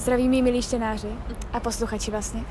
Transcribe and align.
Zdraví 0.00 0.28
mý 0.28 0.42
milí 0.42 0.62
čtenáři 0.62 1.08
a 1.52 1.60
posluchači 1.60 2.10
vlastně. 2.10 2.44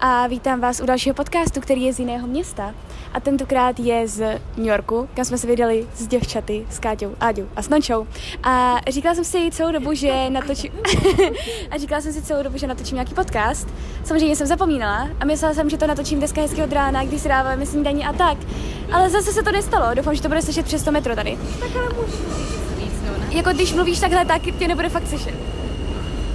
A 0.00 0.26
vítám 0.26 0.60
vás 0.60 0.80
u 0.80 0.86
dalšího 0.86 1.14
podcastu, 1.14 1.60
který 1.60 1.82
je 1.82 1.92
z 1.92 1.98
jiného 1.98 2.26
města. 2.26 2.74
A 3.12 3.20
tentokrát 3.20 3.80
je 3.80 4.08
z 4.08 4.18
New 4.56 4.66
Yorku, 4.66 5.08
kam 5.14 5.24
jsme 5.24 5.38
se 5.38 5.46
vydali 5.46 5.86
s 5.94 6.06
děvčaty, 6.06 6.66
s 6.70 6.78
Káťou, 6.78 7.14
Áďou 7.20 7.46
a 7.56 7.62
s 7.62 7.68
Nončou. 7.68 8.06
A 8.42 8.80
říkala 8.90 9.14
jsem 9.14 9.24
si 9.24 9.50
celou 9.50 9.72
dobu, 9.72 9.94
že 9.94 10.30
natočím... 10.30 10.72
a 11.70 11.78
říkala 11.78 12.00
jsem 12.00 12.12
si 12.12 12.22
celou 12.22 12.42
dobu, 12.42 12.58
že 12.58 12.66
natočím 12.66 12.94
nějaký 12.94 13.14
podcast. 13.14 13.68
Samozřejmě 14.04 14.36
jsem 14.36 14.46
zapomínala 14.46 15.08
a 15.20 15.24
myslela 15.24 15.54
jsem, 15.54 15.70
že 15.70 15.78
to 15.78 15.86
natočím 15.86 16.18
dneska 16.18 16.40
hezkého 16.40 16.66
od 16.66 16.72
rána, 16.72 17.04
když 17.04 17.20
si 17.20 17.28
dáváme 17.28 17.66
snídaní 17.66 18.04
a 18.04 18.12
tak. 18.12 18.38
Ale 18.92 19.10
zase 19.10 19.32
se 19.32 19.42
to 19.42 19.52
nestalo. 19.52 19.94
Doufám, 19.94 20.14
že 20.14 20.22
to 20.22 20.28
bude 20.28 20.42
slyšet 20.42 20.66
přes 20.66 20.80
100 20.80 20.92
metro 20.92 21.16
tady. 21.16 21.38
Tak 21.60 21.70
ale 21.76 21.88
můžu 21.88 22.16
no, 23.06 23.18
ne? 23.18 23.26
Jako 23.30 23.50
když 23.50 23.72
mluvíš 23.72 24.00
takhle, 24.00 24.24
tak 24.24 24.42
tě 24.58 24.68
nebude 24.68 24.88
fakt 24.88 25.08
slyšet. 25.08 25.51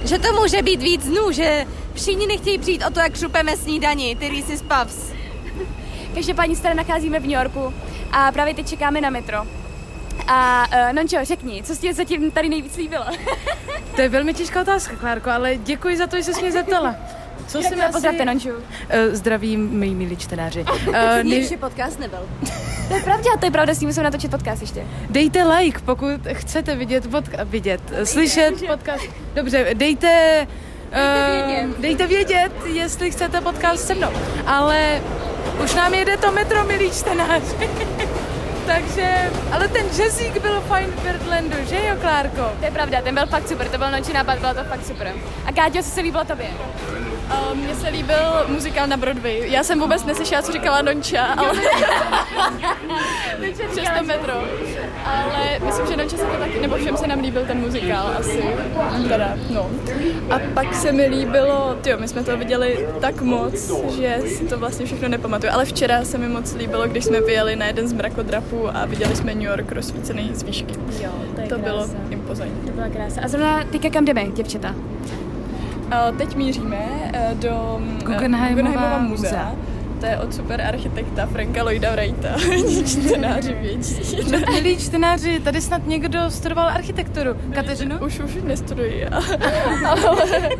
Že 0.08 0.18
to 0.18 0.32
může 0.32 0.62
být 0.62 0.82
víc 0.82 1.06
dnů, 1.06 1.32
že 1.32 1.66
všichni 1.94 2.26
nechtějí 2.26 2.58
přijít 2.58 2.84
o 2.86 2.90
to, 2.90 3.00
jak 3.00 3.16
šupeme 3.16 3.56
snídani, 3.56 4.16
ty 4.16 4.28
Reese's 4.28 4.62
Puffs. 4.62 5.12
Každopádně 6.14 6.56
se 6.56 6.62
tady 6.62 6.74
nacházíme 6.74 7.20
v 7.20 7.22
New 7.22 7.30
Yorku 7.30 7.74
a 8.12 8.32
právě 8.32 8.54
teď 8.54 8.66
čekáme 8.66 9.00
na 9.00 9.10
metro. 9.10 9.38
A 10.26 10.66
uh, 10.66 10.92
Nončo, 10.92 11.16
řekni, 11.22 11.62
co 11.62 11.76
ti 11.76 11.94
zatím 11.94 12.30
tady 12.30 12.48
nejvíc 12.48 12.76
líbilo? 12.76 13.04
To 13.96 14.02
je 14.02 14.08
velmi 14.08 14.34
těžká 14.34 14.60
otázka, 14.60 14.96
Klárko, 14.96 15.30
ale 15.30 15.56
děkuji 15.56 15.96
za 15.96 16.06
to, 16.06 16.16
že 16.16 16.22
jsi 16.22 16.42
mě 16.42 16.52
zeptala. 16.52 16.96
Co 17.46 17.62
si 17.62 17.66
asi... 17.68 17.92
Pozdravte, 17.92 18.24
Nonču. 18.24 18.48
Uh, 18.48 18.62
zdravím, 19.12 19.70
mý 19.70 19.94
milí 19.94 20.16
čtenáři. 20.16 20.64
Uh, 20.88 20.94
ne... 21.22 21.34
ještě 21.34 21.56
podcast 21.56 21.98
nebyl. 21.98 22.28
to 22.88 22.94
je 22.94 23.02
pravda, 23.02 23.30
to 23.40 23.46
je 23.46 23.50
pravda, 23.50 23.74
s 23.74 23.78
tím 23.78 23.88
musím 23.88 24.02
natočit 24.02 24.30
podcast 24.30 24.60
ještě. 24.60 24.86
Dejte 25.10 25.42
like, 25.44 25.80
pokud 25.84 26.20
chcete 26.32 26.76
vidět, 26.76 27.06
podka- 27.06 27.44
vidět, 27.44 27.80
slyšet 28.04 28.54
podcast. 28.66 29.04
Dobře, 29.34 29.66
dejte... 29.74 30.46
Dejte 30.92 31.46
vědět. 31.46 31.68
Uh, 31.76 31.80
dejte 31.82 32.06
vědět, 32.06 32.52
jestli 32.72 33.10
chcete 33.10 33.40
podcast 33.40 33.86
se 33.86 33.94
mnou. 33.94 34.08
Ale 34.46 35.02
už 35.64 35.74
nám 35.74 35.94
jede 35.94 36.16
to 36.16 36.32
metro, 36.32 36.64
milí 36.64 36.90
čtenáři. 36.90 37.56
Takže, 38.66 39.30
ale 39.52 39.68
ten 39.68 39.86
jazzík 39.96 40.42
byl 40.42 40.60
fajn 40.60 40.86
v 40.86 41.02
Birdlandu, 41.02 41.56
že 41.68 41.76
jo, 41.76 41.96
Klárko? 42.00 42.52
To 42.58 42.64
je 42.64 42.70
pravda, 42.70 43.02
ten 43.02 43.14
byl 43.14 43.26
fakt 43.26 43.48
super, 43.48 43.68
to 43.68 43.78
byl 43.78 43.90
noční 43.90 44.14
nápad, 44.14 44.38
bylo 44.38 44.54
to 44.54 44.64
fakt 44.64 44.86
super. 44.86 45.12
A 45.46 45.52
Káťo, 45.52 45.82
co 45.82 45.90
se 45.90 46.00
líbilo 46.00 46.24
tobě? 46.24 46.46
Uh, 47.30 47.54
Mně 47.58 47.74
se 47.74 47.88
líbil 47.88 48.16
muzikál 48.48 48.86
na 48.86 48.96
Broadway. 48.96 49.42
Já 49.52 49.64
jsem 49.64 49.80
vůbec 49.80 50.04
neslyšela, 50.04 50.42
co 50.42 50.52
říkala 50.52 50.82
Nonča, 50.82 51.24
ale 51.24 51.52
přes 53.70 53.88
to 53.98 54.04
metro. 54.04 54.32
Ale 55.04 55.58
myslím, 55.66 55.86
že 55.86 55.96
Nonča 55.96 56.16
se 56.16 56.24
to 56.24 56.36
taky, 56.38 56.60
nebo 56.60 56.76
všem 56.76 56.96
se 56.96 57.06
nám 57.06 57.20
líbil 57.20 57.44
ten 57.46 57.58
muzikál 57.60 58.14
asi. 58.18 58.42
Teda, 59.08 59.36
no. 59.50 59.70
A 60.30 60.38
pak 60.54 60.74
se 60.74 60.92
mi 60.92 61.06
líbilo, 61.06 61.76
jo, 61.86 61.96
my 62.00 62.08
jsme 62.08 62.24
to 62.24 62.36
viděli 62.36 62.88
tak 63.00 63.22
moc, 63.22 63.72
že 63.98 64.18
si 64.26 64.44
to 64.44 64.58
vlastně 64.58 64.86
všechno 64.86 65.08
nepamatuju. 65.08 65.52
Ale 65.52 65.64
včera 65.64 66.04
se 66.04 66.18
mi 66.18 66.28
moc 66.28 66.54
líbilo, 66.54 66.86
když 66.88 67.04
jsme 67.04 67.20
vyjeli 67.20 67.56
na 67.56 67.66
jeden 67.66 67.88
z 67.88 67.92
mrakodrapů 67.92 68.68
a 68.76 68.84
viděli 68.86 69.16
jsme 69.16 69.34
New 69.34 69.44
York 69.44 69.72
rozsvícený 69.72 70.30
z 70.34 70.42
výšky. 70.42 70.74
Jo, 71.02 71.10
to 71.34 71.40
je 71.40 71.46
To 71.48 71.58
bylo 71.58 71.88
impozantní. 72.10 72.68
To 72.68 72.72
byla 72.72 72.88
krása. 72.88 73.20
A 73.24 73.28
zrovna 73.28 73.64
teďka 73.72 73.90
kam 73.90 74.04
jdeme, 74.04 74.24
děvčata? 74.24 74.74
Teď 76.18 76.36
míříme 76.36 76.78
uh, 76.78 77.38
do 77.38 77.76
mm, 77.78 77.98
Guggenheimova 77.98 78.48
Guggenheimova 78.48 78.98
muzea. 78.98 79.30
muzea. 79.30 79.54
To 80.00 80.06
je 80.06 80.18
od 80.18 80.34
super 80.34 80.60
architekta 80.60 81.26
Franka 81.26 81.62
Lloyda 81.62 81.92
Wrighta. 81.92 82.28
Čtenáři 82.86 83.54
vědí. 83.54 83.96
Milí 84.52 84.76
čtenáři, 84.76 85.40
tady 85.40 85.60
snad 85.60 85.86
někdo 85.86 86.30
studoval 86.30 86.68
architekturu. 86.68 87.30
Kateřino? 87.54 87.98
Už, 88.06 88.20
už 88.20 88.34
nestuduji, 88.44 89.06
ale, 89.86 90.50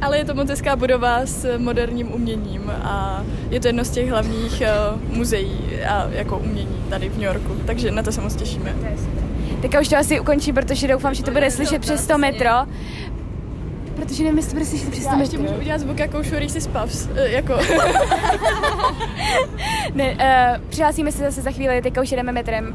ale 0.00 0.18
je 0.18 0.24
to 0.24 0.34
moc 0.34 0.50
hezká 0.50 0.76
budova 0.76 1.20
s 1.26 1.58
moderním 1.58 2.14
uměním 2.14 2.70
a 2.70 3.24
je 3.50 3.60
to 3.60 3.66
jedno 3.66 3.84
z 3.84 3.90
těch 3.90 4.10
hlavních 4.10 4.62
uh, 4.62 5.16
muzeí 5.16 5.84
a 5.88 6.06
jako 6.10 6.38
umění 6.38 6.84
tady 6.90 7.08
v 7.08 7.12
New 7.12 7.24
Yorku, 7.26 7.56
takže 7.66 7.90
na 7.90 8.02
to 8.02 8.12
se 8.12 8.20
moc 8.20 8.34
těšíme. 8.36 8.74
Teďka 9.62 9.80
už 9.80 9.88
to 9.88 9.96
asi 9.96 10.20
ukončí, 10.20 10.52
protože 10.52 10.88
doufám, 10.88 11.14
že 11.14 11.22
to 11.22 11.30
bude 11.30 11.50
slyšet 11.50 11.78
přes 11.78 12.04
100 12.04 12.18
metro. 12.18 12.50
Protože 13.96 14.24
nevím, 14.24 14.38
jestli 14.38 14.50
to 14.50 14.56
bude 14.56 14.66
slyšet 14.66 14.90
přes 14.90 15.04
100 15.04 15.12
Já 15.12 15.20
ještě 15.20 15.38
můžu 15.38 15.54
udělat 15.54 15.80
zvuk 15.80 15.98
jako 15.98 16.22
Reese's 16.30 16.66
Puffs, 16.66 17.08
eh, 17.14 17.30
jako 17.30 17.54
Ne, 19.94 20.10
uh, 20.10 20.18
přihlásíme 20.68 21.12
se 21.12 21.18
zase 21.18 21.42
za 21.42 21.50
chvíli, 21.50 21.82
teďka 21.82 22.02
už 22.02 22.10
jedeme 22.10 22.32
metrem. 22.32 22.74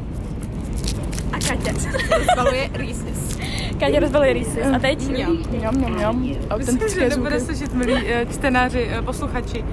A 1.31 1.37
Katě. 1.47 1.73
Rozbaluje 2.19 2.69
Reese's. 2.73 3.37
Katě 3.79 3.99
rozbaluje 3.99 4.33
Reese's. 4.33 4.75
A 4.75 4.79
teď? 4.79 5.09
Jo. 5.09 5.29
mňam, 5.49 5.77
mňam, 5.77 6.19
mňam, 6.19 6.57
Myslím, 6.57 6.89
že 6.89 7.09
nebude 7.09 7.39
slyšet, 7.39 7.73
milí 7.73 7.93
eh, 8.07 8.25
čtenáři, 8.33 8.89
posluchači. 9.05 9.65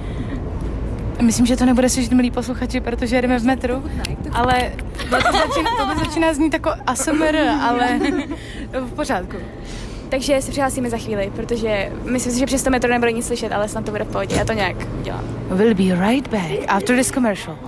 Myslím, 1.22 1.46
že 1.46 1.56
to 1.56 1.64
nebude 1.64 1.88
slyšet, 1.88 2.12
milí 2.12 2.30
posluchači, 2.30 2.80
protože 2.80 3.16
jedeme 3.16 3.38
v 3.38 3.44
metru, 3.44 3.84
ale 4.32 4.72
tohle 5.10 5.32
začíná, 5.32 5.70
tohle 5.78 5.96
začíná 5.96 6.34
znít 6.34 6.52
jako 6.52 6.70
ASMR, 6.86 7.36
ale 7.62 8.00
v 8.80 8.92
pořádku. 8.92 9.36
Takže 10.14 10.42
se 10.42 10.50
přihlásíme 10.50 10.90
za 10.90 10.98
chvíli, 10.98 11.32
protože 11.36 11.92
myslím 12.04 12.32
si, 12.32 12.38
že 12.38 12.46
přes 12.46 12.60
100 12.60 12.70
metro 12.70 12.90
nebude 12.90 13.12
nic 13.12 13.26
slyšet, 13.26 13.52
ale 13.52 13.68
snad 13.68 13.84
to 13.84 13.90
bude 13.90 14.04
v 14.04 14.08
pohodě. 14.12 14.36
Já 14.36 14.44
to 14.44 14.52
nějak 14.52 14.76
udělám. 15.00 15.24
We'll 15.48 15.74
be 15.74 16.08
right 16.08 16.28
back 16.28 16.68
after 16.68 16.96
this 16.96 17.10
commercial. 17.10 17.58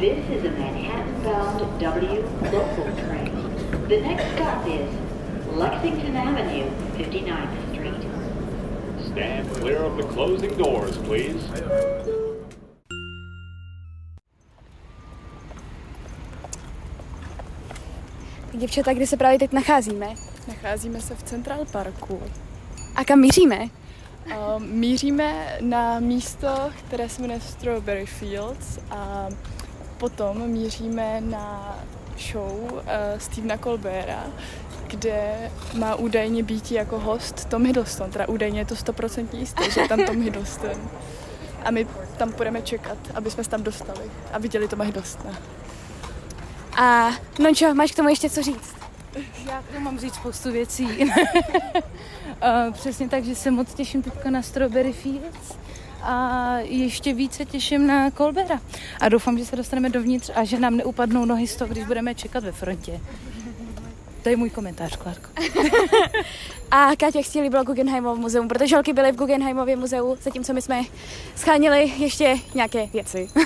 This 0.00 0.18
is 0.30 0.44
a 0.44 0.50
Manhattan-bound 0.60 1.80
W 1.80 2.22
local 2.52 2.84
train. 3.06 3.32
The 3.88 4.00
next 4.08 4.24
stop 4.34 4.66
is 4.66 4.90
Lexington 5.56 6.16
Avenue, 6.16 6.66
59th 6.98 7.72
Street. 7.72 8.06
Stand 9.06 9.50
clear 9.60 9.82
of 9.82 9.96
the 9.96 10.04
closing 10.14 10.58
doors, 10.58 10.96
please. 10.98 11.42
Děvčata, 18.52 18.92
kde 18.92 19.06
se 19.06 19.16
právě 19.16 19.38
teď 19.38 19.52
nacházíme? 19.52 20.06
Nacházíme 20.48 21.00
se 21.00 21.14
v 21.14 21.22
Central 21.22 21.64
Parku. 21.72 22.22
A 22.96 23.04
kam 23.04 23.20
míříme? 23.20 23.58
Um, 24.56 24.68
míříme 24.70 25.58
na 25.60 26.00
místo, 26.00 26.70
které 26.86 27.08
se 27.08 27.22
jmenuje 27.22 27.40
Strawberry 27.40 28.06
Fields 28.06 28.78
a 28.90 29.28
potom 29.98 30.48
míříme 30.48 31.20
na 31.20 31.78
show 32.32 32.72
uh, 32.72 32.80
Stevena 33.18 33.56
Colbera, 33.58 34.26
kde 34.86 35.50
má 35.74 35.94
údajně 35.94 36.42
být 36.42 36.72
jako 36.72 36.98
host 36.98 37.44
Tom 37.44 37.66
Hiddleston, 37.66 38.10
teda 38.10 38.28
údajně 38.28 38.60
je 38.60 38.64
to 38.64 38.74
100% 38.74 39.26
jisté, 39.32 39.70
že 39.70 39.80
je 39.80 39.88
tam 39.88 40.04
Tom 40.04 40.22
Hiddleston. 40.22 40.90
A 41.64 41.70
my 41.70 41.86
tam 42.16 42.32
budeme 42.32 42.62
čekat, 42.62 42.98
aby 43.14 43.30
jsme 43.30 43.44
se 43.44 43.50
tam 43.50 43.62
dostali 43.62 44.10
a 44.32 44.38
viděli 44.38 44.68
Toma 44.68 44.84
Hiddlestona. 44.84 45.38
A 46.78 47.10
Nončo, 47.38 47.74
máš 47.74 47.92
k 47.92 47.96
tomu 47.96 48.08
ještě 48.08 48.30
co 48.30 48.42
říct? 48.42 48.74
Já 49.46 49.62
k 49.62 49.66
tomu 49.66 49.80
mám 49.80 49.98
říct 49.98 50.14
spoustu 50.14 50.52
věcí. 50.52 50.84
uh, 50.84 51.12
přesně 52.72 53.08
tak, 53.08 53.24
že 53.24 53.34
se 53.34 53.50
moc 53.50 53.74
těším 53.74 54.02
teďka 54.02 54.30
na 54.30 54.42
Strawberry 54.42 54.92
Fields 54.92 55.58
a 56.02 56.56
ještě 56.58 57.14
více 57.14 57.44
těším 57.44 57.86
na 57.86 58.10
Colbera. 58.10 58.60
A 59.00 59.08
doufám, 59.08 59.38
že 59.38 59.44
se 59.44 59.56
dostaneme 59.56 59.90
dovnitř 59.90 60.30
a 60.34 60.44
že 60.44 60.60
nám 60.60 60.76
neupadnou 60.76 61.24
nohy 61.24 61.46
z 61.46 61.56
toho, 61.56 61.68
když 61.68 61.84
budeme 61.84 62.14
čekat 62.14 62.44
ve 62.44 62.52
frontě. 62.52 63.00
To 64.22 64.28
je 64.28 64.36
můj 64.36 64.50
komentář, 64.50 64.96
Klárko. 64.96 65.28
A 66.70 66.96
Káťa, 66.96 67.18
jak 67.18 67.26
si 67.26 67.40
líbilo 67.40 67.64
Guggenheimovo 67.64 68.16
muzeum, 68.16 68.48
protože 68.48 68.76
holky 68.76 68.92
byly 68.92 69.12
v 69.12 69.16
Guggenheimově 69.16 69.76
muzeu, 69.76 70.16
zatímco 70.22 70.52
my 70.52 70.62
jsme 70.62 70.82
schánili 71.36 71.92
ještě 71.98 72.36
nějaké 72.54 72.86
věci. 72.86 73.28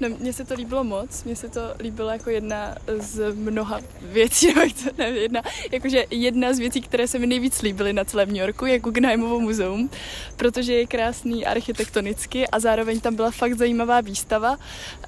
No, 0.00 0.08
mně 0.18 0.32
se 0.32 0.44
to 0.44 0.54
líbilo 0.54 0.84
moc, 0.84 1.24
mně 1.24 1.36
se 1.36 1.48
to 1.48 1.60
líbilo 1.80 2.10
jako 2.10 2.30
jedna 2.30 2.74
z 2.98 3.34
mnoha 3.34 3.80
věcí, 4.02 4.46
nebo 4.54 4.60
jak 4.60 4.72
to 4.72 4.90
nevím, 4.98 5.22
jedna, 5.22 5.42
jakože 5.72 6.04
jedna 6.10 6.52
z 6.52 6.58
věcí, 6.58 6.80
které 6.80 7.08
se 7.08 7.18
mi 7.18 7.26
nejvíc 7.26 7.62
líbily 7.62 7.92
na 7.92 8.04
celém 8.04 8.28
New 8.28 8.36
Yorku, 8.36 8.66
je 8.66 8.78
Guggenheimovo 8.78 9.40
muzeum, 9.40 9.90
protože 10.36 10.74
je 10.74 10.86
krásný 10.86 11.46
architektonicky 11.46 12.48
a 12.48 12.60
zároveň 12.60 13.00
tam 13.00 13.14
byla 13.14 13.30
fakt 13.30 13.54
zajímavá 13.58 14.00
výstava. 14.00 14.56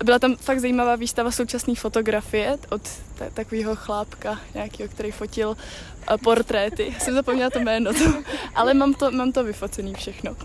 Byla 0.05 0.19
tam 0.19 0.37
fakt 0.37 0.61
zajímavá 0.61 0.97
výstava 0.97 1.31
současné 1.31 1.75
fotografie 1.75 2.59
od 2.70 2.82
ta- 3.19 3.31
takového 3.35 3.76
chlápka 3.76 4.41
nějakého, 4.81 4.94
který 4.94 5.11
fotil 5.11 5.56
eh, 6.11 6.19
portréty. 6.19 6.94
Jsem 6.99 7.15
zapomněla 7.15 7.50
to 7.50 7.59
jméno, 7.59 7.94
to, 7.94 8.23
ale 8.55 8.75
mám 8.75 8.94
to, 8.94 9.11
mám 9.11 9.32
to 9.32 9.44
vyfocený 9.44 9.94
všechno. 9.94 10.37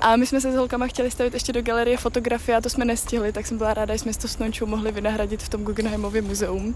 A 0.00 0.16
my 0.16 0.26
jsme 0.26 0.40
se 0.40 0.52
s 0.52 0.56
holkama 0.56 0.86
chtěli 0.86 1.10
stavit 1.10 1.34
ještě 1.34 1.52
do 1.52 1.62
galerie 1.62 1.96
fotografie 1.96 2.56
a 2.56 2.60
to 2.60 2.70
jsme 2.70 2.84
nestihli, 2.84 3.32
tak 3.32 3.46
jsem 3.46 3.58
byla 3.58 3.74
ráda, 3.74 3.94
že 3.94 3.98
jsme 3.98 4.12
to 4.14 4.28
s 4.28 4.38
Nončou 4.38 4.66
mohli 4.66 4.92
vynahradit 4.92 5.42
v 5.42 5.48
tom 5.48 5.64
Guggenheimově 5.64 6.22
muzeum. 6.22 6.74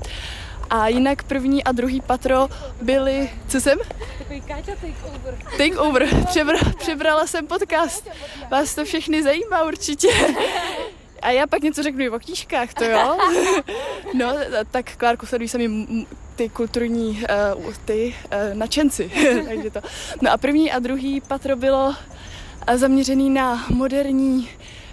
A 0.71 0.89
jinak 0.89 1.23
první 1.23 1.65
a 1.65 1.73
druhý 1.73 2.01
patro 2.01 2.49
byly, 2.83 3.31
co 3.49 3.61
jsem? 3.61 3.79
Takový 4.19 4.41
Káťa 4.41 4.73
takeover. 4.75 5.39
Takeover. 5.59 6.25
Přebra, 6.27 6.59
přebrala 6.79 7.27
jsem 7.27 7.47
podcast. 7.47 8.09
Vás 8.51 8.75
to 8.75 8.85
všechny 8.85 9.23
zajímá 9.23 9.65
určitě. 9.65 10.09
A 11.23 11.31
já 11.31 11.47
pak 11.47 11.63
něco 11.63 11.83
řeknu 11.83 12.01
i 12.03 12.11
o 12.11 12.19
knížkách, 12.19 12.75
to 12.75 12.85
jo. 12.85 13.19
No, 14.15 14.35
tak 14.71 14.97
Klárku, 14.97 15.27
sleduj 15.27 15.49
se 15.49 15.59
mi 15.59 15.65
m- 15.65 16.07
ty 16.37 16.49
kulturní 16.49 17.25
uh, 17.57 17.75
ty 17.85 18.15
uh, 18.25 18.55
nadšenci. 18.59 19.11
Takže 19.49 19.71
to. 19.71 19.81
No 20.21 20.31
a 20.33 20.37
první 20.37 20.73
a 20.73 20.79
druhý 20.79 21.21
patro 21.21 21.57
bylo 21.57 21.87
uh, 22.69 22.77
zaměřený 22.77 23.31
na 23.31 23.67
moderní 23.71 24.49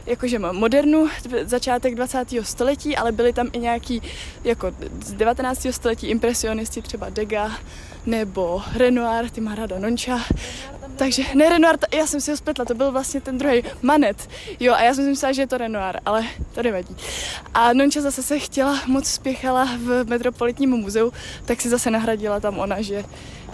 jakože 0.06 0.40
mám 0.40 0.56
modernu, 0.56 1.10
začátek 1.44 1.96
20. 1.96 2.28
století, 2.42 2.98
ale 2.98 3.12
byly 3.12 3.34
tam 3.34 3.48
i 3.54 3.60
nějaký 3.60 4.02
jako 4.44 4.72
z 5.06 5.14
19. 5.14 5.68
století 5.72 6.08
impresionisti, 6.08 6.81
třeba 6.81 7.10
Degas 7.10 7.52
nebo 8.09 8.61
Renoir, 8.75 9.29
ty 9.29 9.41
má 9.41 9.56
ráda 9.56 9.79
Nonča. 9.79 10.19
Takže 10.95 11.23
ne 11.35 11.50
Renoir, 11.50 11.77
to, 11.77 11.97
já 11.97 12.07
jsem 12.07 12.21
si 12.21 12.31
ho 12.31 12.38
spletla, 12.38 12.65
to 12.65 12.73
byl 12.73 12.91
vlastně 12.91 13.21
ten 13.21 13.38
druhý 13.38 13.63
Manet. 13.81 14.29
Jo, 14.59 14.73
a 14.73 14.83
já 14.83 14.94
jsem 14.94 15.03
si 15.03 15.09
myslela, 15.09 15.33
že 15.33 15.41
je 15.41 15.47
to 15.47 15.57
Renoir, 15.57 16.00
ale 16.06 16.25
to 16.53 16.63
nevadí. 16.63 16.95
A 17.53 17.73
Nonča 17.73 18.01
zase 18.01 18.23
se 18.23 18.39
chtěla, 18.39 18.79
moc 18.88 19.07
spěchala 19.07 19.69
v 19.77 20.03
Metropolitnímu 20.03 20.77
muzeu, 20.77 21.13
tak 21.45 21.61
si 21.61 21.69
zase 21.69 21.91
nahradila 21.91 22.39
tam 22.39 22.59
ona, 22.59 22.81
že 22.81 23.06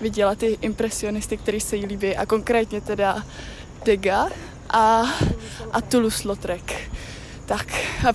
viděla 0.01 0.35
ty 0.35 0.57
impresionisty, 0.61 1.37
který 1.37 1.59
se 1.59 1.75
jí 1.75 1.85
líbí 1.85 2.17
a 2.17 2.25
konkrétně 2.25 2.81
teda 2.81 3.23
Degas 3.85 4.31
a, 4.69 5.03
a 5.71 5.81
Toulouse-Lautrec. 5.81 6.63
Tak, 7.45 7.67
a 8.09 8.13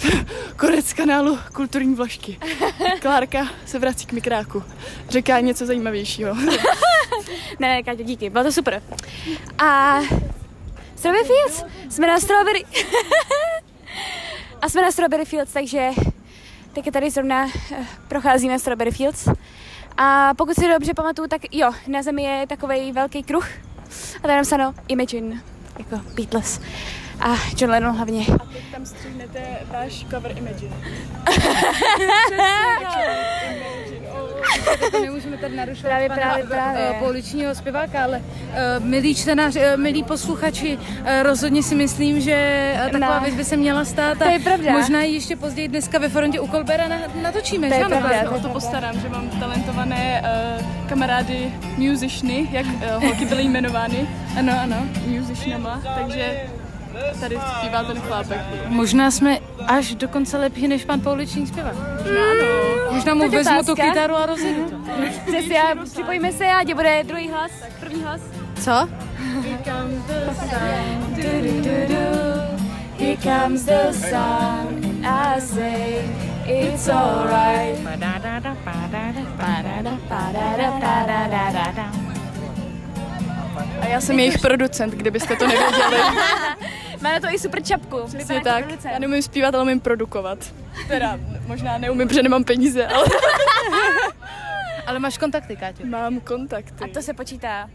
konec 0.56 0.92
kanálu 0.92 1.38
kulturní 1.52 1.94
vložky. 1.94 2.38
Klárka 3.00 3.48
se 3.66 3.78
vrací 3.78 4.06
k 4.06 4.12
mikráku. 4.12 4.62
Říká 5.08 5.40
něco 5.40 5.66
zajímavějšího. 5.66 6.34
ne, 6.34 6.56
ne, 7.60 7.82
Káťo, 7.82 8.02
díky, 8.02 8.30
bylo 8.30 8.44
to 8.44 8.52
super. 8.52 8.82
A 9.58 10.00
Strawberry 10.96 11.24
Fields, 11.24 11.64
jsme 11.88 12.06
na 12.06 12.20
Strawberry. 12.20 12.64
a 14.62 14.68
jsme 14.68 14.82
na 14.82 14.92
Strawberry 14.92 15.24
Fields, 15.24 15.52
takže 15.52 15.90
teď 16.72 16.90
tady 16.92 17.10
zrovna 17.10 17.46
eh, 17.72 17.86
procházíme 18.08 18.58
Strawberry 18.58 18.90
Fields. 18.90 19.28
A 19.96 20.34
pokud 20.34 20.54
si 20.54 20.68
dobře 20.68 20.94
pamatuju, 20.94 21.28
tak 21.28 21.42
jo, 21.52 21.72
na 21.86 22.02
zemi 22.02 22.22
je 22.22 22.46
takový 22.46 22.92
velký 22.92 23.22
kruh 23.22 23.48
a 24.16 24.20
tam 24.22 24.30
je 24.30 24.36
napsáno 24.36 24.74
Imagine, 24.88 25.42
jako 25.78 26.00
Beatles. 26.14 26.60
A 27.20 27.34
John 27.56 27.70
Lennon 27.70 27.96
hlavně. 27.96 28.24
A 28.40 28.44
teď 28.52 28.62
tam 28.72 28.86
stříhnete 28.86 29.40
váš 29.72 30.06
cover 30.10 30.32
Imagine. 30.38 30.76
to 34.90 35.00
nemůžeme 35.00 35.36
tady 35.36 35.56
narušovat 35.56 35.88
Právě, 35.90 36.08
pana, 36.08 36.20
právě, 36.20 36.44
eh, 36.44 36.46
právě. 36.46 36.92
pouličního 36.98 37.54
zpěváka, 37.54 38.02
ale 38.04 38.18
uh, 38.18 38.84
milí 38.84 39.14
čtenáři, 39.14 39.60
uh, 39.60 39.80
milí 39.80 40.02
posluchači, 40.02 40.76
uh, 40.76 40.82
rozhodně 41.22 41.62
si 41.62 41.74
myslím, 41.74 42.20
že 42.20 42.72
uh, 42.86 42.92
taková 42.92 43.18
Ne. 43.20 43.24
věc 43.26 43.34
by 43.36 43.44
se 43.44 43.56
měla 43.56 43.84
stát 43.84 44.18
To 44.18 44.24
je 44.28 44.38
pravda. 44.38 44.72
možná 44.72 45.02
ji 45.02 45.14
ještě 45.14 45.36
později 45.36 45.68
dneska 45.68 45.98
ve 45.98 46.08
frontě 46.08 46.40
u 46.40 46.46
Kolbera 46.46 46.88
na, 46.88 46.96
natočíme, 47.22 47.68
To 47.68 47.74
je 47.74 47.80
že 47.80 47.84
ano, 47.84 47.96
pravda. 47.98 48.16
Já 48.16 48.22
se 48.22 48.28
o 48.28 48.40
to 48.40 48.48
postarám, 48.48 49.00
že 49.00 49.08
mám 49.08 49.28
talentované 49.30 50.22
uh, 50.58 50.88
kamarády 50.88 51.52
musiciany, 51.76 52.48
jak 52.52 52.66
uh, 52.66 53.04
holky 53.04 53.24
byly 53.24 53.42
jmenovány 53.44 54.08
Ano, 54.38 54.52
ano. 54.62 54.76
musicianama, 55.06 55.82
takže 55.98 56.40
tady 57.20 57.38
zpívá 57.58 57.84
ten 57.84 58.00
chlápek. 58.00 58.40
Možná 58.66 59.10
jsme 59.10 59.38
až 59.66 59.94
dokonce 59.94 60.38
lepší 60.38 60.68
než 60.68 60.84
pan 60.84 61.00
pouliční 61.00 61.46
zpěvák. 61.46 61.74
Ano. 62.00 62.90
Možná 62.90 63.14
mu 63.14 63.28
vezmu 63.30 63.64
tu 63.66 63.74
kytaru 63.74 64.16
a 64.16 64.26
rozjedu 64.26 64.70
to. 64.70 64.76
Přesně, 65.26 65.62
a 65.62 65.84
připojíme 65.84 66.32
se, 66.32 66.46
ať 66.46 66.74
bude 66.74 67.04
druhý 67.04 67.28
hlas, 67.28 67.50
první 67.80 68.02
hlas. 68.02 68.20
Co? 68.62 68.88
Here 72.98 73.16
comes 73.16 73.64
the 73.64 73.92
sun, 73.92 75.04
I 75.04 75.40
say 75.40 76.04
it's 76.46 76.88
alright. 76.88 77.78
A 83.80 83.86
já 83.86 84.00
jsem 84.00 84.18
jejich 84.18 84.38
producent, 84.38 84.94
kdybyste 84.94 85.36
to 85.36 85.46
nevěděli. 85.46 85.96
Má 87.00 87.12
na 87.12 87.20
to 87.20 87.26
i 87.34 87.38
super 87.38 87.62
čapku. 87.62 87.96
Přesně 88.06 88.40
tak. 88.40 88.84
Já 88.84 88.98
neumím 88.98 89.22
zpívat, 89.22 89.54
ale 89.54 89.64
umím 89.64 89.80
produkovat. 89.80 90.38
Teda 90.88 91.18
možná 91.46 91.78
neumím, 91.78 92.08
protože 92.08 92.22
nemám 92.22 92.44
peníze, 92.44 92.86
ale 92.86 93.04
Ale 94.86 94.98
máš 94.98 95.18
kontakty, 95.18 95.56
Káťo. 95.56 95.86
mám 95.86 96.20
kontakty. 96.20 96.84
A 96.84 96.88
to 96.94 97.02
se 97.02 97.14
počítá. 97.14 97.68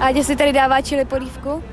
Ádě 0.00 0.24
si 0.24 0.36
tady 0.36 0.52
dává 0.52 0.80
čili 0.80 1.04
polívku 1.04 1.64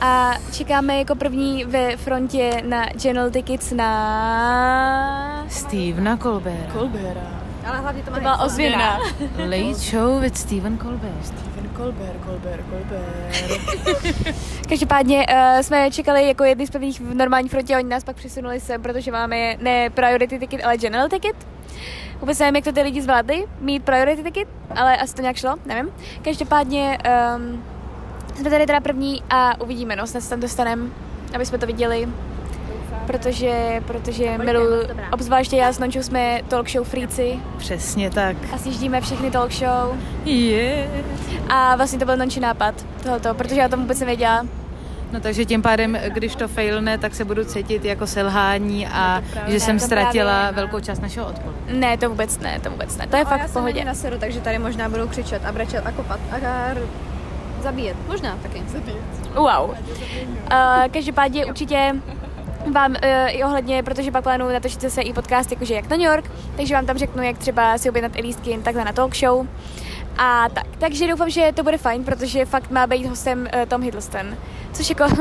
a 0.00 0.34
čekáme 0.52 0.98
jako 0.98 1.14
první 1.14 1.64
ve 1.64 1.96
frontě 1.96 2.62
na 2.66 2.86
General 3.02 3.30
Tickets 3.30 3.72
na... 3.72 5.46
Stevena 5.48 6.16
Colbert. 6.16 6.72
Colbera. 6.72 7.37
Ale 7.66 7.78
hlavně 7.78 8.02
to 8.02 8.10
má 8.10 8.16
To 8.16 8.20
byla 8.20 8.42
ozvěna. 8.44 8.98
Late 9.38 9.74
show 9.74 10.20
with 10.20 10.36
Steven 10.36 10.78
Colbert. 10.78 11.30
Ten 11.54 11.70
Colbert, 11.76 12.24
Colbert, 12.24 12.64
Colbert. 12.70 14.36
Každopádně 14.68 15.26
uh, 15.26 15.60
jsme 15.60 15.90
čekali 15.90 16.28
jako 16.28 16.44
jedny 16.44 16.66
z 16.66 16.70
prvních 16.70 17.00
v 17.00 17.14
normální 17.14 17.48
frontě 17.48 17.74
a 17.74 17.78
oni 17.78 17.88
nás 17.88 18.04
pak 18.04 18.16
přesunuli 18.16 18.60
sem, 18.60 18.82
protože 18.82 19.12
máme 19.12 19.56
ne 19.56 19.90
priority 19.90 20.38
ticket, 20.38 20.64
ale 20.64 20.76
general 20.76 21.08
ticket. 21.08 21.36
Vůbec 22.20 22.38
nevím, 22.38 22.56
jak 22.56 22.64
to 22.64 22.72
ty 22.72 22.82
lidi 22.82 23.02
zvládli, 23.02 23.44
mít 23.60 23.84
priority 23.84 24.22
ticket, 24.22 24.48
ale 24.76 24.96
asi 24.96 25.14
to 25.14 25.22
nějak 25.22 25.36
šlo, 25.36 25.54
nevím. 25.66 25.92
Každopádně 26.22 26.98
um, 27.36 27.64
jsme 28.34 28.50
tady 28.50 28.66
teda 28.66 28.80
první 28.80 29.22
a 29.30 29.60
uvidíme, 29.60 29.96
no, 29.96 30.06
snad 30.06 30.22
se 30.22 30.30
tam 30.30 30.40
dostaneme, 30.40 30.90
aby 31.34 31.46
jsme 31.46 31.58
to 31.58 31.66
viděli. 31.66 32.08
Protože, 33.12 33.82
protože 33.86 34.38
miluju, 34.38 34.82
obzvláště 35.12 35.56
já 35.56 35.72
s 35.72 35.78
Nončou 35.78 36.02
jsme 36.02 36.40
talk 36.48 36.70
show 36.70 36.86
freaci 36.88 37.38
Přesně 37.58 38.10
tak. 38.10 38.36
a 38.52 38.58
sjíždíme 38.58 39.00
všechny 39.00 39.30
talk 39.30 39.52
show. 39.52 39.96
Je. 40.24 40.90
A 41.48 41.76
vlastně 41.76 41.98
to 41.98 42.04
byl 42.04 42.16
Nonči 42.16 42.40
nápad 42.40 42.74
tohoto, 43.02 43.34
protože 43.34 43.60
já 43.60 43.68
to 43.68 43.76
vůbec 43.76 44.00
nevěděla. 44.00 44.46
No 45.12 45.20
takže 45.20 45.44
tím 45.44 45.62
pádem, 45.62 45.98
když 46.08 46.34
to 46.36 46.48
failne, 46.48 46.98
tak 46.98 47.14
se 47.14 47.24
budu 47.24 47.44
cítit 47.44 47.84
jako 47.84 48.06
selhání 48.06 48.86
a 48.86 49.22
že 49.46 49.60
jsem 49.60 49.78
to 49.78 49.84
ztratila 49.84 50.38
právě. 50.40 50.56
velkou 50.56 50.80
část 50.80 51.00
našeho 51.00 51.26
odpoledne. 51.26 51.72
Ne, 51.72 51.98
to 51.98 52.08
vůbec 52.08 52.38
ne, 52.38 52.60
to 52.60 52.70
vůbec 52.70 52.96
ne. 52.96 53.06
To 53.06 53.16
je 53.16 53.20
já 53.20 53.28
fakt 53.28 53.40
v 53.40 53.44
jsem 53.44 53.52
pohodě. 53.52 53.84
na 53.84 53.94
seru, 53.94 54.16
takže 54.18 54.40
tady 54.40 54.58
možná 54.58 54.88
budou 54.88 55.08
křičet 55.08 55.44
a 55.44 55.52
brečet 55.52 55.86
a 55.86 55.92
kopat 55.92 56.20
a 56.32 56.36
r- 56.70 56.82
zabíjet. 57.62 57.96
Možná 58.08 58.38
taky. 58.42 58.62
Wow. 59.34 59.70
Uh, 59.70 59.76
každopádně 60.92 61.46
určitě 61.46 61.94
vám 62.72 62.90
uh, 62.90 62.98
i 63.28 63.44
ohledně, 63.44 63.82
protože 63.82 64.10
pak 64.10 64.22
plánuju 64.22 64.52
natočit 64.52 64.80
zase 64.80 65.02
i 65.02 65.12
podcast 65.12 65.52
jakože 65.52 65.74
jak 65.74 65.90
na 65.90 65.96
New 65.96 66.06
York, 66.06 66.30
takže 66.56 66.74
vám 66.74 66.86
tam 66.86 66.98
řeknu, 66.98 67.22
jak 67.22 67.38
třeba 67.38 67.78
si 67.78 67.90
objednat 67.90 68.12
i 68.16 68.22
lístky 68.22 68.58
takhle 68.62 68.84
na 68.84 68.92
talk 68.92 69.16
show. 69.16 69.46
A 70.18 70.48
tak, 70.48 70.66
takže 70.78 71.08
doufám, 71.08 71.30
že 71.30 71.50
to 71.54 71.62
bude 71.62 71.78
fajn, 71.78 72.04
protože 72.04 72.44
fakt 72.44 72.70
má 72.70 72.86
být 72.86 73.06
hostem 73.06 73.48
uh, 73.54 73.64
Tom 73.66 73.82
Hiddleston. 73.82 74.36
Což 74.72 74.88
jako, 74.90 75.04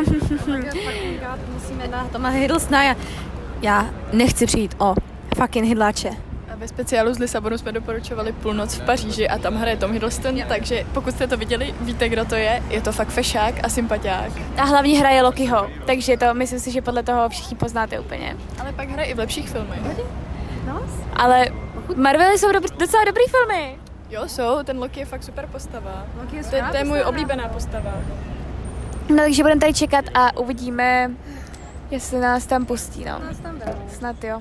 Musíme 1.54 1.88
na 1.88 2.08
Toma 2.12 2.30
Hiddlestona. 2.30 2.84
Já, 2.84 2.96
já 3.62 3.89
nechci 4.13 4.46
přijít 4.46 4.75
o 4.80 4.96
fucking 5.36 5.66
hydláče. 5.66 6.26
Ve 6.57 6.67
speciálu 6.67 7.13
z 7.13 7.19
Lisabonu 7.19 7.57
jsme 7.57 7.71
doporučovali 7.71 8.31
půlnoc 8.31 8.75
v 8.75 8.85
Paříži 8.85 9.29
a 9.29 9.37
tam 9.37 9.55
hraje 9.55 9.77
Tom 9.77 9.91
Hiddleston, 9.91 10.35
takže 10.47 10.85
pokud 10.93 11.11
jste 11.13 11.27
to 11.27 11.37
viděli, 11.37 11.75
víte, 11.81 12.09
kdo 12.09 12.25
to 12.25 12.35
je. 12.35 12.63
Je 12.69 12.81
to 12.81 12.91
fakt 12.91 13.07
fešák 13.09 13.55
a 13.63 13.69
sympatiák. 13.69 14.31
a 14.57 14.63
hlavně 14.63 14.99
hraje 14.99 15.21
Lokiho, 15.21 15.69
takže 15.85 16.17
to 16.17 16.33
myslím 16.33 16.59
si, 16.59 16.71
že 16.71 16.81
podle 16.81 17.03
toho 17.03 17.29
všichni 17.29 17.57
poznáte 17.57 17.99
úplně. 17.99 18.37
Ale 18.59 18.73
pak 18.73 18.89
hraje 18.89 19.09
i 19.09 19.13
v 19.13 19.19
lepších 19.19 19.49
filmech. 19.49 19.79
Ale 21.15 21.45
Marvely 21.95 22.37
jsou 22.37 22.47
dobr- 22.51 22.77
docela 22.77 23.03
dobrý 23.05 23.23
filmy. 23.29 23.77
Jo, 24.09 24.27
jsou, 24.27 24.63
ten 24.63 24.79
Loki 24.79 24.99
je 24.99 25.05
fakt 25.05 25.23
super 25.23 25.47
postava. 25.47 26.05
Loki 26.21 26.35
je 26.35 26.43
To 26.43 26.55
je, 26.55 26.63
to 26.71 26.77
je 26.77 26.83
můj 26.83 27.01
oblíbená 27.01 27.47
postava. 27.47 27.93
No 29.09 29.15
takže 29.17 29.43
budeme 29.43 29.61
tady 29.61 29.73
čekat 29.73 30.05
a 30.13 30.37
uvidíme, 30.37 31.11
jestli 31.91 32.19
nás 32.19 32.45
tam 32.45 32.65
pustí, 32.65 33.05
no. 33.05 33.21
Snad 33.89 34.23
jo. 34.23 34.39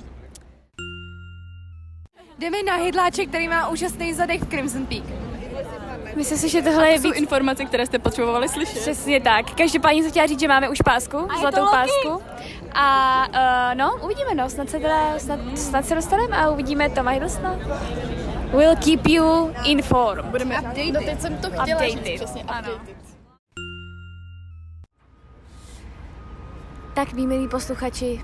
Jdeme 2.38 2.62
na 2.62 2.74
hydláče, 2.74 3.26
který 3.26 3.48
má 3.48 3.68
úžasný 3.68 4.14
zadek 4.14 4.42
v 4.42 4.48
Crimson 4.48 4.86
Peak. 4.86 5.02
Myslím 6.16 6.38
si, 6.38 6.48
že 6.48 6.62
tohle 6.62 6.88
je 6.88 6.96
To 6.96 7.02
jsou 7.02 7.08
víc 7.08 7.18
informace, 7.18 7.64
které 7.64 7.86
jste 7.86 7.98
potřebovali 7.98 8.48
slyšet. 8.48 8.80
Přesně 8.80 9.20
tak. 9.20 9.54
Každopádně 9.54 10.02
jsem 10.02 10.10
chtěla 10.10 10.26
říct, 10.26 10.40
že 10.40 10.48
máme 10.48 10.68
už 10.68 10.78
pásku, 10.84 11.16
je 11.16 11.40
zlatou 11.40 11.66
pásku. 11.70 12.22
A 12.74 13.26
uh, 13.28 13.78
no, 13.78 13.96
uvidíme, 14.04 14.34
no, 14.34 14.50
snad 14.50 14.70
se 14.70 14.78
teda, 14.78 15.18
snad, 15.18 15.40
snad 15.54 15.86
se 15.86 15.94
dostaneme 15.94 16.36
a 16.36 16.50
uvidíme 16.50 16.90
Toma 16.90 17.10
Hiddlestona. 17.10 17.56
We'll 18.52 18.76
keep 18.76 19.06
you 19.06 19.54
informed. 19.64 20.24
Budeme 20.24 20.58
updated. 20.60 20.92
No 20.94 21.00
teď 21.00 21.20
jsem 21.20 21.36
to 21.38 21.48
chtěla 21.48 21.64
Updated. 21.64 22.04
říct, 22.06 22.20
přesně, 22.20 22.42
Ano. 22.48 22.68
updated. 22.72 22.96
Tak, 26.94 27.12
mý 27.12 27.26
milí 27.26 27.48
posluchači, 27.48 28.22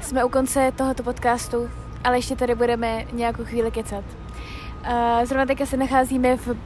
jsme 0.00 0.24
u 0.24 0.28
konce 0.28 0.72
tohoto 0.76 1.02
podcastu, 1.02 1.70
ale 2.04 2.18
ještě 2.18 2.36
tady 2.36 2.54
budeme 2.54 3.04
nějakou 3.12 3.44
chvíli 3.44 3.70
kecat. 3.70 4.04
Uh, 4.04 5.24
zrovna 5.24 5.46
teďka 5.46 5.66
se 5.66 5.76
nacházíme 5.76 6.36
v 6.36 6.56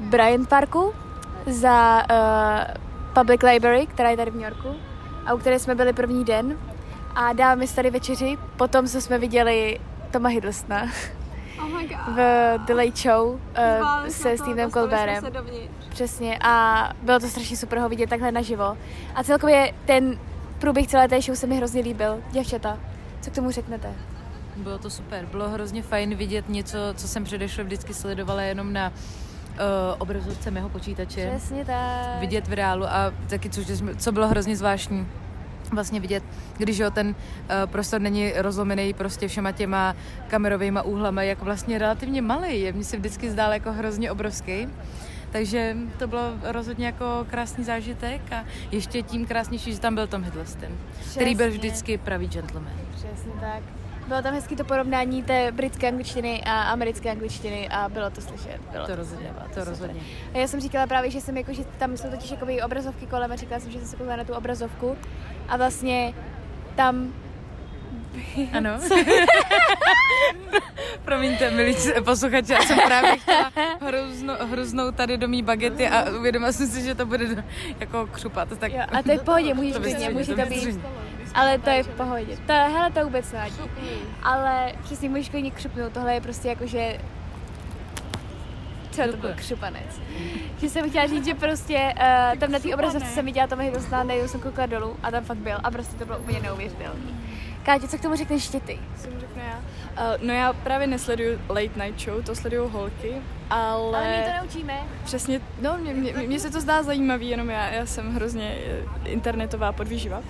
Bryant 0.00 0.48
Parku 0.48 0.92
za 1.46 2.02
uh, 2.10 2.74
Public 3.14 3.42
Library, 3.42 3.86
která 3.86 4.10
je 4.10 4.16
tady 4.16 4.30
v 4.30 4.34
New 4.34 4.44
Yorku 4.44 4.68
a 5.26 5.34
u 5.34 5.38
které 5.38 5.58
jsme 5.58 5.74
byli 5.74 5.92
první 5.92 6.24
den. 6.24 6.58
a 7.14 7.32
dáváme 7.32 7.66
si 7.66 7.76
tady 7.76 7.90
večeři, 7.90 8.38
potom 8.56 8.86
co 8.86 9.00
jsme 9.00 9.18
viděli 9.18 9.80
Toma 10.10 10.28
Hiddlestona 10.28 10.86
Oh 11.58 11.68
my 11.68 11.88
god. 11.88 11.98
v 12.08 12.18
The 12.66 12.74
Late 12.74 12.96
Show 12.96 13.28
uh, 13.28 13.38
se 14.08 14.36
Stevenem 14.36 14.70
Colbertem. 14.70 15.24
Přesně 15.88 16.38
a 16.42 16.88
bylo 17.02 17.20
to 17.20 17.28
strašně 17.28 17.56
super 17.56 17.78
ho 17.78 17.88
vidět 17.88 18.10
takhle 18.10 18.32
naživo. 18.32 18.76
A 19.14 19.24
celkově 19.24 19.74
ten 19.86 20.18
průběh 20.58 20.86
celé 20.86 21.08
té 21.08 21.20
show 21.20 21.36
se 21.36 21.46
mi 21.46 21.56
hrozně 21.56 21.82
líbil. 21.82 22.18
Děvčata, 22.30 22.78
co 23.20 23.30
k 23.30 23.34
tomu 23.34 23.50
řeknete? 23.50 23.94
Bylo 24.56 24.78
to 24.78 24.90
super. 24.90 25.26
Bylo 25.26 25.48
hrozně 25.48 25.82
fajn 25.82 26.14
vidět 26.14 26.48
něco, 26.48 26.78
co 26.94 27.08
jsem 27.08 27.24
předešle 27.24 27.64
vždycky 27.64 27.94
sledovala 27.94 28.42
jenom 28.42 28.72
na 28.72 28.88
uh, 28.90 29.56
obrazovce 29.98 30.50
mého 30.50 30.68
počítače. 30.68 31.30
Přesně 31.36 31.64
tak. 31.64 32.20
Vidět 32.20 32.48
v 32.48 32.52
reálu 32.52 32.84
a 32.84 33.12
taky, 33.28 33.50
což, 33.50 33.66
co 33.96 34.12
bylo 34.12 34.28
hrozně 34.28 34.56
zvláštní, 34.56 35.06
vlastně 35.72 36.00
vidět, 36.00 36.24
když 36.56 36.78
jo, 36.78 36.90
ten 36.90 37.08
uh, 37.08 37.14
prostor 37.66 38.00
není 38.00 38.32
rozlomený 38.36 38.94
prostě 38.94 39.28
všema 39.28 39.52
těma 39.52 39.96
kamerovými 40.28 40.80
úhlama, 40.84 41.22
jak 41.22 41.42
vlastně 41.42 41.78
relativně 41.78 42.22
malý. 42.22 42.60
Je 42.60 42.72
mně 42.72 42.84
se 42.84 42.96
vždycky 42.96 43.30
zdál 43.30 43.52
jako 43.52 43.72
hrozně 43.72 44.10
obrovský. 44.10 44.68
Takže 45.32 45.76
to 45.98 46.06
bylo 46.06 46.22
rozhodně 46.42 46.86
jako 46.86 47.26
krásný 47.30 47.64
zážitek 47.64 48.32
a 48.32 48.44
ještě 48.70 49.02
tím 49.02 49.26
krásnější, 49.26 49.72
že 49.72 49.80
tam 49.80 49.94
byl 49.94 50.06
Tom 50.06 50.22
Hiddleston, 50.24 50.68
který 51.10 51.34
byl 51.34 51.46
Přesně. 51.46 51.58
vždycky 51.58 51.98
pravý 51.98 52.26
gentleman. 52.28 52.72
Přesně 52.94 53.32
tak. 53.40 53.62
Bylo 54.08 54.22
tam 54.22 54.34
hezky 54.34 54.56
to 54.56 54.64
porovnání 54.64 55.22
té 55.22 55.52
britské 55.52 55.88
angličtiny 55.88 56.42
a 56.44 56.62
americké 56.62 57.10
angličtiny 57.10 57.68
a 57.68 57.88
bylo 57.88 58.10
to 58.10 58.20
slyšet. 58.20 58.58
Bylo 58.72 58.86
To 58.86 58.96
rozhodně, 58.96 59.28
bylo 59.28 59.44
to 59.44 59.48
super. 59.54 59.68
rozhodně. 59.68 60.00
A 60.34 60.38
já 60.38 60.46
jsem 60.48 60.60
říkala 60.60 60.86
právě, 60.86 61.10
že 61.10 61.20
jsem 61.20 61.36
jako, 61.36 61.52
že 61.52 61.64
tam 61.78 61.96
jsou 61.96 62.08
totiž 62.10 62.30
jakoby 62.30 62.62
obrazovky 62.62 63.06
kolem 63.06 63.32
a 63.32 63.36
říkala 63.36 63.60
jsem, 63.60 63.70
že 63.70 63.78
jsem 63.78 63.88
se 63.88 63.96
koukala 63.96 64.16
na 64.16 64.24
tu 64.24 64.32
obrazovku 64.34 64.96
a 65.48 65.56
vlastně 65.56 66.14
tam 66.76 67.12
Ano. 68.52 68.70
Promiňte, 71.04 71.50
milí 71.50 71.76
posluchači, 72.04 72.52
já 72.52 72.62
jsem 72.62 72.78
právě 72.86 73.16
chtěla 73.18 73.52
hrozno, 73.80 74.34
hroznout 74.50 74.94
tady 74.94 75.18
do 75.18 75.28
mý 75.28 75.42
bagety 75.42 75.88
a 75.88 76.10
uvědomila 76.18 76.52
jsem 76.52 76.66
si, 76.66 76.82
že 76.82 76.94
to 76.94 77.06
bude 77.06 77.44
jako 77.80 78.06
křupat. 78.06 78.58
Tak 78.58 78.72
Jo, 78.72 78.80
a 78.92 79.02
to 79.02 79.10
je 79.10 79.18
v 79.18 79.22
pohodě, 79.22 79.54
můžeš 79.54 79.72
To 79.72 79.80
vystřihni, 79.80 80.14
může 80.14 80.34
to 80.34 80.42
to 80.42 80.48
být. 80.48 80.80
Ale 81.34 81.58
to 81.58 81.70
je 81.70 81.82
v 81.82 81.88
pohodě. 81.88 82.36
To, 82.46 82.52
hele, 82.52 82.90
to 82.90 83.04
vůbec 83.04 83.32
nevadí. 83.32 83.54
Ale 84.22 84.72
přesně 84.82 85.08
můžeš 85.08 85.28
klidně 85.28 85.50
křupnout, 85.50 85.92
tohle 85.92 86.14
je 86.14 86.20
prostě 86.20 86.48
jako, 86.48 86.66
že 86.66 86.98
co 88.90 89.02
to 89.10 89.16
byl 89.16 89.32
křupanec. 89.34 90.00
Že 90.58 90.68
jsem 90.68 90.90
chtěla 90.90 91.06
říct, 91.06 91.24
že 91.24 91.34
prostě 91.34 91.94
uh, 91.96 92.38
tam 92.38 92.50
na 92.50 92.58
té 92.58 92.74
obrazovce 92.74 93.08
jsem 93.08 93.24
viděla 93.24 93.46
Tomy 93.46 93.64
Hiddlestona, 93.64 94.02
najednou 94.02 94.28
jsem 94.28 94.40
koukala 94.40 94.66
dolů 94.66 94.96
a 95.02 95.10
tam 95.10 95.24
fakt 95.24 95.38
byl 95.38 95.56
a 95.64 95.70
prostě 95.70 95.96
to 95.96 96.04
bylo 96.04 96.18
úplně 96.18 96.40
neuvěřitelné. 96.40 97.10
Káťo, 97.62 97.88
co 97.88 97.98
k 97.98 98.02
tomu 98.02 98.16
řekneš 98.16 98.42
ještě 98.42 98.60
ty? 98.60 98.78
Co 99.02 99.10
mu 99.10 99.20
řeknu 99.20 99.42
já? 99.42 99.58
Uh, 99.58 100.26
no 100.26 100.34
já 100.34 100.52
právě 100.52 100.86
nesleduju 100.86 101.38
Late 101.48 101.84
Night 101.84 102.00
Show, 102.00 102.22
to 102.22 102.34
sledují 102.34 102.70
holky, 102.70 103.14
ale... 103.50 103.98
Ale 103.98 104.18
my 104.18 104.24
to 104.24 104.42
naučíme. 104.42 104.74
Přesně, 105.04 105.40
no, 105.60 105.78
mě, 105.78 105.94
mě, 105.94 106.12
mě 106.12 106.40
se 106.40 106.50
to 106.50 106.60
zdá 106.60 106.82
zajímavý, 106.82 107.28
jenom 107.28 107.50
já, 107.50 107.70
já 107.70 107.86
jsem 107.86 108.14
hrozně 108.14 108.56
eh, 109.04 109.08
internetová 109.08 109.72
podvýživa. 109.72 110.22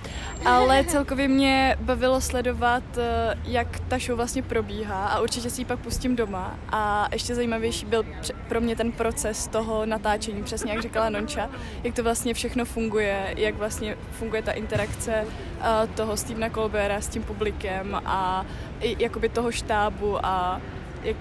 Ale 0.45 0.83
celkově 0.87 1.27
mě 1.27 1.77
bavilo 1.79 2.21
sledovat, 2.21 2.83
eh, 2.97 3.35
jak 3.43 3.79
ta 3.79 3.97
show 3.99 4.17
vlastně 4.17 4.43
probíhá 4.43 5.07
a 5.07 5.19
určitě 5.19 5.49
si 5.49 5.61
ji 5.61 5.65
pak 5.65 5.79
pustím 5.79 6.15
doma. 6.15 6.59
A 6.69 7.07
ještě 7.11 7.35
zajímavější 7.35 7.85
byl 7.85 8.03
pro 8.47 8.61
mě 8.61 8.75
ten 8.75 8.91
proces 8.91 9.47
toho 9.47 9.85
natáčení, 9.85 10.43
přesně 10.43 10.71
jak 10.71 10.81
říkala 10.81 11.09
Nonča, 11.09 11.49
jak 11.83 11.95
to 11.95 12.03
vlastně 12.03 12.33
všechno 12.33 12.65
funguje, 12.65 13.33
jak 13.37 13.55
vlastně 13.55 13.97
funguje 14.11 14.41
ta 14.41 14.51
interakce 14.51 15.13
eh, 15.13 15.87
toho 15.95 16.17
Stevena 16.17 16.49
Colbera 16.49 17.01
s 17.01 17.07
tím 17.07 17.23
publikem 17.23 18.01
a 18.05 18.45
i 18.81 19.03
jakoby 19.03 19.29
toho 19.29 19.51
štábu 19.51 20.25
a 20.25 20.61
jak 21.03 21.17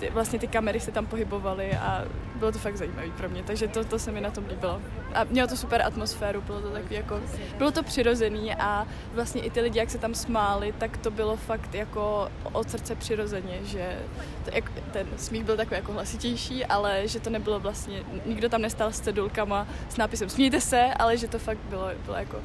ty, 0.00 0.10
vlastně 0.10 0.38
ty 0.38 0.46
kamery 0.46 0.80
se 0.80 0.92
tam 0.92 1.06
pohybovaly 1.06 1.72
a 1.72 2.04
bylo 2.34 2.52
to 2.52 2.58
fakt 2.58 2.76
zajímavé 2.76 3.10
pro 3.16 3.28
mě, 3.28 3.42
takže 3.42 3.68
to, 3.68 3.84
to 3.84 3.98
se 3.98 4.12
mi 4.12 4.20
na 4.20 4.30
tom 4.30 4.44
líbilo. 4.48 4.80
A 5.14 5.24
mělo 5.24 5.48
to 5.48 5.56
super 5.56 5.82
atmosféru, 5.82 6.40
bylo 6.40 6.60
to 6.60 6.70
takový 6.70 6.96
jako, 6.96 7.20
bylo 7.58 7.70
to 7.70 7.82
přirozený 7.82 8.54
a 8.54 8.86
vlastně 9.14 9.42
i 9.42 9.50
ty 9.50 9.60
lidi, 9.60 9.78
jak 9.78 9.90
se 9.90 9.98
tam 9.98 10.14
smáli, 10.14 10.74
tak 10.78 10.96
to 10.96 11.10
bylo 11.10 11.36
fakt 11.36 11.74
jako 11.74 12.28
od 12.52 12.70
srdce 12.70 12.94
přirozeně, 12.94 13.60
že 13.64 13.98
to, 14.44 14.50
jak, 14.54 14.72
ten 14.92 15.06
smích 15.16 15.44
byl 15.44 15.56
takový 15.56 15.76
jako 15.76 15.92
hlasitější, 15.92 16.64
ale 16.64 17.08
že 17.08 17.20
to 17.20 17.30
nebylo 17.30 17.60
vlastně, 17.60 18.02
nikdo 18.26 18.48
tam 18.48 18.62
nestal 18.62 18.92
s 18.92 19.00
cedulkama 19.00 19.66
s 19.88 19.96
nápisem 19.96 20.28
smějte 20.28 20.60
se, 20.60 20.84
ale 20.84 21.16
že 21.16 21.28
to 21.28 21.38
fakt 21.38 21.58
bylo, 21.70 21.90
bylo 22.04 22.16
jako 22.16 22.36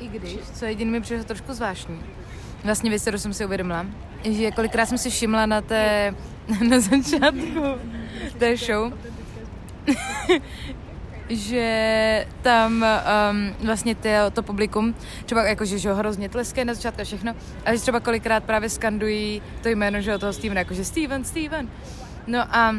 I 0.00 0.08
když, 0.08 0.40
co 0.54 0.64
jediný 0.64 0.90
mi 0.90 1.00
přišlo 1.00 1.24
trošku 1.24 1.52
zvláštní. 1.52 2.02
Vlastně 2.64 2.90
věc, 2.90 3.02
kterou 3.02 3.18
jsem 3.18 3.34
si 3.34 3.44
uvědomila, 3.44 3.86
že 4.24 4.50
kolikrát 4.50 4.86
jsem 4.86 4.98
si 4.98 5.10
všimla 5.10 5.46
na 5.46 5.60
té, 5.60 6.14
na 6.68 6.80
začátku 6.80 7.64
té 8.38 8.56
show, 8.56 8.92
že 11.28 12.26
tam 12.42 12.84
um, 13.30 13.66
vlastně 13.66 13.94
to, 13.94 14.08
to 14.32 14.42
publikum, 14.42 14.94
třeba 15.24 15.44
jakože 15.44 15.78
že 15.78 15.92
hrozně 15.92 16.28
tleskají 16.28 16.64
na 16.64 16.74
začátku 16.74 17.00
a 17.00 17.04
všechno, 17.04 17.34
ale 17.66 17.76
že 17.76 17.82
třeba 17.82 18.00
kolikrát 18.00 18.44
právě 18.44 18.68
skandují 18.68 19.42
to 19.62 19.68
jméno, 19.68 20.00
že 20.00 20.18
toho 20.18 20.32
Stevena, 20.32 20.60
jakože 20.60 20.84
Steven, 20.84 21.24
Steven. 21.24 21.68
No 22.26 22.56
a 22.56 22.76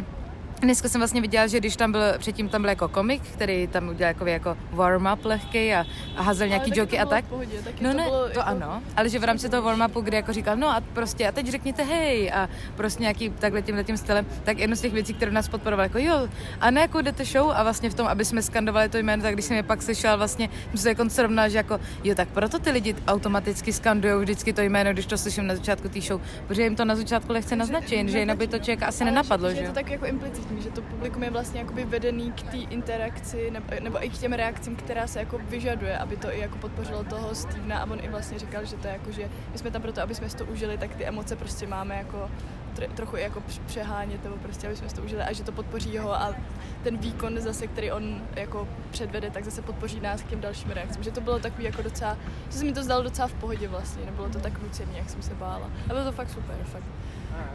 Dneska 0.61 0.89
jsem 0.89 1.01
vlastně 1.01 1.21
viděla, 1.21 1.47
že 1.47 1.59
když 1.59 1.75
tam 1.75 1.91
byl, 1.91 2.01
předtím 2.17 2.49
tam 2.49 2.61
byl 2.61 2.69
jako 2.69 2.87
komik, 2.87 3.21
který 3.21 3.67
tam 3.67 3.87
udělal 3.87 4.09
jako, 4.13 4.25
jako 4.25 4.57
warm-up 4.75 5.25
lehkej 5.25 5.75
a, 5.75 5.85
a 6.17 6.21
házel 6.21 6.47
nějaký 6.47 6.71
joky 6.75 6.95
to 6.95 7.01
a 7.01 7.05
tak. 7.05 7.25
pohodě, 7.25 7.57
no 7.81 7.91
to 7.91 7.97
ne, 7.97 8.03
bylo 8.03 8.23
to 8.23 8.39
jako- 8.39 8.41
ano, 8.41 8.83
ale 8.97 9.09
že 9.09 9.19
v 9.19 9.23
rámci 9.23 9.49
toho 9.49 9.69
warm-upu, 9.69 10.01
kdy 10.01 10.15
jako 10.17 10.33
říkal, 10.33 10.57
no 10.57 10.69
a 10.69 10.81
prostě 10.93 11.27
a 11.27 11.31
teď 11.31 11.47
řekněte 11.47 11.83
hej 11.83 12.31
a 12.31 12.49
prostě 12.75 13.01
nějaký 13.01 13.29
takhle 13.29 13.61
tímhle 13.61 13.83
tím 13.83 13.97
stylem, 13.97 14.25
tak 14.43 14.57
jedno 14.59 14.75
z 14.75 14.81
těch 14.81 14.93
věcí, 14.93 15.13
které 15.13 15.31
nás 15.31 15.47
podporovaly, 15.47 15.85
jako 15.85 15.99
jo, 15.99 16.27
a 16.61 16.71
ne 16.71 16.81
jako 16.81 17.01
jdete 17.01 17.25
show? 17.25 17.51
A 17.55 17.63
vlastně 17.63 17.89
v 17.89 17.93
tom, 17.93 18.07
aby 18.07 18.25
jsme 18.25 18.41
skandovali 18.41 18.89
to 18.89 18.97
jméno, 18.97 19.23
tak 19.23 19.33
když 19.33 19.45
jsem 19.45 19.57
je 19.57 19.63
pak 19.63 19.81
slyšel, 19.81 20.17
vlastně 20.17 20.49
jsem 20.69 20.77
se 20.77 20.89
jako 20.89 21.09
srovnal, 21.09 21.49
že 21.49 21.57
jako 21.57 21.79
jo, 22.03 22.15
tak 22.15 22.27
proto 22.27 22.59
ty 22.59 22.71
lidi 22.71 22.95
automaticky 23.07 23.73
skandují 23.73 24.13
vždycky 24.19 24.53
to 24.53 24.61
jméno, 24.61 24.93
když 24.93 25.05
to 25.05 25.17
slyším 25.17 25.47
na 25.47 25.55
začátku 25.55 25.89
té 25.89 26.01
show, 26.01 26.21
protože 26.47 26.63
jim 26.63 26.75
to 26.75 26.85
na 26.85 26.95
začátku 26.95 27.33
lehce 27.33 27.55
naznačí, 27.55 28.09
že 28.09 28.19
jinak 28.19 28.37
by 28.37 28.47
to 28.47 28.59
člověka 28.59 28.85
asi 28.87 29.03
Ale 29.03 29.11
nenapadlo, 29.11 29.49
že, 29.49 29.61
je 29.61 29.67
to 29.67 29.73
tak 29.73 29.89
jako 29.91 30.05
implicitní, 30.05 30.50
že 30.59 30.69
to 30.69 30.81
publikum 30.81 31.23
je 31.23 31.29
vlastně 31.29 31.59
jakoby 31.59 31.85
vedený 31.85 32.31
k 32.31 32.41
té 32.43 32.57
interakci 32.57 33.51
nebo, 33.51 33.67
nebo 33.81 34.05
i 34.05 34.09
k 34.09 34.17
těm 34.17 34.33
reakcím, 34.33 34.75
která 34.75 35.07
se 35.07 35.19
jako 35.19 35.37
vyžaduje, 35.37 35.97
aby 35.97 36.17
to 36.17 36.33
i 36.33 36.39
jako 36.39 36.57
podpořilo 36.57 37.03
toho 37.03 37.35
Stevena 37.35 37.77
a 37.77 37.91
on 37.91 37.99
i 38.01 38.09
vlastně 38.09 38.39
říkal, 38.39 38.65
že 38.65 38.75
to 38.75 38.87
je 38.87 38.93
jako, 38.93 39.11
že 39.11 39.29
my 39.51 39.57
jsme 39.57 39.71
tam 39.71 39.81
proto, 39.81 40.01
aby 40.01 40.15
jsme 40.15 40.29
si 40.29 40.37
to 40.37 40.45
užili, 40.45 40.77
tak 40.77 40.95
ty 40.95 41.05
emoce 41.05 41.35
prostě 41.35 41.67
máme 41.67 41.95
jako 41.95 42.29
tr- 42.75 42.91
trochu 42.93 43.15
jako 43.17 43.39
př- 43.41 43.59
přehánět 43.65 44.23
nebo 44.23 44.35
prostě, 44.37 44.67
aby 44.67 44.75
jsme 44.75 44.89
si 44.89 44.95
to 44.95 45.01
užili 45.01 45.21
a 45.21 45.33
že 45.33 45.43
to 45.43 45.51
podpoří 45.51 45.97
ho 45.97 46.13
a 46.15 46.35
ten 46.83 46.97
výkon 46.97 47.39
zase, 47.39 47.67
který 47.67 47.91
on 47.91 48.21
jako 48.35 48.67
předvede, 48.91 49.29
tak 49.29 49.45
zase 49.45 49.61
podpoří 49.61 49.99
nás 49.99 50.21
k 50.21 50.27
těm 50.27 50.41
dalším 50.41 50.71
reakcím. 50.71 51.03
Že 51.03 51.11
to 51.11 51.21
bylo 51.21 51.39
takový 51.39 51.63
jako 51.63 51.81
docela, 51.81 52.17
že 52.51 52.57
se 52.57 52.65
mi 52.65 52.73
to 52.73 52.83
zdalo 52.83 53.03
docela 53.03 53.27
v 53.27 53.33
pohodě 53.33 53.67
vlastně, 53.67 54.05
nebylo 54.05 54.29
to 54.29 54.39
tak 54.39 54.61
nucený, 54.61 54.97
jak 54.97 55.09
jsem 55.09 55.21
se 55.21 55.33
bála. 55.35 55.69
A 55.85 55.93
bylo 55.93 56.03
to 56.03 56.11
fakt 56.11 56.29
super, 56.29 56.55
fakt 56.63 56.83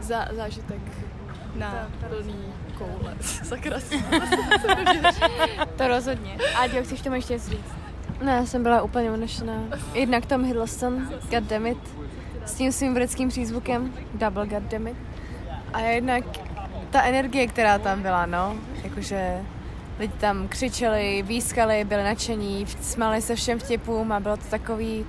za, 0.01 0.29
zážitek 0.37 0.81
na 1.55 1.91
plný 2.09 2.45
koule. 2.79 3.15
Sakra. 3.21 3.77
To 5.77 5.89
rozhodně. 5.89 6.39
Áďo, 6.57 6.83
chceš 6.83 7.01
tomu 7.01 7.17
ještě 7.17 7.39
říct? 7.39 7.73
No, 8.23 8.33
já 8.33 8.47
jsem 8.47 8.63
byla 8.63 8.83
úplně 8.83 9.11
unešená. 9.11 9.63
Jednak 9.95 10.27
Tom 10.27 10.45
Hiddleston, 10.45 11.09
goddammit, 11.31 11.79
s 12.45 12.55
tím 12.55 12.73
svým 12.73 12.95
britským 12.95 13.29
přízvukem, 13.29 13.95
double 14.15 14.47
goddammit. 14.47 14.97
A 15.73 15.81
jednak 15.81 16.25
ta 16.91 17.03
energie, 17.03 17.47
která 17.47 17.79
tam 17.79 18.03
byla, 18.03 18.27
no, 18.27 18.57
jakože 18.85 19.43
lidi 19.99 20.15
tam 20.19 20.49
křičeli, 20.49 21.23
výskali, 21.23 21.85
byli 21.85 22.05
nadšení, 22.05 22.67
smáli 22.67 23.23
se 23.23 23.35
všem 23.35 23.59
vtipům 23.59 24.13
a 24.13 24.21
bylo 24.21 24.37
to 24.37 24.45
takový, 24.51 25.07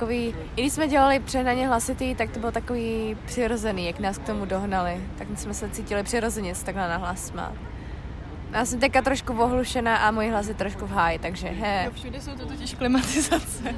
takový, 0.00 0.34
i 0.56 0.60
když 0.62 0.72
jsme 0.72 0.88
dělali 0.88 1.20
přehnaně 1.20 1.68
hlasitý, 1.68 2.14
tak 2.14 2.30
to 2.30 2.40
bylo 2.40 2.52
takový 2.52 3.16
přirozený, 3.26 3.86
jak 3.86 4.00
nás 4.00 4.18
k 4.18 4.26
tomu 4.26 4.44
dohnali. 4.44 5.00
Tak 5.18 5.28
jsme 5.36 5.54
se 5.54 5.70
cítili 5.70 6.02
přirozeně 6.02 6.54
se 6.54 6.64
takhle 6.64 6.88
na 6.88 6.96
hlas 6.96 7.26
smát. 7.26 7.52
Já 8.52 8.64
jsem 8.64 8.80
teďka 8.80 9.02
trošku 9.02 9.32
ohlušená 9.42 9.96
a 9.96 10.10
můj 10.10 10.28
hlas 10.30 10.48
je 10.48 10.54
trošku 10.54 10.86
v 10.86 10.90
háji, 10.90 11.18
takže 11.18 11.48
he. 11.48 11.84
No, 11.84 11.90
všude 11.90 12.20
jsou 12.20 12.30
to 12.30 12.46
totiž 12.46 12.74
klimatizace. 12.74 13.74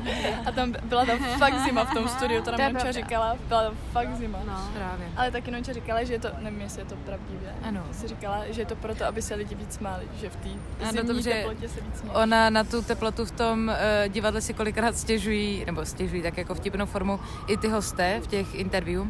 A 0.47 0.53
tam 0.53 0.73
byla 0.85 1.05
tam 1.05 1.19
fakt 1.19 1.59
zima 1.65 1.85
v 1.85 1.95
tom 1.95 2.09
studiu, 2.09 2.43
to 2.43 2.51
nám 2.51 2.59
To 2.59 2.73
Nonča 2.73 2.93
říkala, 2.93 3.37
byla 3.49 3.63
tam 3.63 3.75
fakt 3.93 4.17
zima. 4.17 4.39
No. 4.47 4.69
Právě. 4.75 5.07
Ale 5.17 5.31
taky 5.31 5.51
Nonča 5.51 5.73
říkala, 5.73 6.05
že 6.05 6.13
je 6.13 6.19
to, 6.19 6.29
nevím, 6.39 6.61
jestli 6.61 6.81
je 6.81 6.85
to 6.85 6.97
pravdivé, 6.97 7.55
Ano. 7.63 7.83
si 7.93 8.09
říkala, 8.09 8.45
že 8.51 8.61
je 8.61 8.67
to 8.67 8.77
proto, 8.77 9.05
aby 9.05 9.23
se 9.23 9.35
lidi 9.35 9.55
víc 9.55 9.75
smáli, 9.75 10.09
že 10.21 10.31
v 10.31 10.37
té 10.37 10.49
zimní 10.91 11.09
dobře. 11.15 11.31
teplotě 11.31 11.69
se 11.69 11.81
víc 11.81 11.99
smáli. 11.99 12.23
Ona 12.23 12.51
na 12.51 12.65
tu 12.65 12.83
teplotu 12.83 13.25
v 13.25 13.31
tom 13.31 13.69
uh, 13.69 13.75
divadle 14.13 14.41
si 14.41 14.55
kolikrát 14.55 14.97
stěžují, 14.97 15.65
nebo 15.65 15.87
stěžují 15.87 16.23
tak 16.23 16.39
jako 16.39 16.55
vtipnou 16.55 16.87
formu 16.87 17.21
i 17.49 17.57
ty 17.57 17.69
hosté 17.69 18.21
v 18.21 18.27
těch 18.27 18.55
interview. 18.55 19.07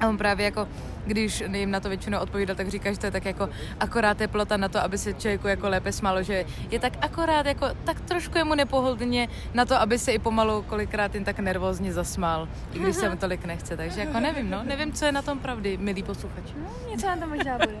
A 0.00 0.08
on 0.08 0.18
právě 0.18 0.44
jako, 0.44 0.68
když 1.06 1.42
jim 1.52 1.70
na 1.70 1.80
to 1.80 1.88
většinou 1.88 2.18
odpovídal, 2.18 2.56
tak 2.56 2.68
říká, 2.68 2.92
že 2.92 2.98
to 2.98 3.06
je 3.06 3.10
tak 3.10 3.24
jako 3.24 3.48
akorát 3.80 4.16
teplota 4.16 4.56
na 4.56 4.68
to, 4.68 4.78
aby 4.82 4.98
se 4.98 5.14
člověku 5.14 5.48
jako 5.48 5.68
lépe 5.68 5.92
smálo, 5.92 6.22
že 6.22 6.44
je 6.70 6.78
tak 6.78 6.92
akorát 7.00 7.46
jako, 7.46 7.66
tak 7.84 8.00
trošku 8.00 8.38
jemu 8.38 8.54
nepohodlně 8.54 9.28
na 9.54 9.64
to, 9.64 9.80
aby 9.80 9.98
se 9.98 10.12
i 10.12 10.18
pomalu 10.18 10.62
kolikrát 10.62 11.14
jen 11.14 11.24
tak 11.24 11.38
nervózně 11.38 11.92
zasmál, 11.92 12.48
i 12.72 12.78
když 12.78 12.96
se 12.96 13.08
mu 13.08 13.16
tolik 13.16 13.44
nechce. 13.44 13.76
Takže 13.76 14.00
jako 14.00 14.20
nevím, 14.20 14.50
no, 14.50 14.62
nevím, 14.64 14.92
co 14.92 15.04
je 15.04 15.12
na 15.12 15.22
tom 15.22 15.38
pravdy, 15.38 15.76
milí 15.76 16.02
posluchači. 16.02 16.54
Něco 16.90 17.06
na 17.06 17.16
to 17.16 17.26
možná 17.26 17.58
bude. 17.58 17.74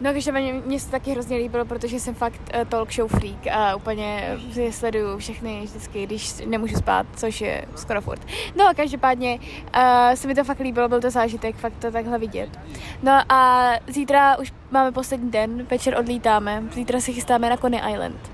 No, 0.00 0.12
když 0.12 0.26
mě, 0.26 0.52
mě 0.52 0.80
se 0.80 0.90
taky 0.90 1.10
hrozně 1.10 1.36
líbilo, 1.36 1.64
protože 1.64 2.00
jsem 2.00 2.14
fakt 2.14 2.40
uh, 2.54 2.64
talk 2.64 2.92
show 2.92 3.10
freak 3.10 3.46
a 3.52 3.74
úplně 3.74 4.38
si 4.52 4.72
sleduju 4.72 5.18
všechny 5.18 5.60
vždycky, 5.64 6.06
když 6.06 6.34
nemůžu 6.46 6.76
spát, 6.76 7.06
což 7.16 7.40
je 7.40 7.64
skoro 7.76 8.00
furt. 8.00 8.26
No, 8.56 8.64
každopádně 8.76 9.38
uh, 9.38 10.14
se 10.14 10.28
mi 10.28 10.34
to 10.34 10.44
fakt 10.44 10.60
líbilo, 10.60 10.88
byl 10.88 11.00
to 11.00 11.10
zážitek, 11.10 11.56
fakt 11.56 11.74
to 11.78 11.90
takhle 11.90 12.18
vidět. 12.18 12.60
No 13.02 13.32
a 13.32 13.72
zítra 13.86 14.38
už 14.38 14.52
máme 14.70 14.92
poslední 14.92 15.30
den, 15.30 15.66
večer 15.70 15.98
odlítáme, 15.98 16.62
zítra 16.72 17.00
se 17.00 17.12
chystáme 17.12 17.50
na 17.50 17.56
Coney 17.56 17.80
Island. 17.92 18.30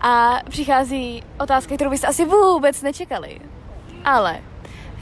A 0.00 0.38
přichází 0.50 1.22
otázka, 1.40 1.74
kterou 1.74 1.90
byste 1.90 2.06
asi 2.06 2.24
vůbec 2.24 2.82
nečekali. 2.82 3.40
Ale 4.04 4.40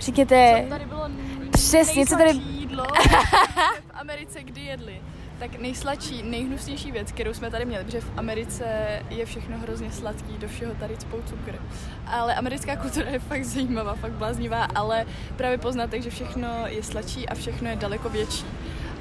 řekněte 0.00 0.66
Tady 0.68 0.84
bylo 0.84 1.08
přesně, 1.50 2.06
co 2.06 2.16
tady... 2.16 2.30
jídlo 2.30 2.84
v 3.88 4.00
Americe 4.00 4.42
kdy 4.42 4.60
jedli. 4.60 5.00
Tak 5.38 5.58
nejsladší, 5.58 6.22
nejhnusnější 6.22 6.92
věc, 6.92 7.12
kterou 7.12 7.34
jsme 7.34 7.50
tady 7.50 7.64
měli, 7.64 7.84
protože 7.84 8.00
v 8.00 8.12
Americe 8.16 8.64
je 9.10 9.26
všechno 9.26 9.58
hrozně 9.58 9.92
sladký, 9.92 10.38
do 10.38 10.48
všeho 10.48 10.74
tady 10.74 10.96
cpou 10.96 11.22
cukr. 11.26 11.58
Ale 12.06 12.34
americká 12.34 12.76
kultura 12.76 13.10
je 13.10 13.18
fakt 13.18 13.44
zajímavá, 13.44 13.94
fakt 13.94 14.12
bláznivá, 14.12 14.64
ale 14.64 15.06
právě 15.36 15.58
poznatek, 15.58 16.02
že 16.02 16.10
všechno 16.10 16.48
je 16.66 16.82
sladší 16.82 17.28
a 17.28 17.34
všechno 17.34 17.70
je 17.70 17.76
daleko 17.76 18.08
větší. 18.08 18.44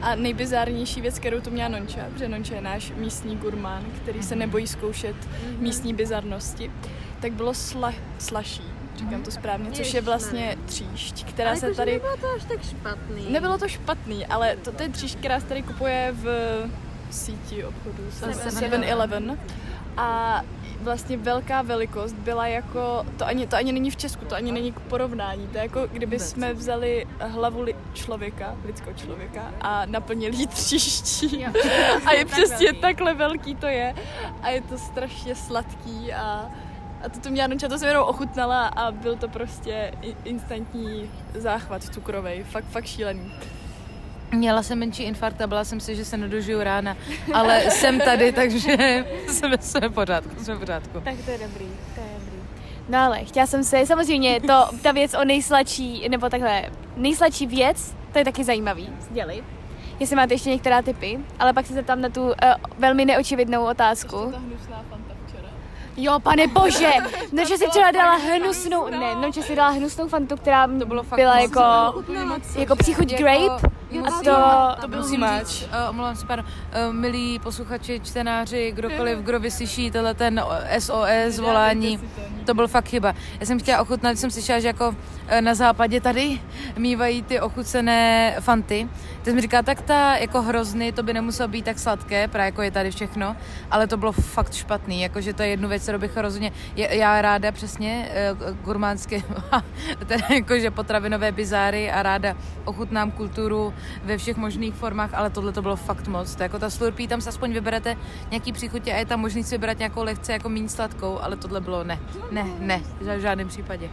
A 0.02 0.16
nejbizárnější 0.16 1.02
věc, 1.02 1.20
kterou 1.20 1.42
tu 1.42 1.50
měla 1.50 1.70
Nonča, 1.70 2.06
protože 2.14 2.30
Nonča 2.30 2.56
je 2.56 2.62
náš 2.62 2.92
místní 2.96 3.36
gurmán, 3.36 3.84
který 4.02 4.24
se 4.24 4.36
nebojí 4.36 4.68
zkoušet 4.68 5.16
místní 5.60 5.94
bizarnosti, 5.94 6.72
tak 7.20 7.34
bylo 7.34 7.54
sla, 7.54 7.94
slaší, 8.20 8.64
říkám 8.98 9.24
to 9.24 9.32
správně, 9.32 9.72
což 9.72 9.94
je 9.94 10.02
vlastně 10.02 10.58
tříšť, 10.66 11.26
která 11.26 11.56
se 11.56 11.74
tady... 11.74 11.92
Nebylo 11.92 12.18
to 12.18 12.28
až 12.36 12.44
tak 12.46 12.64
špatný. 12.64 13.26
Nebylo 13.30 13.58
to 13.58 13.68
špatný, 13.68 14.26
ale 14.26 14.56
to, 14.56 14.72
to 14.72 14.84
je 14.84 14.90
tříšť, 14.90 15.18
která 15.18 15.40
se 15.40 15.46
tady 15.46 15.64
kupuje 15.64 16.12
v 16.12 16.26
síti 17.12 17.66
obchodu 17.66 18.04
7-Eleven. 18.44 19.38
A 19.98 20.42
vlastně 20.82 21.18
velká 21.18 21.62
velikost 21.62 22.14
byla 22.14 22.48
jako, 22.48 23.06
to 23.18 23.26
ani, 23.26 23.48
to 23.48 23.56
ani 23.56 23.72
není 23.72 23.92
v 23.92 23.96
Česku, 23.96 24.26
to 24.26 24.36
ani 24.36 24.52
není 24.52 24.72
k 24.72 24.80
porovnání. 24.80 25.48
To 25.48 25.58
je 25.58 25.64
jako, 25.64 25.88
kdyby 25.92 26.20
jsme 26.20 26.54
vzali 26.54 27.06
hlavu 27.20 27.62
li, 27.62 27.76
člověka, 27.94 28.56
lidského 28.66 28.94
člověka 28.94 29.54
a 29.62 29.86
naplnili 29.86 30.38
ji 30.38 30.48
tříští. 30.48 31.46
a 32.06 32.14
je 32.14 32.26
přesně 32.26 32.74
takhle 32.74 33.14
velký 33.14 33.56
to 33.56 33.66
je. 33.66 33.96
A 34.42 34.50
je 34.50 34.62
to 34.62 34.78
strašně 34.78 35.36
sladký 35.36 36.14
a 36.14 36.52
a 37.06 37.10
to, 37.10 37.20
to 37.20 37.30
měla 37.30 37.48
Nonča, 37.48 37.68
to 37.68 37.78
jsem 37.78 37.88
jenom 37.88 38.08
ochutnala 38.08 38.68
a 38.68 38.92
byl 38.92 39.16
to 39.16 39.28
prostě 39.28 39.94
instantní 40.24 41.12
záchvat 41.36 41.84
cukrovej. 41.84 42.44
Fakt, 42.44 42.66
fakt 42.66 42.86
šílený. 42.86 43.34
Měla 44.32 44.64
jsem 44.64 44.80
menší 44.80 45.04
infarkt 45.04 45.42
a 45.42 45.48
byla 45.48 45.64
jsem 45.64 45.80
si, 45.80 45.96
že 45.96 46.06
se 46.06 46.18
nedožiju 46.18 46.64
rána, 46.64 46.98
ale 47.34 47.62
jsem 47.62 48.00
tady, 48.00 48.32
takže 48.42 48.78
jsme, 49.28 49.58
jsme 49.60 49.90
v 49.90 49.94
pořádku, 49.94 50.44
jsme 50.44 50.56
v 50.56 50.60
pořádku. 50.60 51.00
Tak 51.00 51.16
to 51.26 51.32
je 51.32 51.38
dobrý, 51.38 51.66
to 51.96 52.02
je 52.02 52.08
dobrý. 52.20 52.38
No 52.90 53.00
ale 53.00 53.24
chtěla 53.24 53.46
jsem 53.46 53.64
se, 53.64 53.86
samozřejmě 53.86 54.42
to, 54.42 54.70
ta 54.82 54.92
věc 54.92 55.14
o 55.14 55.26
nejsladší, 55.26 56.10
nebo 56.10 56.30
takhle, 56.30 56.64
nejsladší 56.96 57.48
věc, 57.48 57.96
to 58.12 58.20
je 58.20 58.26
taky 58.26 58.44
zajímavý 58.44 58.90
sdělit. 59.00 59.44
Jestli 60.00 60.16
máte 60.16 60.34
ještě 60.34 60.50
některá 60.50 60.82
typy, 60.82 61.20
ale 61.40 61.54
pak 61.54 61.66
se 61.66 61.74
zeptám 61.74 62.02
na 62.02 62.10
tu 62.10 62.24
uh, 62.24 62.34
velmi 62.78 63.06
neočividnou 63.06 63.66
otázku. 63.66 64.32
Ta 64.32 64.40
hnusná. 64.40 64.86
Jo, 65.98 66.20
pane 66.20 66.48
bože, 66.48 66.92
Noče 67.32 67.58
si 67.58 67.68
včera 67.68 67.92
dala 67.92 68.16
hnusnou, 68.16 68.88
ne, 68.90 69.16
Noče 69.16 69.44
si 69.44 69.56
dala 69.56 69.70
hnusnou 69.70 70.08
fantu, 70.08 70.36
která 70.36 70.68
to 70.80 70.86
bylo 70.86 71.04
fakt 71.04 71.20
byla 71.20 71.40
jako, 71.40 71.62
jako 72.56 72.76
příchuť 72.76 73.14
grape 73.14 73.68
a 74.06 74.12
to, 74.76 74.82
To 74.82 74.88
byl 74.88 75.02
Musím 75.02 75.26
říct, 75.40 75.64
uh, 75.64 75.90
omlouvám 75.90 76.16
se, 76.16 76.26
pardon, 76.26 76.46
uh, 76.88 76.94
milí 76.94 77.40
posluchači, 77.40 78.00
čtenáři, 78.04 78.72
kdokoliv, 78.76 79.20
kdo 79.20 79.40
vyslyší 79.40 79.92
tenhle 79.92 80.14
ten 80.14 80.42
eh, 80.66 80.82
SOS 80.82 81.40
volání, 81.40 82.00
to. 82.46 82.54
byl 82.54 82.68
fakt 82.68 82.88
chyba. 82.88 83.14
Já 83.40 83.46
jsem 83.46 83.60
chtěla 83.60 83.82
ochutnat, 83.82 84.12
když 84.12 84.20
jsem 84.22 84.32
slyšela, 84.32 84.60
že 84.60 84.68
jako 84.68 84.96
eh, 85.28 85.42
na 85.42 85.54
západě 85.56 86.02
tady 86.02 86.42
mývají 86.78 87.22
ty 87.24 87.40
ochucené 87.40 88.36
fanty. 88.40 88.88
Teď 89.24 89.36
mi 89.36 89.42
říká, 89.42 89.62
tak 89.62 89.82
ta 89.82 90.18
jako 90.18 90.42
hrozny, 90.42 90.92
to 90.92 91.04
by 91.04 91.14
nemuselo 91.14 91.48
být 91.48 91.66
tak 91.66 91.80
sladké, 91.80 92.28
právě 92.28 92.46
jako 92.46 92.62
je 92.62 92.72
tady 92.72 92.92
všechno, 92.92 93.36
ale 93.72 93.88
to 93.88 93.98
bylo 93.98 94.12
fakt 94.12 94.54
špatný, 94.54 95.02
jakože 95.02 95.34
to 95.34 95.44
je 95.44 95.50
jednu 95.50 95.70
věc, 95.70 95.84
kterou 95.84 95.98
bych 96.00 96.18
hrozně, 96.18 96.52
je- 96.76 96.96
já 96.98 97.22
ráda 97.22 97.52
přesně 97.52 98.10
eh, 98.12 98.36
gurmánské, 98.64 99.22
teda 100.08 100.26
jakože 100.36 100.72
potravinové 100.72 101.32
bizáry 101.32 101.92
a 101.92 102.04
ráda 102.04 102.36
ochutnám 102.66 103.12
kulturu 103.12 103.74
ve 104.04 104.18
všech 104.18 104.38
možných 104.38 104.74
formách, 104.74 105.14
ale 105.14 105.30
tohle 105.30 105.52
to 105.52 105.62
bylo 105.62 105.76
fakt 105.76 106.08
moc. 106.08 106.36
To 106.36 106.44
jako 106.44 106.60
ta 106.60 106.70
slurpí, 106.70 107.08
tam 107.08 107.22
se 107.22 107.30
aspoň 107.30 107.54
vyberete 107.54 107.96
nějaký 108.32 108.52
příchutě 108.54 108.94
a 108.94 108.98
je 108.98 109.06
tam 109.06 109.20
možný 109.20 109.44
si 109.44 109.56
vybrat 109.56 109.78
nějakou 109.80 110.04
lehce 110.04 110.34
jako 110.34 110.50
méně 110.50 110.70
sladkou, 110.70 111.20
ale 111.22 111.36
tohle 111.36 111.62
bylo 111.62 111.84
ne, 111.84 112.00
ne, 112.32 112.46
ne, 112.60 112.82
v 113.02 113.20
žádném 113.20 113.48
případě. 113.48 113.90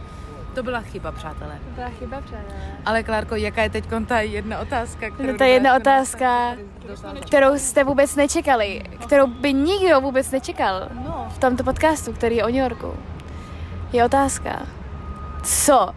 To 0.55 0.63
byla 0.63 0.81
chyba, 0.81 1.11
přátelé. 1.11 1.59
byla 1.75 1.89
chyba, 1.89 2.21
přátelé. 2.21 2.77
Ale 2.85 3.03
Klárko, 3.03 3.35
jaká 3.35 3.63
je 3.63 3.69
teď 3.69 3.85
ta 4.07 4.19
jedna 4.19 4.59
otázka? 4.59 5.09
Kterou 5.09 5.31
No, 5.31 5.37
ta 5.37 5.45
jedna 5.45 5.75
otázka, 5.75 6.55
kterou 7.25 7.57
jste 7.57 7.83
vůbec 7.83 8.15
nečekali, 8.15 8.83
kterou 9.05 9.27
by 9.27 9.53
nikdo 9.53 10.01
vůbec 10.01 10.31
nečekal 10.31 10.87
No. 11.05 11.27
v 11.29 11.37
tomto 11.37 11.63
podcastu, 11.63 12.13
který 12.13 12.35
je 12.35 12.43
o 12.43 12.47
New 12.47 12.55
Yorku, 12.55 12.93
je 13.93 14.05
otázka, 14.05 14.61
co 15.43 15.89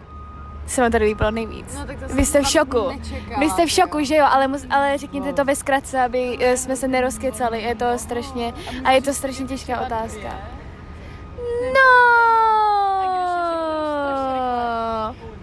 se 0.69 0.81
vám 0.81 0.91
tady 0.91 1.05
líbilo 1.05 1.31
nejvíc? 1.31 1.75
No, 1.75 1.85
tak 1.85 1.99
to 1.99 2.15
Vy 2.15 2.25
jste 2.25 2.41
v 2.41 2.47
šoku. 2.47 2.89
nečekala, 2.89 3.39
Vy 3.39 3.49
jste 3.49 3.65
v 3.65 3.69
šoku, 3.69 4.03
že 4.03 4.15
jo, 4.15 4.25
ale, 4.29 4.47
mus, 4.47 4.65
ale 4.69 4.97
řekněte 4.97 5.33
to 5.33 5.45
ve 5.45 5.55
zkratce, 5.55 6.01
aby 6.01 6.37
eh, 6.39 6.57
jsme 6.57 6.75
se 6.75 6.87
nerozkecali. 6.87 7.61
Je 7.61 7.75
to 7.75 7.85
strašně, 7.97 8.53
a 8.83 8.91
je 8.91 9.01
to 9.01 9.13
strašně 9.13 9.45
těžká 9.45 9.81
otázka. 9.81 10.39
No, 11.73 11.89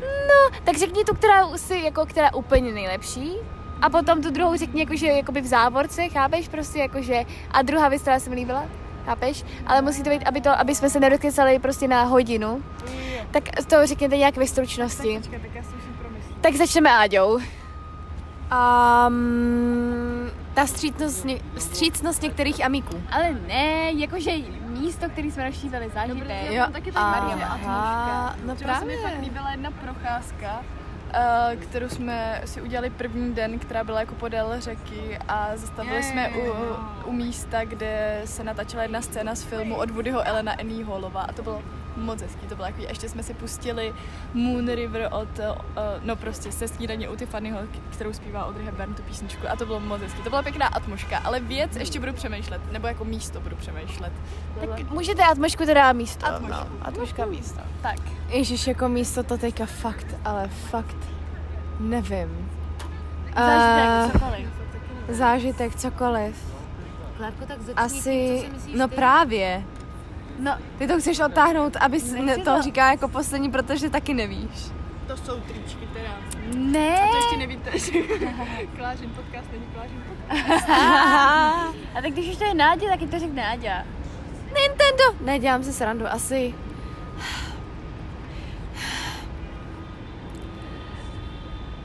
no, 0.03 0.59
tak 0.65 0.77
řekni 0.77 1.05
tu, 1.05 1.15
která 1.15 1.57
si, 1.57 1.81
jako, 1.85 2.07
která 2.07 2.35
úplně 2.35 2.73
nejlepší, 2.73 3.33
a 3.83 3.91
potom 3.91 4.23
tu 4.23 4.31
druhou 4.31 4.57
řekni 4.57 4.81
jakože 4.81 5.07
jakoby 5.07 5.41
v 5.41 5.47
závorce, 5.47 6.09
chápeš 6.09 6.49
prostě 6.49 6.79
jakože, 6.79 7.25
a 7.51 7.63
druhá 7.63 7.89
věc, 7.89 8.03
která 8.03 8.21
se 8.21 8.31
mi 8.31 8.37
líbila, 8.37 8.65
chápeš? 9.05 9.45
Ale 9.67 9.83
musí 9.83 10.03
to 10.03 10.11
být, 10.11 10.23
aby, 10.27 10.41
to, 10.41 10.51
aby 10.51 10.75
jsme 10.75 10.91
se 10.91 11.01
nerozkecali 11.01 11.59
prostě 11.59 11.89
na 11.89 12.03
hodinu. 12.03 12.63
Tak 13.31 13.45
to 13.69 13.87
řekněte 13.87 14.17
nějak 14.17 14.37
ve 14.37 14.47
stručnosti. 14.47 15.21
Tak 16.41 16.55
začneme 16.55 16.91
Áďou. 16.91 17.39
Um, 18.53 20.31
ta 20.55 20.65
vstřícnost, 20.67 21.25
ně, 21.25 21.39
vstřícnost 21.57 22.23
některých 22.23 22.65
amíků. 22.65 23.03
Ale 23.11 23.33
ne, 23.49 23.91
jakože 23.93 24.31
místo, 24.67 25.09
který 25.09 25.31
jsme 25.31 25.45
navštívili, 25.45 25.91
zážitek. 25.95 26.51
Jo, 26.51 26.65
taky 26.73 26.93
tak 26.93 27.03
Marie 27.03 27.45
Aha, 27.45 28.37
no 28.47 28.55
Třeba 28.55 28.79
se 28.79 28.85
mi 28.85 28.93
právě. 28.97 29.11
fakt 29.11 29.23
líbila 29.25 29.51
jedna 29.51 29.71
procházka, 29.71 30.63
eh, 31.13 31.57
kterou 31.57 31.89
jsme 31.89 32.43
si 32.45 32.63
udělali 32.63 32.91
první 32.91 33.35
den, 33.35 33.59
která 33.59 33.85
byla 33.85 34.01
jako 34.01 34.15
podél 34.15 34.61
řeky 34.61 35.19
a 35.29 35.51
zastavili 35.55 36.03
jsme 36.03 36.31
u, 36.31 36.53
u 37.09 37.13
místa, 37.13 37.65
kde 37.65 38.23
se 38.25 38.45
natáčela 38.45 38.83
jedna 38.83 39.03
scéna 39.03 39.35
z 39.35 39.43
filmu 39.43 39.75
od 39.77 39.91
Woodyho 39.91 40.23
Elena 40.23 40.53
Annie 40.53 40.85
Hallová 40.85 41.21
a 41.23 41.33
to 41.33 41.43
bylo 41.43 41.63
moc 41.97 42.23
hezký, 42.23 42.47
to 42.47 42.57
bylo 42.57 42.69
takový, 42.69 42.85
ještě 42.89 43.09
jsme 43.09 43.23
si 43.23 43.35
pustili 43.35 43.95
Moon 44.35 44.69
River 44.69 45.09
od, 45.13 45.39
uh, 45.39 45.45
no 46.03 46.17
prostě 46.17 46.53
se 46.53 46.69
snídaně 46.69 47.09
u 47.09 47.17
Tiffanyho, 47.17 47.59
kterou 47.91 48.13
zpívá 48.13 48.47
Audrey 48.47 48.67
Hepburn 48.67 48.95
tu 48.95 49.03
písničku 49.03 49.49
a 49.49 49.57
to 49.57 49.67
bylo 49.67 49.81
moc 49.81 50.01
hezký, 50.03 50.23
to 50.23 50.31
byla 50.31 50.43
pěkná 50.43 50.67
atmoška, 50.67 51.19
ale 51.19 51.41
věc 51.41 51.77
ještě 51.77 52.01
budu 52.01 52.13
přemýšlet, 52.13 52.73
nebo 52.73 52.87
jako 52.87 53.05
místo 53.05 53.41
budu 53.41 53.57
přemýšlet. 53.57 54.13
Tak 54.61 54.91
můžete 54.91 55.23
atmošku 55.25 55.65
teda 55.65 55.93
místo. 55.93 56.27
Atmošku. 56.27 56.69
No, 56.71 56.87
atmoška 56.87 57.27
místo. 57.27 57.61
Tak. 57.83 57.97
Ježíš, 58.29 58.67
jako 58.67 58.89
místo 58.89 59.23
to 59.23 59.39
teďka 59.39 59.67
fakt, 59.67 60.07
ale 60.25 60.49
fakt 60.49 60.97
nevím. 61.81 62.51
Zážitek, 63.37 63.89
Eh, 63.89 64.11
cokoliv. 64.13 64.49
zážitek, 65.09 65.75
cokoliv. 65.77 66.37
Klárko, 67.17 67.47
tak 67.47 67.59
začni 67.61 67.75
Asi, 67.75 68.49
no 68.77 68.89
právě. 68.89 69.63
No, 70.39 70.59
Ty 70.79 70.87
to 70.87 70.99
chceš 71.01 71.21
otáhnout, 71.21 71.77
aby 71.77 72.01
to 72.45 72.63
říká 72.63 72.91
jako 72.91 73.09
poslední, 73.09 73.51
protože 73.51 73.91
taky 73.91 74.15
nevíš. 74.15 74.71
To 75.07 75.17
jsou 75.17 75.41
tričky 75.41 75.89
teda. 75.93 76.11
ne. 76.55 77.09
To 77.11 77.17
ještě 77.17 77.37
nevíte, 77.37 77.79
že 77.79 77.93
Klážin 78.77 79.11
podcast 79.11 79.53
není 79.53 79.67
Klážin 79.75 80.03
podcast. 80.09 80.69
A 81.95 82.03
tak 82.03 82.13
když 82.13 82.29
už 82.29 82.37
to 82.37 82.45
je 82.45 82.55
Nádě, 82.55 82.89
tak 82.89 83.01
je 83.03 83.09
to 83.09 83.19
řekne 83.19 83.43
Náďa. 83.43 83.85
Nintendo! 84.47 85.05
Ne, 85.25 85.39
dělám 85.39 85.65
si 85.65 85.73
srandu, 85.73 86.07
asi... 86.07 86.55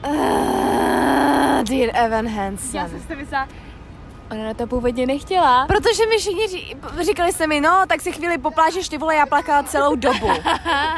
Dear 1.68 1.90
Evan 1.94 2.28
Hansen. 2.28 2.80
Já 2.80 2.88
jsem 2.88 3.00
si 3.00 3.08
to 3.08 3.16
myslela, 3.16 3.48
ona 4.32 4.44
na 4.44 4.54
to 4.54 4.66
původně 4.66 5.06
nechtěla. 5.06 5.66
Protože 5.66 6.06
mi 6.06 6.18
všichni 6.18 6.46
ří, 6.46 6.76
říkali 7.00 7.32
se 7.32 7.46
mi, 7.46 7.60
no, 7.60 7.82
tak 7.88 8.00
si 8.00 8.12
chvíli 8.12 8.38
poplážeš 8.38 8.88
ty 8.88 8.98
vole, 8.98 9.14
já 9.14 9.26
plakala 9.26 9.62
celou 9.62 9.96
dobu. 9.96 10.28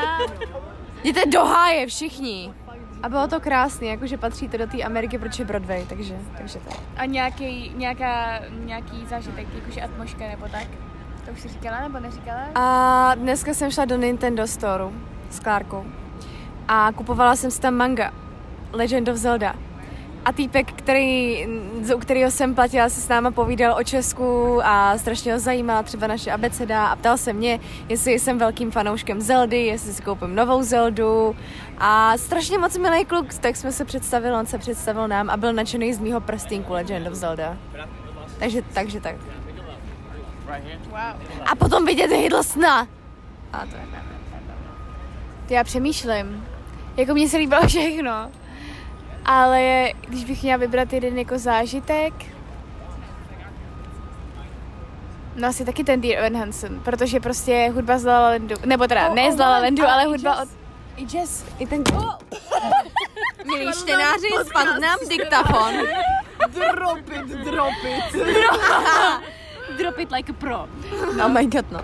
Jděte 1.04 1.30
do 1.30 1.44
háje 1.44 1.86
všichni. 1.86 2.54
A 3.02 3.08
bylo 3.08 3.28
to 3.28 3.40
krásný, 3.40 3.88
jakože 3.88 4.18
patří 4.18 4.48
to 4.48 4.56
do 4.56 4.66
té 4.66 4.82
Ameriky, 4.82 5.18
proč 5.18 5.38
je 5.38 5.44
Broadway, 5.44 5.86
takže, 5.88 6.14
takže 6.38 6.58
to. 6.58 6.70
A 6.96 7.04
nějaký, 7.04 7.72
nějaká, 7.76 8.40
nějaký 8.50 9.06
zážitek, 9.06 9.46
jakože 9.54 9.80
atmoška 9.80 10.24
nebo 10.26 10.48
tak? 10.48 10.66
To 11.24 11.30
už 11.32 11.40
jsi 11.40 11.48
říkala 11.48 11.80
nebo 11.80 12.00
neříkala? 12.00 12.40
A 12.54 13.14
dneska 13.14 13.54
jsem 13.54 13.70
šla 13.70 13.84
do 13.84 13.96
Nintendo 13.96 14.46
Store 14.46 14.84
s 15.30 15.40
Klárkou 15.40 15.84
a 16.68 16.92
kupovala 16.92 17.36
jsem 17.36 17.50
si 17.50 17.60
tam 17.60 17.74
manga 17.74 18.12
Legend 18.72 19.08
of 19.08 19.16
Zelda. 19.16 19.54
A 20.24 20.32
týpek, 20.32 20.72
který, 20.72 21.46
u 21.94 21.98
kterého 21.98 22.30
jsem 22.30 22.54
platila, 22.54 22.88
se 22.88 23.00
s 23.00 23.08
náma 23.08 23.30
povídal 23.30 23.76
o 23.78 23.84
Česku 23.84 24.60
a 24.64 24.98
strašně 24.98 25.32
ho 25.32 25.38
zajímala 25.38 25.82
třeba 25.82 26.06
naše 26.06 26.32
abeceda 26.32 26.86
a 26.86 26.96
ptal 26.96 27.18
se 27.18 27.32
mě, 27.32 27.60
jestli 27.88 28.18
jsem 28.18 28.38
velkým 28.38 28.70
fanouškem 28.70 29.20
Zeldy, 29.20 29.66
jestli 29.66 29.92
si 29.92 30.02
koupím 30.02 30.34
novou 30.34 30.62
Zeldu 30.62 31.36
a 31.78 32.18
strašně 32.18 32.58
moc 32.58 32.76
milý 32.76 33.04
kluk, 33.04 33.34
tak 33.34 33.56
jsme 33.56 33.72
se 33.72 33.84
představili, 33.84 34.34
on 34.34 34.46
se 34.46 34.58
představil 34.58 35.08
nám 35.08 35.30
a 35.30 35.36
byl 35.36 35.52
nadšený 35.52 35.94
z 35.94 35.98
mýho 35.98 36.20
prstínku 36.20 36.72
Legend 36.72 37.06
of 37.06 37.14
Zelda. 37.14 37.56
Takže, 38.38 38.62
takže 38.62 39.00
tak. 39.00 39.16
A 41.46 41.56
potom 41.56 41.84
vidět 41.84 42.10
Hiddlestona. 42.10 42.88
A 43.52 43.66
to 43.66 43.76
je 43.76 44.04
já 45.50 45.64
přemýšlím. 45.64 46.44
Jako 46.96 47.14
mně 47.14 47.28
se 47.28 47.36
líbilo 47.36 47.66
všechno. 47.66 48.30
Ale 49.24 49.90
když 50.08 50.24
bych 50.24 50.42
měla 50.42 50.56
vybrat 50.58 50.92
jeden 50.92 51.18
jako 51.18 51.38
zážitek, 51.38 52.14
No 55.36 55.48
asi 55.48 55.64
taky 55.64 55.84
ten 55.84 56.00
Dear 56.00 56.24
Evan 56.24 56.40
Hansen, 56.40 56.80
protože 56.80 57.20
prostě 57.20 57.70
hudba 57.74 57.98
z 57.98 58.04
La 58.04 58.20
La 58.20 58.28
Landu, 58.28 58.56
nebo 58.64 58.86
teda 58.86 59.08
Oh, 59.08 59.14
ne 59.14 59.32
z 59.32 59.38
La 59.38 59.50
La 59.50 59.58
Landu, 59.58 59.86
ale 59.86 60.04
hudba 60.04 60.42
od... 60.42 60.48
I 60.96 61.06
jazz, 61.06 61.44
i 61.58 61.66
ten... 61.66 61.84
Milí 63.44 63.72
čtenáři, 63.72 64.28
spadl 64.46 64.80
nám 64.80 64.98
diktafon. 65.08 65.74
Drop 66.48 66.98
it, 66.98 67.26
drop 67.26 67.74
it. 67.84 68.26
Drop 69.78 69.98
it 69.98 70.12
like 70.12 70.32
a 70.32 70.34
pro. 70.34 70.68
Oh 71.24 71.28
my 71.28 71.46
god, 71.46 71.70
no. 71.70 71.80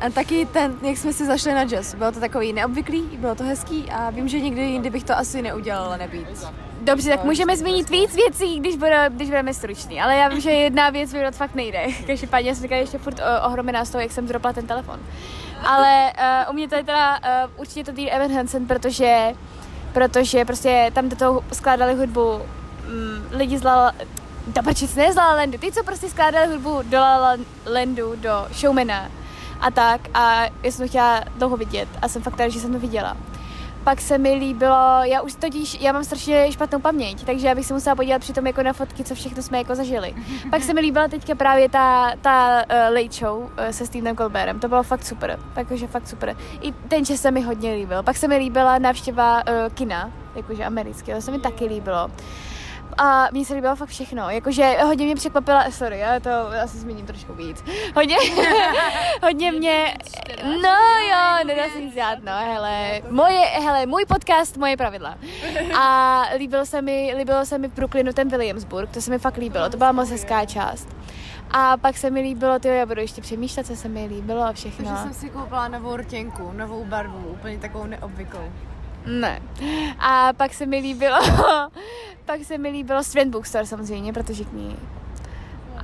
A 0.00 0.10
taky 0.10 0.46
ten, 0.46 0.78
jak 0.82 0.96
jsme 0.96 1.12
si 1.12 1.26
zašli 1.26 1.54
na 1.54 1.64
jazz, 1.64 1.94
bylo 1.94 2.12
to 2.12 2.20
takový 2.20 2.52
neobvyklý, 2.52 3.02
bylo 3.02 3.34
to 3.34 3.44
hezký 3.44 3.90
a 3.90 4.10
vím, 4.10 4.28
že 4.28 4.40
někdy 4.40 4.62
jindy 4.62 4.90
bych 4.90 5.04
to 5.04 5.18
asi 5.18 5.42
neudělala 5.42 5.96
nebýt. 5.96 6.46
Dobře, 6.80 7.10
tak 7.10 7.24
můžeme 7.24 7.56
zmínit 7.56 7.90
víc 7.90 8.14
věcí, 8.14 8.60
když, 8.60 8.76
bude, 8.76 9.06
když 9.08 9.28
budeme 9.28 9.54
struční, 9.54 10.00
ale 10.00 10.16
já 10.16 10.28
vím, 10.28 10.40
že 10.40 10.50
jedna 10.50 10.90
věc 10.90 11.12
vybrat 11.12 11.34
fakt 11.34 11.54
nejde. 11.54 11.86
Každopádně 12.06 12.54
jsem 12.54 12.62
říkala 12.62 12.80
ještě 12.80 12.98
furt 12.98 13.20
o, 13.20 13.46
ohromená 13.46 13.84
z 13.84 13.90
toho, 13.90 14.02
jak 14.02 14.12
jsem 14.12 14.26
dropla 14.26 14.52
ten 14.52 14.66
telefon. 14.66 15.00
Ale 15.64 16.12
uh, 16.46 16.50
u 16.50 16.54
mě 16.54 16.68
to 16.68 16.74
je 16.74 16.84
teda 16.84 17.18
uh, 17.18 17.50
určitě 17.60 17.84
to 17.84 17.92
Dear 17.92 18.08
Evan 18.12 18.36
Hansen, 18.36 18.66
protože, 18.66 19.32
protože 19.92 20.44
prostě 20.44 20.90
tam 20.94 21.08
do 21.08 21.16
toho 21.16 21.44
skládali 21.52 21.94
hudbu 21.94 22.32
um, 22.32 22.42
lidi 23.30 23.58
z 23.58 23.64
La 23.64 23.92
Dobrčic, 24.46 24.94
ne 24.94 25.12
z 25.12 25.16
La 25.16 25.26
La 25.26 25.34
Landu, 25.34 25.58
ty, 25.58 25.72
co 25.72 25.84
prostě 25.84 26.08
skládali 26.08 26.46
hudbu 26.52 26.82
do 26.82 26.98
La 26.98 27.16
La 27.16 27.36
Landu, 27.66 28.12
do 28.16 28.46
showmana 28.52 29.10
a 29.60 29.70
tak 29.70 30.00
a 30.14 30.44
já 30.44 30.72
jsem 30.72 30.86
to 30.86 30.88
chtěla 30.88 31.20
dlouho 31.36 31.56
vidět 31.56 31.88
a 32.02 32.08
jsem 32.08 32.22
fakt 32.22 32.38
ráda, 32.38 32.48
že 32.48 32.60
jsem 32.60 32.72
to 32.72 32.78
viděla. 32.78 33.16
Pak 33.84 34.00
se 34.00 34.18
mi 34.18 34.34
líbilo, 34.34 35.00
já 35.02 35.20
už 35.20 35.34
totiž, 35.34 35.80
já 35.80 35.92
mám 35.92 36.04
strašně 36.04 36.52
špatnou 36.52 36.80
paměť, 36.80 37.24
takže 37.24 37.48
já 37.48 37.54
bych 37.54 37.66
se 37.66 37.74
musela 37.74 37.96
podívat 37.96 38.18
přitom 38.18 38.46
jako 38.46 38.62
na 38.62 38.72
fotky, 38.72 39.04
co 39.04 39.14
všechno 39.14 39.42
jsme 39.42 39.58
jako 39.58 39.74
zažili. 39.74 40.14
Pak 40.50 40.62
se 40.62 40.74
mi 40.74 40.80
líbila 40.80 41.08
teďka 41.08 41.34
právě 41.34 41.68
ta, 41.68 42.12
ta 42.20 42.64
uh, 42.70 42.94
late 42.94 43.12
show 43.12 43.38
uh, 43.38 43.48
se 43.70 43.86
Stevenem 43.86 44.16
Colbertem, 44.16 44.60
to 44.60 44.68
bylo 44.68 44.82
fakt 44.82 45.04
super, 45.04 45.38
takže 45.54 45.86
fakt 45.86 46.08
super. 46.08 46.36
I 46.60 46.72
ten 46.72 47.04
čas 47.04 47.20
se 47.20 47.30
mi 47.30 47.40
hodně 47.40 47.72
líbil. 47.72 48.02
Pak 48.02 48.16
se 48.16 48.28
mi 48.28 48.36
líbila 48.36 48.78
návštěva 48.78 49.36
uh, 49.36 49.74
kina, 49.74 50.12
jakože 50.36 50.64
americké, 50.64 51.14
to 51.14 51.22
se 51.22 51.30
mi 51.30 51.38
taky 51.38 51.64
líbilo. 51.64 52.10
A 52.98 53.28
mně 53.32 53.44
se 53.44 53.54
líbilo 53.54 53.76
fakt 53.76 53.88
všechno, 53.88 54.30
jakože 54.30 54.76
hodně 54.84 55.04
mě 55.04 55.14
překvapila, 55.14 55.70
sorry, 55.70 55.98
já 55.98 56.20
to 56.20 56.30
asi 56.62 56.78
zmíním 56.78 57.06
trošku 57.06 57.32
víc. 57.34 57.64
Hodně, 57.94 58.16
hodně 59.22 59.52
mě, 59.52 59.94
no 60.44 60.76
jo, 61.10 61.44
nedá 61.46 61.62
se 61.72 61.80
nic 61.80 61.94
dělat, 61.94 62.18
no, 62.22 62.32
hele, 62.32 63.00
moje, 63.10 63.40
hele, 63.40 63.86
můj 63.86 64.04
podcast, 64.04 64.56
moje 64.56 64.76
pravidla. 64.76 65.18
A 65.78 66.22
líbilo 66.38 66.66
se 66.66 66.82
mi, 66.82 67.14
líbilo 67.18 67.46
se 67.46 67.58
mi 67.58 67.68
v 67.68 67.74
Brooklynu 67.74 68.12
ten 68.12 68.28
Williamsburg, 68.28 68.90
to 68.90 69.00
se 69.00 69.10
mi 69.10 69.18
fakt 69.18 69.36
líbilo, 69.36 69.70
to 69.70 69.76
byla 69.76 69.92
moc 69.92 70.10
hezká 70.10 70.44
část. 70.44 70.88
A 71.50 71.76
pak 71.76 71.96
se 71.96 72.10
mi 72.10 72.20
líbilo, 72.20 72.58
tyjo, 72.58 72.74
já 72.74 72.86
budu 72.86 73.00
ještě 73.00 73.22
přemýšlet, 73.22 73.66
co 73.66 73.76
se 73.76 73.88
mi 73.88 74.06
líbilo 74.06 74.42
a 74.42 74.52
všechno. 74.52 74.84
Takže 74.84 75.02
jsem 75.02 75.14
si 75.14 75.30
koupila 75.30 75.68
novou 75.68 75.96
rtěnku, 75.96 76.52
novou 76.52 76.84
barvu, 76.84 77.28
úplně 77.28 77.58
takovou 77.58 77.86
neobvyklou. 77.86 78.52
Ne. 79.06 79.42
A 79.98 80.32
pak 80.32 80.54
se 80.54 80.66
mi 80.66 80.78
líbilo, 80.78 81.18
pak 82.24 82.44
se 82.44 82.58
mi 82.58 82.68
líbilo 82.68 83.04
Strand 83.04 83.30
Bookstore 83.30 83.66
samozřejmě, 83.66 84.12
protože 84.12 84.44
knihy. 84.44 84.76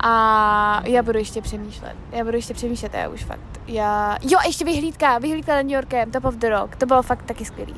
A 0.00 0.82
já 0.84 1.02
budu 1.02 1.18
ještě 1.18 1.42
přemýšlet. 1.42 1.96
Já 2.12 2.24
budu 2.24 2.36
ještě 2.36 2.54
přemýšlet, 2.54 2.94
já 2.94 3.08
už 3.08 3.24
fakt. 3.24 3.60
Já... 3.66 4.18
Jo, 4.22 4.38
ještě 4.46 4.64
vyhlídka, 4.64 5.18
vyhlídka 5.18 5.54
na 5.54 5.62
New 5.62 5.70
Yorkem, 5.70 6.10
Top 6.10 6.24
of 6.24 6.34
the 6.34 6.48
Rock, 6.48 6.76
to 6.76 6.86
bylo 6.86 7.02
fakt 7.02 7.22
taky 7.22 7.44
skvělý. 7.44 7.74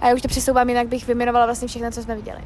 A 0.00 0.08
já 0.08 0.14
už 0.14 0.22
to 0.22 0.28
přesouvám, 0.28 0.68
jinak 0.68 0.88
bych 0.88 1.06
vyjmenovala 1.06 1.46
vlastně 1.46 1.68
všechno, 1.68 1.90
co 1.90 2.02
jsme 2.02 2.16
viděli. 2.16 2.40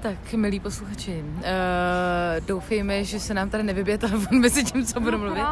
Tak, 0.00 0.32
milí 0.32 0.60
posluchači, 0.60 1.24
uh, 1.36 1.42
doufejme, 2.46 3.04
že 3.04 3.20
se 3.20 3.34
nám 3.34 3.50
tady 3.50 3.62
nevybije 3.62 3.98
telefon 3.98 4.40
mezi 4.40 4.64
tím, 4.64 4.86
co 4.86 5.00
budu 5.00 5.18
mluvit. 5.18 5.44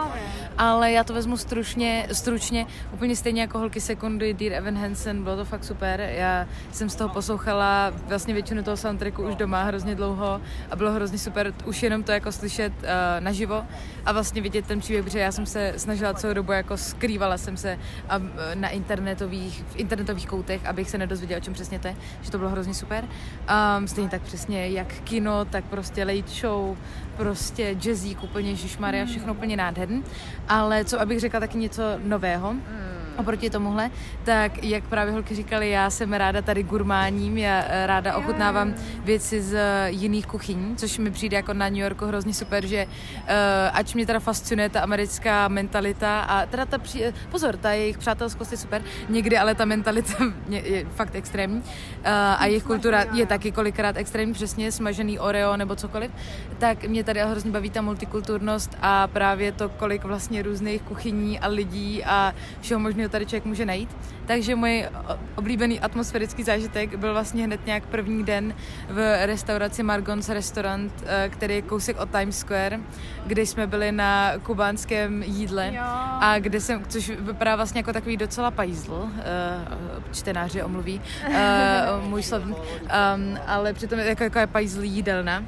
Ale 0.58 0.92
já 0.92 1.04
to 1.04 1.14
vezmu 1.14 1.36
stručně, 1.36 2.08
stručně, 2.12 2.66
úplně 2.92 3.16
stejně 3.16 3.40
jako 3.40 3.58
holky 3.58 3.80
sekundy 3.80 4.34
Dear 4.34 4.52
Evan 4.52 4.78
Hansen, 4.78 5.24
bylo 5.24 5.36
to 5.36 5.44
fakt 5.44 5.64
super. 5.64 6.00
Já 6.00 6.46
jsem 6.72 6.90
z 6.90 6.94
toho 6.94 7.08
poslouchala 7.08 7.92
vlastně 8.06 8.34
většinu 8.34 8.62
toho 8.62 8.76
soundtracku 8.76 9.22
už 9.22 9.34
doma 9.34 9.62
hrozně 9.62 9.94
dlouho 9.94 10.40
a 10.70 10.76
bylo 10.76 10.92
hrozně 10.92 11.18
super 11.18 11.54
už 11.64 11.82
jenom 11.82 12.02
to 12.02 12.12
jako 12.12 12.32
slyšet 12.32 12.72
uh, 12.82 12.88
naživo 13.20 13.66
a 14.04 14.12
vlastně 14.12 14.42
vidět 14.42 14.66
ten 14.66 14.80
příběh, 14.80 15.04
protože 15.04 15.18
já 15.18 15.32
jsem 15.32 15.46
se 15.46 15.74
snažila 15.76 16.14
celou 16.14 16.34
dobu 16.34 16.52
jako 16.52 16.76
skrývala 16.76 17.38
jsem 17.38 17.56
se 17.56 17.78
a, 18.08 18.16
uh, 18.16 18.24
na 18.54 18.68
internetových, 18.68 19.64
v 19.68 19.76
internetových 19.76 20.26
koutech, 20.26 20.66
abych 20.66 20.90
se 20.90 20.98
nedozvěděla, 20.98 21.38
o 21.38 21.44
čem 21.44 21.54
přesně 21.54 21.78
to 21.78 21.88
je, 21.88 21.96
že 22.22 22.30
to 22.30 22.38
bylo 22.38 22.50
hrozně 22.50 22.74
super. 22.74 23.04
Um, 23.78 23.88
stejně 23.88 24.10
tak 24.10 24.22
přesně 24.22 24.68
jak 24.68 24.94
kino, 24.94 25.44
tak 25.44 25.64
prostě 25.64 26.04
late 26.04 26.30
show, 26.40 26.76
prostě 27.16 27.74
jazzík 27.74 28.22
úplně, 28.22 28.50
Ježišmarja, 28.50 29.06
všechno 29.06 29.34
úplně 29.34 29.56
nádherný. 29.56 30.02
Ale 30.48 30.84
co 30.84 31.00
abych 31.00 31.20
řekla 31.20 31.40
taky 31.40 31.58
něco 31.58 31.82
nového, 32.04 32.54
oproti 33.22 33.50
tomuhle, 33.50 33.90
tak 34.24 34.64
jak 34.64 34.84
právě 34.84 35.12
holky 35.12 35.34
říkali, 35.34 35.70
já 35.70 35.90
jsem 35.90 36.12
ráda 36.12 36.42
tady 36.42 36.62
gurmáním, 36.62 37.38
já 37.38 37.64
eh, 37.68 37.86
ráda 37.86 38.16
ochutnávám 38.16 38.74
věci 39.04 39.42
z 39.42 39.54
eh, 39.54 39.90
jiných 39.90 40.26
kuchyní, 40.26 40.76
což 40.76 40.98
mi 40.98 41.10
přijde 41.10 41.36
jako 41.36 41.54
na 41.54 41.68
New 41.68 41.78
Yorku 41.78 42.06
hrozně 42.06 42.34
super, 42.34 42.66
že 42.66 42.86
uh, 42.86 43.30
ač 43.72 43.94
mě 43.94 44.06
teda 44.06 44.20
fascinuje 44.20 44.68
ta 44.68 44.80
americká 44.80 45.48
mentalita 45.48 46.20
a 46.20 46.46
teda 46.46 46.66
ta, 46.66 46.78
při, 46.78 47.12
pozor, 47.30 47.56
ta 47.56 47.72
jejich 47.72 47.98
přátelskost 47.98 48.52
je 48.52 48.58
super, 48.58 48.82
někdy 49.08 49.38
ale 49.38 49.54
ta 49.54 49.64
mentalita 49.64 50.14
je 50.48 50.84
fakt 50.84 51.14
extrémní 51.14 51.58
uh, 51.58 51.64
a 52.38 52.46
jejich 52.46 52.62
kultura 52.62 53.04
je 53.12 53.26
taky 53.26 53.52
kolikrát 53.52 53.96
extrémní, 53.96 54.34
přesně 54.34 54.72
smažený 54.72 55.18
Oreo 55.18 55.56
nebo 55.56 55.76
cokoliv, 55.76 56.10
tak 56.58 56.84
mě 56.84 57.04
tady 57.04 57.20
hrozně 57.20 57.50
baví 57.50 57.70
ta 57.70 57.82
multikulturnost 57.82 58.76
a 58.82 59.06
právě 59.06 59.52
to, 59.52 59.68
kolik 59.68 60.04
vlastně 60.04 60.42
různých 60.42 60.82
kuchyní 60.82 61.40
a 61.40 61.48
lidí 61.48 62.04
a 62.04 62.34
všeho 62.60 62.80
možného 62.80 63.08
tady 63.12 63.26
člověk 63.26 63.44
může 63.44 63.66
najít. 63.66 63.96
Takže 64.26 64.54
můj 64.54 64.86
o- 65.08 65.18
oblíbený 65.36 65.80
atmosférický 65.80 66.42
zážitek 66.42 66.94
byl 66.96 67.12
vlastně 67.12 67.44
hned 67.44 67.66
nějak 67.66 67.86
první 67.86 68.24
den 68.24 68.54
v 68.88 69.26
restauraci 69.26 69.82
Margons 69.82 70.28
Restaurant, 70.28 70.92
eh, 71.06 71.28
který 71.28 71.54
je 71.54 71.62
kousek 71.62 72.00
od 72.00 72.10
Times 72.10 72.38
Square, 72.38 72.80
kde 73.26 73.42
jsme 73.42 73.66
byli 73.66 73.92
na 73.92 74.32
kubánském 74.42 75.22
jídle 75.22 75.72
a 76.20 76.38
kde 76.38 76.60
jsem, 76.60 76.84
což 76.88 77.08
vypadá 77.08 77.56
vlastně 77.56 77.78
jako 77.78 77.92
takový 77.92 78.16
docela 78.16 78.50
pajzl, 78.50 79.08
eh, 79.18 79.22
čtenáři 80.12 80.62
omluví, 80.62 81.00
eh, 81.24 81.82
můj 82.02 82.22
slovník, 82.22 82.56
um, 82.56 83.38
ale 83.46 83.72
přitom 83.72 83.98
je 83.98 84.04
jako, 84.06 84.22
jako 84.24 84.38
je 84.38 84.46
pajzl 84.46 84.82
jídelna 84.82 85.44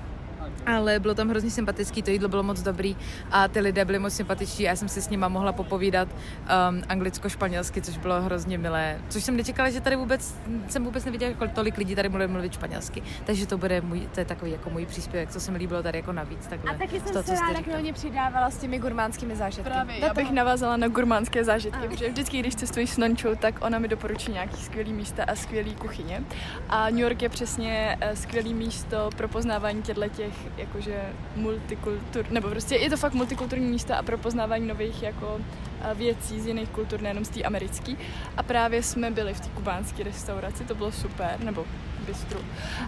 ale 0.66 1.00
bylo 1.00 1.14
tam 1.14 1.28
hrozně 1.28 1.50
sympatický, 1.50 2.02
to 2.02 2.10
jídlo 2.10 2.28
bylo 2.28 2.42
moc 2.42 2.62
dobrý 2.62 2.96
a 3.30 3.48
ty 3.48 3.60
lidé 3.60 3.84
byli 3.84 3.98
moc 3.98 4.14
sympatiční 4.14 4.66
a 4.66 4.70
já 4.70 4.76
jsem 4.76 4.88
si 4.88 5.02
s 5.02 5.08
nima 5.08 5.28
mohla 5.28 5.52
popovídat 5.52 6.08
um, 6.08 6.82
anglicko-španělsky, 6.88 7.82
což 7.82 7.98
bylo 7.98 8.22
hrozně 8.22 8.58
milé. 8.58 8.98
Což 9.08 9.24
jsem 9.24 9.36
nečekala, 9.36 9.70
že 9.70 9.80
tady 9.80 9.96
vůbec, 9.96 10.34
jsem 10.68 10.84
vůbec 10.84 11.04
neviděla, 11.04 11.34
kolik 11.34 11.52
tolik 11.52 11.76
lidí 11.76 11.94
tady 11.94 12.08
bude 12.08 12.26
mluvit 12.26 12.52
španělsky. 12.52 13.02
Takže 13.24 13.46
to 13.46 13.58
bude 13.58 13.80
můj, 13.80 14.08
to 14.14 14.20
je 14.20 14.26
takový 14.26 14.50
jako 14.50 14.70
můj 14.70 14.86
příspěvek, 14.86 15.30
co 15.30 15.40
se 15.40 15.50
mi 15.50 15.58
líbilo 15.58 15.82
tady 15.82 15.98
jako 15.98 16.12
navíc. 16.12 16.46
Takhle, 16.46 16.70
A 16.70 16.74
taky 16.74 17.00
jsem 17.00 17.12
toho, 17.12 17.22
se 17.22 17.34
ráda 17.34 17.62
k 17.62 17.92
přidávala 17.92 18.50
s 18.50 18.58
těmi 18.58 18.78
gurmánskými 18.78 19.36
zážitky. 19.36 19.70
Právě, 19.70 19.98
já 19.98 20.14
bych 20.14 20.30
navázala 20.30 20.76
na 20.76 20.88
gurmánské 20.88 21.44
zážitky, 21.44 21.88
protože 21.88 22.08
vždycky, 22.08 22.38
když 22.38 22.54
cestuji 22.54 22.86
s 22.86 22.96
Nončou, 22.96 23.34
tak 23.34 23.64
ona 23.64 23.78
mi 23.78 23.88
doporučí 23.88 24.32
nějaký 24.32 24.56
skvělý 24.56 24.92
místa 24.92 25.24
a 25.24 25.34
skvělý 25.34 25.74
kuchyně. 25.74 26.24
A 26.68 26.90
New 26.90 26.98
York 26.98 27.22
je 27.22 27.28
přesně 27.28 27.98
eh, 28.00 28.16
skvělý 28.16 28.54
místo 28.54 29.10
pro 29.16 29.28
poznávání 29.28 29.82
těchto 29.82 30.08
těch, 30.08 30.34
jakože 30.56 31.02
multikultur, 31.36 32.26
nebo 32.30 32.48
prostě 32.48 32.76
je 32.76 32.90
to 32.90 32.96
fakt 32.96 33.14
multikulturní 33.14 33.66
místo 33.66 33.94
a 33.94 34.02
pro 34.02 34.18
poznávání 34.18 34.66
nových 34.66 35.02
jako 35.02 35.40
eh, 35.80 35.94
věcí 35.94 36.40
z 36.40 36.46
jiných 36.46 36.68
kultur, 36.68 37.00
nejenom 37.00 37.24
z 37.24 37.28
té 37.28 37.42
americké. 37.42 37.92
A 38.36 38.42
právě 38.42 38.82
jsme 38.82 39.10
byli 39.10 39.34
v 39.34 39.40
té 39.40 39.48
kubánské 39.48 40.02
restauraci, 40.02 40.64
to 40.64 40.74
bylo 40.74 40.92
super, 40.92 41.40
nebo 41.44 41.64
bistru. 42.06 42.40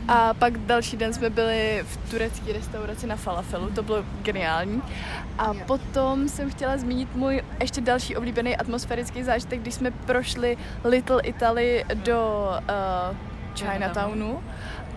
A 0.09 0.35
pak 0.35 0.59
další 0.59 0.97
den 0.97 1.13
jsme 1.13 1.31
byli 1.31 1.85
v 1.87 2.11
turecké 2.11 2.53
restauraci 2.53 3.07
na 3.07 3.17
falafelu, 3.17 3.71
to 3.71 3.83
bylo 3.83 4.05
geniální. 4.23 4.83
A 5.39 5.55
potom 5.55 6.29
jsem 6.29 6.51
chtěla 6.51 6.79
zmínit 6.79 7.15
můj 7.15 7.43
ještě 7.61 7.81
další 7.81 8.17
oblíbený 8.17 8.57
atmosférický 8.57 9.23
zážitek, 9.23 9.61
když 9.61 9.75
jsme 9.75 9.91
prošli 9.91 10.57
Little 10.85 11.23
Italy 11.23 11.85
do 11.95 12.51
uh, 13.11 13.17
Chinatownu. 13.57 14.43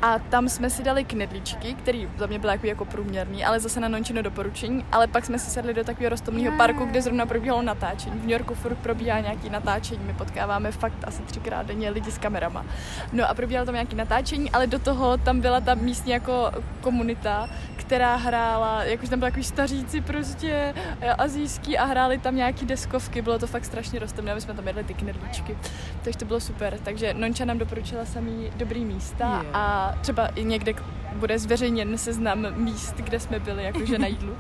A 0.02 0.20
tam 0.20 0.50
jsme 0.50 0.70
si 0.70 0.84
dali 0.84 1.04
knedlíčky, 1.04 1.74
které 1.74 2.08
za 2.18 2.26
mě 2.28 2.40
byly 2.40 2.54
jako, 2.54 2.68
jako 2.68 2.86
průměrný, 2.86 3.46
ale 3.46 3.60
zase 3.60 3.80
na 3.80 3.88
nončino 3.88 4.22
doporučení. 4.22 4.86
Ale 4.92 5.08
pak 5.08 5.26
jsme 5.26 5.40
si 5.40 5.52
sedli 5.52 5.74
do 5.74 5.84
takového 5.84 6.10
rostomného 6.10 6.58
parku, 6.58 6.86
kde 6.86 7.02
zrovna 7.02 7.26
probíhalo 7.26 7.62
natáčení. 7.62 8.20
V 8.20 8.22
New 8.22 8.32
Yorku 8.32 8.56
furt 8.56 8.76
probíhá 8.76 9.20
nějaký 9.20 9.50
natáčení, 9.50 10.00
my 10.04 10.14
potkáváme 10.14 10.72
fakt 10.72 11.04
asi 11.04 11.22
třikrát 11.22 11.66
denně 11.66 11.90
lidi 11.90 12.12
s 12.12 12.18
kamerama. 12.18 12.66
No 13.14 13.30
a 13.30 13.34
probíhalo 13.34 13.66
tam 13.66 13.76
nějaký 13.76 13.96
natáčení, 13.96 14.52
ale 14.52 14.68
do 14.68 14.80
toho 14.80 15.18
tam 15.18 15.42
byla 15.42 15.62
ta 15.62 15.76
místní 15.76 16.12
jako 16.12 16.52
komunita, 16.82 17.50
která 17.76 18.16
hrála, 18.16 18.84
jakože 18.84 19.10
tam 19.10 19.20
byli 19.20 19.32
takový 19.32 19.44
staříci 19.44 20.02
prostě 20.02 20.74
eh, 21.02 21.14
azijský 21.14 21.78
a 21.78 21.86
hráli 21.86 22.18
tam 22.18 22.36
nějaký 22.36 22.66
deskovky, 22.66 23.22
bylo 23.22 23.40
to 23.40 23.48
fakt 23.48 23.66
strašně 23.66 24.00
rostomné, 24.00 24.36
my 24.36 24.42
jsme 24.42 24.54
tam 24.54 24.68
jedli 24.68 24.84
ty 24.84 24.94
knedlíčky, 24.94 25.58
takže 26.04 26.20
to 26.20 26.26
bylo 26.26 26.40
super. 26.40 26.78
Takže 26.84 27.14
Nonča 27.14 27.46
nám 27.46 27.58
doporučila 27.58 28.06
samý 28.06 28.52
dobrý 28.58 28.86
místa 28.86 29.42
Jo. 29.44 29.50
a 29.54 29.89
třeba 30.02 30.28
i 30.28 30.44
někde 30.44 30.74
bude 31.16 31.40
zveřejněn 31.40 31.98
seznam 31.98 32.46
míst, 32.56 32.96
kde 32.96 33.20
jsme 33.20 33.40
byli 33.40 33.64
jakože 33.64 33.98
na 33.98 34.08
jídlu. 34.08 34.36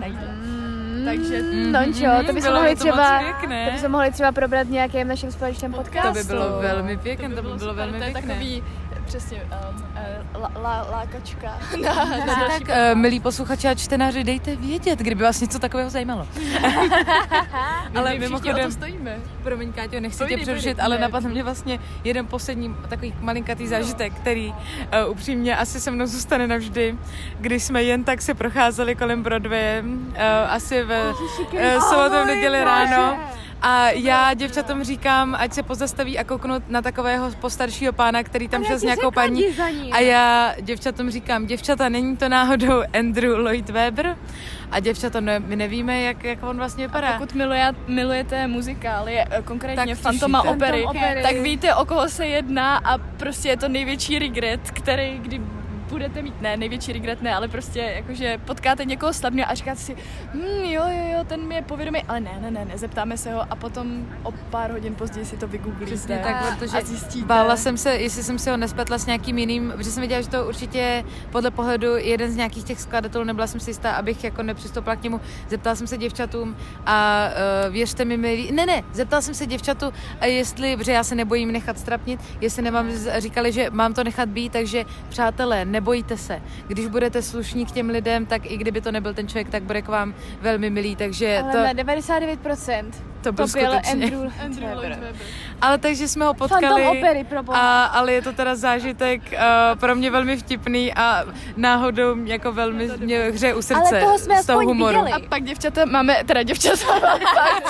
Na 0.00 0.06
jídlo. 0.06 0.28
Takže 1.04 1.42
Nončo, 1.70 2.26
to 2.26 2.32
by 2.32 2.40
se 2.42 2.48
Bylo 2.48 2.54
mohli 2.60 2.70
by 2.70 2.76
to 2.76 2.80
třeba, 2.84 3.18
pěkné. 3.18 3.66
to 3.66 3.72
by 3.72 3.78
se 3.78 3.88
mohli 3.88 4.10
třeba 4.12 4.32
probrat 4.32 4.66
v 4.66 4.70
nějakém 4.70 5.08
našem 5.08 5.32
společném 5.32 5.72
podcastu. 5.72 6.08
To 6.08 6.14
by 6.14 6.24
bylo 6.24 6.60
velmi 6.60 6.96
pěkné, 6.96 7.28
to 7.28 7.34
by 7.34 7.42
bylo 7.42 7.58
super, 7.58 7.74
velmi 7.74 7.98
to 7.98 8.04
je 8.04 8.12
pěkné. 8.12 8.28
takový 8.34 8.62
přesně 9.06 9.42
um, 9.42 9.84
uh, 10.34 10.42
la, 10.42 10.50
la, 10.62 10.86
lákačka 10.90 11.58
na, 11.82 11.94
na 12.04 12.26
další 12.26 12.64
Tak, 12.64 12.92
uh, 12.92 12.98
milí 12.98 13.20
posluchači 13.20 13.68
a 13.68 13.74
čtenáři, 13.74 14.24
dejte 14.24 14.56
vědět, 14.56 14.98
kdyby 14.98 15.22
vás 15.24 15.40
něco 15.40 15.58
takového 15.58 15.90
zajímalo. 15.90 16.28
ale 17.94 18.10
My 18.10 18.18
všichni 18.18 18.26
o 18.26 18.30
mimochodem, 18.30 18.66
to 18.66 18.72
stojíme. 18.72 19.18
promiň 19.42 19.72
Káťo, 19.72 20.00
nechci 20.00 20.18
tě 20.18 20.24
Povídej, 20.24 20.42
přerušit, 20.42 20.80
ale 20.80 20.98
napadl 20.98 21.28
mě 21.28 21.42
vlastně 21.42 21.78
jeden 22.04 22.26
poslední 22.26 22.76
takový 22.88 23.14
malinkatý 23.20 23.66
zážitek, 23.66 24.12
který 24.14 24.48
uh, 24.48 25.10
upřímně 25.10 25.56
asi 25.56 25.80
se 25.80 25.90
mnou 25.90 26.06
zůstane 26.06 26.46
navždy, 26.46 26.98
když 27.40 27.62
jsme 27.62 27.82
jen 27.82 28.04
tak 28.04 28.22
se 28.22 28.34
procházeli 28.34 28.94
kolem 28.94 29.22
Broadwaye, 29.22 29.82
uh, 29.84 30.14
asi 30.48 30.84
ve 30.84 31.10
uh, 31.10 31.90
sobotu 31.90 32.24
v 32.24 32.26
neděli 32.26 32.64
ráno. 32.64 33.33
A 33.66 33.90
já 33.90 34.34
děvčatům 34.34 34.84
říkám, 34.84 35.36
ať 35.38 35.52
se 35.52 35.62
pozastaví 35.62 36.18
a 36.18 36.24
kouknout 36.24 36.62
na 36.68 36.82
takového 36.82 37.30
postaršího 37.40 37.92
pána, 37.92 38.22
který 38.22 38.48
tam 38.48 38.64
šel 38.64 38.78
s 38.78 38.82
nějakou 38.82 39.10
paní. 39.10 39.44
A 39.92 39.98
já 39.98 40.54
děvčatům 40.60 41.10
říkám, 41.10 41.46
děvčata, 41.46 41.88
není 41.88 42.16
to 42.16 42.28
náhodou 42.28 42.82
Andrew 42.98 43.38
Lloyd 43.38 43.70
Webber? 43.70 44.16
A 44.70 44.80
děvčata, 44.80 45.20
no, 45.20 45.32
my 45.46 45.56
nevíme, 45.56 46.00
jak, 46.00 46.24
jak 46.24 46.42
on 46.42 46.56
vlastně 46.56 46.86
vypadá. 46.86 47.12
Pokud 47.12 47.34
miluje, 47.34 47.72
milujete 47.88 48.46
muzikály, 48.46 49.18
eh, 49.18 49.42
konkrétně 49.44 49.96
Tak 49.96 50.02
Fantoma 50.02 50.42
opery, 50.42 50.84
opery. 50.84 51.22
tak 51.22 51.36
víte, 51.36 51.74
o 51.74 51.84
koho 51.84 52.08
se 52.08 52.26
jedná 52.26 52.76
a 52.76 52.98
prostě 52.98 53.48
je 53.48 53.56
to 53.56 53.68
největší 53.68 54.18
regret, 54.18 54.60
který 54.70 55.18
kdy 55.18 55.40
budete 55.88 56.22
mít, 56.22 56.40
ne, 56.42 56.56
největší 56.56 56.92
regret 56.92 57.22
ne, 57.22 57.34
ale 57.34 57.48
prostě 57.48 57.80
jakože 57.80 58.38
potkáte 58.44 58.84
někoho 58.84 59.12
slavného 59.12 59.50
a 59.50 59.54
říkáte 59.54 59.80
si, 59.80 59.96
hm, 60.34 60.40
jo, 60.64 60.82
jo, 60.88 61.12
jo, 61.12 61.24
ten 61.26 61.48
mi 61.48 61.54
je 61.54 61.62
povědomý, 61.62 62.02
ale 62.08 62.20
ne, 62.20 62.38
ne, 62.40 62.50
ne, 62.50 62.64
nezeptáme 62.64 63.18
se 63.18 63.32
ho 63.32 63.40
a 63.50 63.56
potom 63.56 64.06
o 64.22 64.32
pár 64.32 64.70
hodin 64.70 64.94
později 64.94 65.26
si 65.26 65.36
to 65.36 65.48
vygooglíte 65.48 65.84
Přesně 65.86 66.18
tak, 66.18 66.58
protože 66.58 66.78
a 66.78 66.84
zjistíte. 66.84 67.26
bála 67.26 67.56
jsem 67.56 67.76
se, 67.76 67.90
jestli 67.94 68.22
jsem 68.22 68.38
si 68.38 68.50
ho 68.50 68.56
nespletla 68.56 68.98
s 68.98 69.06
nějakým 69.06 69.38
jiným, 69.38 69.72
protože 69.76 69.90
jsem 69.90 70.00
věděla, 70.00 70.20
že 70.20 70.28
to 70.28 70.46
určitě 70.46 71.04
podle 71.30 71.50
pohledu 71.50 71.96
jeden 71.96 72.32
z 72.32 72.36
nějakých 72.36 72.64
těch 72.64 72.80
skladatelů, 72.80 73.24
nebyla 73.24 73.46
jsem 73.46 73.60
si 73.60 73.70
jistá, 73.70 73.92
abych 73.92 74.24
jako 74.24 74.42
nepřistoupila 74.42 74.96
k 74.96 75.02
němu. 75.02 75.20
Zeptala 75.48 75.76
jsem 75.76 75.86
se 75.86 75.98
děvčatům 75.98 76.56
a 76.86 77.28
uh, 77.66 77.72
věřte 77.72 78.04
mi, 78.04 78.16
milí, 78.16 78.52
ne, 78.52 78.66
ne, 78.66 78.82
zeptala 78.92 79.22
jsem 79.22 79.34
se 79.34 79.46
děvčatu, 79.46 79.92
a 80.20 80.26
jestli, 80.26 80.76
protože 80.76 80.92
já 80.92 81.04
se 81.04 81.14
nebojím 81.14 81.52
nechat 81.52 81.78
strapnit, 81.78 82.20
jestli 82.40 82.62
nemám, 82.62 82.90
říkali, 83.18 83.52
že 83.52 83.70
mám 83.70 83.94
to 83.94 84.04
nechat 84.04 84.28
být, 84.28 84.52
takže 84.52 84.84
přátelé, 85.08 85.64
nebojte 85.74 86.16
se. 86.16 86.42
Když 86.66 86.86
budete 86.86 87.22
slušní 87.22 87.66
k 87.66 87.70
těm 87.70 87.90
lidem, 87.90 88.26
tak 88.26 88.50
i 88.50 88.56
kdyby 88.56 88.80
to 88.80 88.92
nebyl 88.92 89.14
ten 89.14 89.28
člověk, 89.28 89.48
tak 89.50 89.62
bude 89.62 89.82
k 89.82 89.88
vám 89.88 90.14
velmi 90.40 90.70
milý, 90.70 90.96
takže 90.96 91.38
Ale 91.42 91.52
to, 91.52 91.58
na 91.58 91.72
99% 91.72 93.13
to 93.24 93.32
byl 93.32 93.46
to 93.46 93.52
byl 93.52 93.62
skutečně. 93.62 93.92
Andrew, 93.92 94.32
Andrew 94.44 94.70
Lloyd 94.74 94.88
Webber. 94.90 95.14
Ale 95.60 95.78
takže 95.78 96.08
jsme 96.08 96.24
ho 96.24 96.34
potkali. 96.34 96.86
Opery. 96.86 97.26
A, 97.48 97.84
ale 97.84 98.12
je 98.12 98.22
to 98.22 98.32
teda 98.32 98.54
zážitek 98.56 99.22
uh, 99.32 99.78
pro 99.78 99.94
mě 99.94 100.10
velmi 100.10 100.36
vtipný 100.36 100.94
a 100.94 101.24
náhodou 101.56 102.24
jako 102.24 102.52
velmi 102.52 102.90
mě 102.98 103.18
hře 103.18 103.54
u 103.54 103.62
srdce 103.62 103.90
Ale 103.90 104.00
toho 104.00 104.18
jsme 104.18 104.42
z 104.42 104.46
toho 104.46 104.60
humoru. 104.60 105.04
viděli. 105.04 105.12
A 105.12 105.28
pak 105.28 105.42
děvčata 105.42 105.84
máme, 105.84 106.16
teda 106.26 106.42
děvčata 106.42 106.86
máme 107.02 107.24
pak 107.34 107.62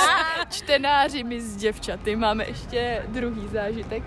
čtenáři, 0.50 1.24
my 1.24 1.40
s 1.40 1.56
děvčaty 1.56 2.16
máme 2.16 2.44
ještě 2.44 3.02
druhý 3.08 3.48
zážitek, 3.52 4.02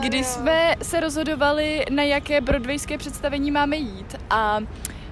kdy 0.00 0.24
jsme 0.24 0.74
se 0.82 1.00
rozhodovali, 1.00 1.84
na 1.90 2.02
jaké 2.02 2.40
broadwayské 2.40 2.98
představení 2.98 3.50
máme 3.50 3.76
jít 3.76 4.16
a 4.30 4.60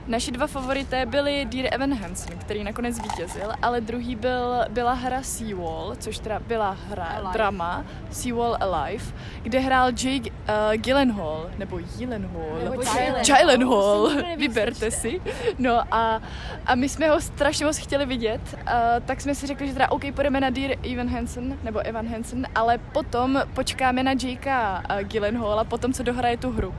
Naši 0.07 0.31
dva 0.31 0.47
favorité 0.47 1.07
byli 1.07 1.45
Dear 1.45 1.69
Evan 1.75 1.95
Hansen, 1.95 2.39
který 2.39 2.65
nakonec 2.65 3.03
vítězil, 3.03 3.53
ale 3.63 3.81
druhý 3.81 4.17
byl, 4.17 4.65
byla 4.69 4.93
hra 4.93 5.23
Seawall, 5.23 5.97
což 5.99 6.19
teda 6.19 6.39
byla 6.47 6.77
hra, 6.89 7.05
Alive. 7.05 7.33
drama 7.33 7.85
Seawall 8.11 8.57
Alive, 8.61 9.05
kde 9.43 9.59
hrál 9.59 9.89
Jake 9.89 10.31
uh, 10.31 10.75
Gyllenhaal, 10.77 11.51
nebo 11.59 11.79
Gyllenhaal, 11.99 12.59
Nebo 12.65 12.83
Gyllenhaal, 13.27 14.11
vyberte 14.37 14.91
si. 14.91 15.21
No 15.59 15.95
a, 15.95 16.23
a 16.67 16.75
my 16.75 16.89
jsme 16.89 17.11
ho 17.11 17.21
strašně 17.21 17.67
moc 17.67 17.79
chtěli 17.79 18.07
vidět, 18.07 18.41
uh, 18.55 18.69
tak 19.07 19.21
jsme 19.21 19.35
si 19.35 19.47
řekli, 19.47 19.67
že 19.67 19.73
teda 19.73 19.91
OK, 19.91 20.03
půjdeme 20.15 20.41
na 20.41 20.51
Dear 20.51 20.77
Evan 20.93 21.09
Hansen, 21.09 21.59
nebo 21.63 21.79
Evan 21.79 22.09
Hansen, 22.09 22.47
ale 22.55 22.79
potom 22.79 23.43
počkáme 23.55 24.03
na 24.03 24.13
Jakea 24.23 24.83
uh, 24.91 25.01
Gyllenhaala, 25.03 25.65
potom 25.65 25.93
co 25.93 26.03
dohraje 26.03 26.37
tu 26.37 26.51
hru. 26.51 26.75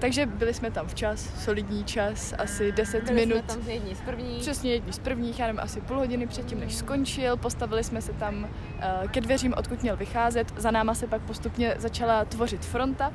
Takže 0.00 0.26
byli 0.26 0.54
jsme 0.54 0.70
tam 0.70 0.86
včas, 0.86 1.44
solidní 1.44 1.84
čas, 1.84 2.34
asi 2.38 2.72
10 2.72 3.04
Byli 3.04 3.26
minut. 3.26 3.38
jsme 3.38 3.54
tam 3.54 3.62
z 3.62 3.68
jední 3.68 3.94
z 3.94 4.00
první. 4.00 4.38
Přesně 4.40 4.72
jedni 4.72 4.92
z 4.92 4.98
prvních, 4.98 5.38
já 5.38 5.46
nevím, 5.46 5.60
asi 5.60 5.80
půl 5.80 5.96
hodiny 5.96 6.26
předtím, 6.26 6.60
než 6.60 6.74
skončil. 6.74 7.36
Postavili 7.36 7.84
jsme 7.84 8.02
se 8.02 8.12
tam 8.12 8.44
uh, 8.44 9.08
ke 9.10 9.20
dveřím, 9.20 9.54
odkud 9.56 9.82
měl 9.82 9.96
vycházet. 9.96 10.52
Za 10.56 10.70
náma 10.70 10.94
se 10.94 11.06
pak 11.06 11.22
postupně 11.22 11.74
začala 11.78 12.24
tvořit 12.24 12.64
fronta. 12.64 13.12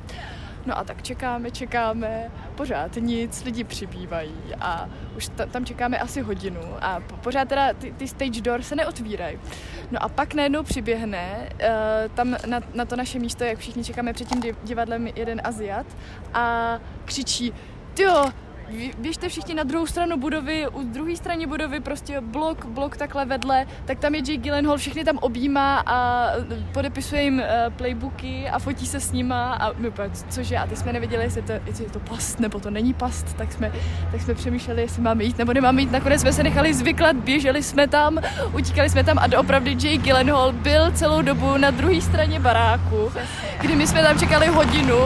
No 0.66 0.78
a 0.78 0.84
tak 0.84 1.02
čekáme, 1.02 1.50
čekáme, 1.50 2.30
pořád 2.54 2.96
nic, 2.96 3.44
lidi 3.44 3.64
přibývají 3.64 4.34
a 4.60 4.88
už 5.16 5.28
ta, 5.28 5.46
tam 5.46 5.64
čekáme 5.64 5.98
asi 5.98 6.20
hodinu 6.20 6.60
a 6.80 7.00
po, 7.00 7.16
pořád 7.16 7.48
teda 7.48 7.72
ty, 7.72 7.92
ty 7.92 8.08
stage 8.08 8.40
door 8.40 8.62
se 8.62 8.76
neotvírají. 8.76 9.38
No 9.90 10.02
a 10.02 10.08
pak 10.08 10.34
najednou 10.34 10.62
přiběhne 10.62 11.48
uh, 11.52 11.68
tam 12.14 12.36
na, 12.46 12.60
na 12.74 12.84
to 12.84 12.96
naše 12.96 13.18
místo, 13.18 13.44
jak 13.44 13.58
všichni 13.58 13.84
čekáme 13.84 14.12
před 14.12 14.28
tím 14.28 14.40
div- 14.40 14.56
divadlem 14.64 15.06
jeden 15.06 15.40
Aziat 15.44 15.86
a 16.34 16.78
křičí, 17.04 17.52
jo, 17.98 18.24
běžte 18.98 19.28
všichni 19.28 19.54
na 19.54 19.62
druhou 19.62 19.86
stranu 19.86 20.16
budovy, 20.16 20.68
u 20.68 20.82
druhé 20.82 21.16
straně 21.16 21.46
budovy 21.46 21.80
prostě 21.80 22.20
blok, 22.20 22.64
blok 22.64 22.96
takhle 22.96 23.24
vedle, 23.24 23.66
tak 23.84 23.98
tam 23.98 24.14
je 24.14 24.20
Jake 24.20 24.36
Gyllenhaal, 24.36 24.78
všechny 24.78 25.04
tam 25.04 25.18
objímá 25.18 25.82
a 25.86 26.28
podepisuje 26.72 27.22
jim 27.22 27.40
eh, 27.40 27.64
playbooky 27.76 28.48
a 28.48 28.58
fotí 28.58 28.86
se 28.86 29.00
s 29.00 29.12
nima 29.12 29.54
a 29.54 29.72
my 29.72 29.92
cože, 30.28 30.56
a 30.56 30.66
ty 30.66 30.76
jsme 30.76 30.92
nevěděli, 30.92 31.24
jestli 31.24 31.42
to, 31.42 31.52
jestli 31.66 31.84
je 31.84 31.90
to 31.90 31.98
past 32.00 32.40
nebo 32.40 32.60
to 32.60 32.70
není 32.70 32.94
past, 32.94 33.36
tak 33.36 33.52
jsme, 33.52 33.72
tak 34.10 34.20
jsme 34.20 34.34
přemýšleli, 34.34 34.82
jestli 34.82 35.02
máme 35.02 35.24
jít 35.24 35.38
nebo 35.38 35.52
nemáme 35.52 35.80
jít, 35.80 35.92
nakonec 35.92 36.20
jsme 36.20 36.32
se 36.32 36.42
nechali 36.42 36.74
zvyklat, 36.74 37.16
běželi 37.16 37.62
jsme 37.62 37.88
tam, 37.88 38.18
utíkali 38.54 38.90
jsme 38.90 39.04
tam 39.04 39.18
a 39.18 39.26
doopravdy 39.26 39.70
Jake 39.70 39.98
Gyllenhaal 39.98 40.52
byl 40.52 40.90
celou 40.90 41.22
dobu 41.22 41.56
na 41.56 41.70
druhé 41.70 42.00
straně 42.00 42.40
baráku, 42.40 43.12
kdy 43.60 43.76
my 43.76 43.86
jsme 43.86 44.02
tam 44.02 44.18
čekali 44.18 44.46
hodinu, 44.46 44.96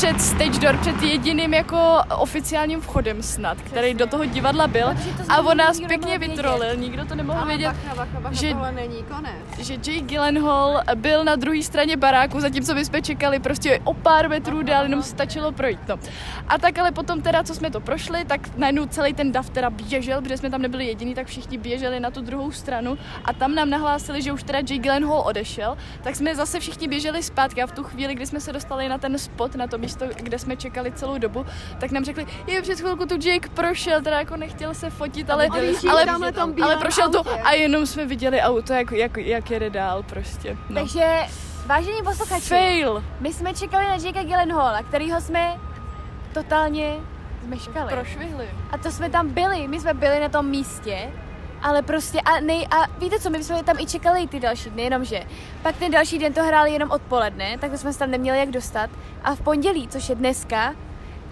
před 0.00 0.20
stage 0.20 0.58
door, 0.60 0.76
před 0.76 1.02
jediným 1.02 1.54
jako 1.54 1.98
oficiálním 2.18 2.80
vchodem 2.80 3.22
snad, 3.22 3.58
který 3.62 3.94
do 3.94 4.06
toho 4.06 4.24
divadla 4.24 4.66
byl 4.66 4.86
a 5.28 5.40
on 5.40 5.56
nás 5.56 5.80
pěkně 5.80 6.18
vytrolil, 6.18 6.76
nikdo 6.76 7.04
to 7.04 7.14
nemohl 7.14 7.46
vědět, 7.46 7.66
bacha, 7.66 7.94
bacha, 7.94 8.20
bacha, 8.20 8.34
že- 8.34 8.54
není 8.54 9.04
konec. 9.08 9.58
že 9.58 9.74
Jake 9.74 10.00
Gyllenhaal 10.00 10.82
byl 10.94 11.24
na 11.24 11.36
druhé 11.36 11.62
straně 11.62 11.96
baráku, 11.96 12.40
zatímco 12.40 12.74
my 12.74 12.84
jsme 12.84 13.02
čekali 13.02 13.38
prostě 13.40 13.80
o 13.84 13.94
pár 13.94 14.28
metrů 14.28 14.62
dál, 14.62 14.82
jenom 14.82 15.02
stačilo 15.02 15.52
projít. 15.52 15.80
No. 15.88 15.96
A 16.48 16.58
tak 16.58 16.78
ale 16.78 16.90
potom 16.92 17.22
teda, 17.22 17.42
co 17.42 17.54
jsme 17.54 17.70
to 17.70 17.80
prošli, 17.80 18.24
tak 18.24 18.56
najednou 18.56 18.86
celý 18.86 19.14
ten 19.14 19.32
dav 19.32 19.50
teda 19.50 19.70
běžel, 19.70 20.22
protože 20.22 20.36
jsme 20.36 20.50
tam 20.50 20.62
nebyli 20.62 20.86
jediní, 20.86 21.14
tak 21.14 21.26
všichni 21.26 21.58
běželi 21.58 22.00
na 22.00 22.10
tu 22.10 22.20
druhou 22.20 22.52
stranu 22.52 22.98
a 23.24 23.32
tam 23.32 23.54
nám 23.54 23.70
nahlásili, 23.70 24.22
že 24.22 24.32
už 24.32 24.42
teda 24.42 24.58
Jake 24.58 24.78
Gyllenhaal 24.78 25.22
odešel, 25.26 25.76
tak 26.02 26.16
jsme 26.16 26.34
zase 26.34 26.60
všichni 26.60 26.88
běželi 26.88 27.22
zpátky 27.22 27.62
a 27.62 27.66
v 27.66 27.72
tu 27.72 27.82
chvíli, 27.84 28.14
kdy 28.14 28.26
jsme 28.26 28.40
se 28.40 28.52
dostali 28.52 28.88
na 28.88 28.98
ten 28.98 29.18
spot, 29.18 29.54
na 29.54 29.66
to 29.66 29.78
místo, 29.78 29.89
kde 30.16 30.38
jsme 30.38 30.56
čekali 30.56 30.92
celou 30.92 31.18
dobu, 31.18 31.46
tak 31.78 31.90
nám 31.90 32.04
řekli, 32.04 32.26
je 32.46 32.62
před 32.62 32.80
chvilku 32.80 33.06
tu 33.06 33.28
Jake 33.28 33.48
prošel, 33.48 34.02
teda 34.02 34.18
jako 34.18 34.36
nechtěl 34.36 34.74
se 34.74 34.90
fotit, 34.90 35.30
ale, 35.30 35.48
ale, 35.90 36.04
ale 36.04 36.32
bílém 36.52 36.78
prošel 36.78 37.10
to 37.10 37.22
a 37.46 37.52
jenom 37.52 37.86
jsme 37.86 38.06
viděli 38.06 38.40
auto, 38.40 38.72
jak, 38.72 38.92
jak, 38.92 39.16
jak 39.16 39.50
jede 39.50 39.70
dál 39.70 40.02
prostě. 40.02 40.56
No. 40.68 40.74
Takže, 40.74 41.16
vážení 41.66 42.02
posluchači, 42.04 42.46
Fail! 42.46 43.04
my 43.20 43.32
jsme 43.32 43.54
čekali 43.54 43.86
na 43.86 43.94
Jakea 43.94 44.22
Gyllenhaala, 44.22 44.82
kterýho 44.82 45.20
jsme 45.20 45.56
totálně 46.32 46.96
zmeškali. 47.44 47.92
Prošvihli. 47.92 48.48
A 48.70 48.78
to 48.78 48.92
jsme 48.92 49.10
tam 49.10 49.28
byli, 49.28 49.68
my 49.68 49.80
jsme 49.80 49.94
byli 49.94 50.20
na 50.20 50.28
tom 50.28 50.46
místě, 50.46 51.10
ale 51.62 51.82
prostě 51.82 52.20
a, 52.20 52.40
nej, 52.40 52.66
a 52.70 52.86
víte 52.98 53.20
co, 53.20 53.30
my 53.30 53.44
jsme 53.44 53.64
tam 53.64 53.78
i 53.78 53.86
čekali 53.86 54.26
ty 54.26 54.40
další 54.40 54.70
dny, 54.70 54.82
jenomže 54.82 55.22
pak 55.62 55.76
ten 55.76 55.90
další 55.90 56.18
den 56.18 56.32
to 56.32 56.42
hráli 56.42 56.72
jenom 56.72 56.90
odpoledne, 56.90 57.58
tak 57.58 57.78
jsme 57.78 57.92
se 57.92 57.98
tam 57.98 58.10
neměli 58.10 58.38
jak 58.38 58.50
dostat. 58.50 58.90
A 59.24 59.34
v 59.34 59.40
pondělí, 59.40 59.88
což 59.88 60.08
je 60.08 60.14
dneska, 60.14 60.74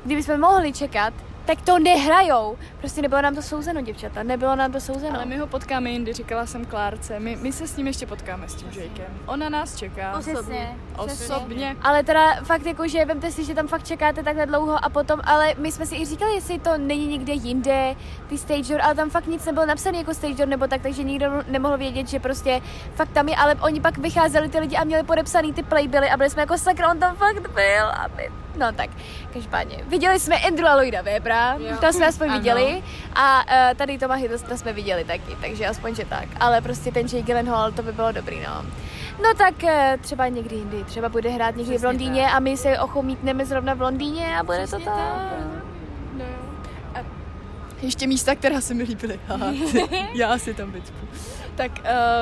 kdyby 0.05 0.23
jsme 0.23 0.37
mohli 0.37 0.73
čekat, 0.73 1.14
tak 1.48 1.62
to 1.62 1.78
nehrajou. 1.78 2.58
Prostě 2.78 3.02
nebylo 3.02 3.22
nám 3.22 3.34
to 3.34 3.42
souzeno, 3.42 3.80
děvčata, 3.80 4.22
nebylo 4.22 4.56
nám 4.56 4.72
to 4.72 4.80
souzeno. 4.80 5.14
Ale 5.14 5.24
my 5.24 5.38
ho 5.38 5.46
potkáme 5.46 5.90
jindy, 5.90 6.12
říkala 6.12 6.46
jsem 6.46 6.64
Klárce. 6.64 7.20
My, 7.20 7.37
my 7.37 7.52
se 7.52 7.68
s 7.68 7.76
ním 7.76 7.87
ještě 7.87 8.06
potkáme, 8.06 8.48
s 8.48 8.54
tím 8.54 8.68
Jakem. 8.68 9.18
Ona 9.26 9.48
nás 9.48 9.76
čeká. 9.76 10.16
Přesně, 10.20 10.76
Osobně. 10.96 11.76
Ale 11.82 12.02
teda 12.02 12.34
fakt 12.44 12.66
jako, 12.66 12.88
že 12.88 13.04
vemte 13.04 13.32
si, 13.32 13.44
že 13.44 13.54
tam 13.54 13.66
fakt 13.66 13.87
čekáte 13.87 14.22
takhle 14.22 14.46
dlouho 14.46 14.84
a 14.84 14.88
potom, 14.88 15.20
ale 15.24 15.54
my 15.58 15.72
jsme 15.72 15.87
si 15.87 15.96
i 15.96 16.04
říkali, 16.04 16.34
jestli 16.34 16.58
to 16.58 16.70
není 16.78 17.06
někde 17.06 17.32
jinde, 17.32 17.94
ty 18.28 18.38
stage 18.38 18.68
door, 18.68 18.82
ale 18.82 18.94
tam 18.94 19.11
fakt 19.11 19.26
nic 19.26 19.44
nebylo 19.44 19.66
napsané 19.66 19.98
jako 19.98 20.14
stage 20.14 20.34
door 20.34 20.48
nebo 20.48 20.66
tak, 20.66 20.82
takže 20.82 21.02
nikdo 21.02 21.26
nemohl 21.48 21.78
vědět, 21.78 22.08
že 22.08 22.20
prostě 22.20 22.61
fakt 22.94 23.12
tam 23.12 23.28
je, 23.28 23.37
ale 23.37 23.54
oni 23.54 23.80
pak 23.80 23.98
vycházeli 23.98 24.48
ty 24.48 24.58
lidi 24.58 24.76
a 24.76 24.84
měli 24.84 25.02
podepsaný 25.02 25.52
ty 25.52 25.62
playbilly 25.62 26.11
a 26.11 26.16
byli 26.16 26.30
jsme 26.30 26.42
jako 26.42 26.58
sakra, 26.58 26.90
on 26.90 26.98
tam 26.98 27.16
fakt 27.16 27.50
byl 27.54 27.84
a 27.84 28.06
my, 28.16 28.30
no 28.59 28.73
tak, 28.73 28.90
každopádně. 29.33 29.77
Viděli 29.88 30.21
jsme 30.21 30.37
Andrew 30.38 30.66
a 30.68 30.75
Lloyda 30.75 31.03
Webra, 31.03 31.59
to 31.81 31.92
jsme 31.92 32.07
aspoň 32.07 32.29
Ano. 32.29 32.38
viděli 32.38 32.83
a 33.14 33.44
uh, 33.44 33.77
tady 33.77 33.99
Toma 33.99 34.14
Hiddlestona 34.14 34.57
jsme 34.57 34.73
viděli 34.73 35.05
taky, 35.05 35.37
takže 35.40 35.66
aspoň, 35.66 35.94
že 35.94 36.05
tak, 36.05 36.29
ale 36.40 36.61
prostě 36.61 36.92
ten 36.92 37.07
Jake 37.07 37.23
Gyllenhaal, 37.23 37.73
to 37.73 37.83
by 37.83 37.92
bylo 37.92 38.12
dobrý, 38.12 38.40
no. 38.40 38.64
No 39.23 39.35
tak 39.38 39.64
eh, 39.64 39.99
třeba 40.01 40.29
někdy 40.29 40.57
jindy, 40.57 40.85
třeba 40.85 41.09
bude 41.09 41.31
hrát 41.31 41.57
někdy 41.57 41.64
v 41.64 41.75
Přesně 41.75 41.87
Londýně 41.88 42.31
a 42.31 42.38
my 42.40 42.57
se 42.57 42.79
ochomítneme 42.79 43.44
zrovna 43.47 43.75
v 43.75 43.81
Londýně 43.81 44.38
a 44.38 44.42
bude 44.42 44.66
to 44.66 44.79
tak. 44.79 44.94
No 46.12 46.25
jo. 46.25 46.61
A 46.94 46.99
ještě 47.83 48.07
místa, 48.07 48.35
která 48.35 48.61
se 48.61 48.75
mi 48.75 48.83
líbily. 48.83 49.21
Haha, 49.29 49.47
Já 50.14 50.38
si 50.38 50.55
tam 50.55 50.73
vycpu. 50.73 51.07
Tak 51.55 51.73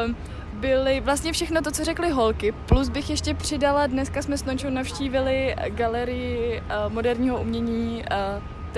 uh, 0.07 0.15
byly 0.57 1.01
vlastně 1.01 1.33
všechno 1.33 1.63
to, 1.63 1.71
co 1.71 1.85
řekly 1.85 2.11
holky, 2.11 2.53
plus 2.53 2.89
bych 2.89 3.11
ještě 3.11 3.35
přidala, 3.35 3.87
dneska 3.87 4.23
jsme 4.23 4.39
s 4.39 4.45
Nončou 4.45 4.71
navštívili 4.71 5.57
galerii 5.69 6.61
uh, 6.61 6.93
moderního 6.93 7.41
umění 7.41 8.05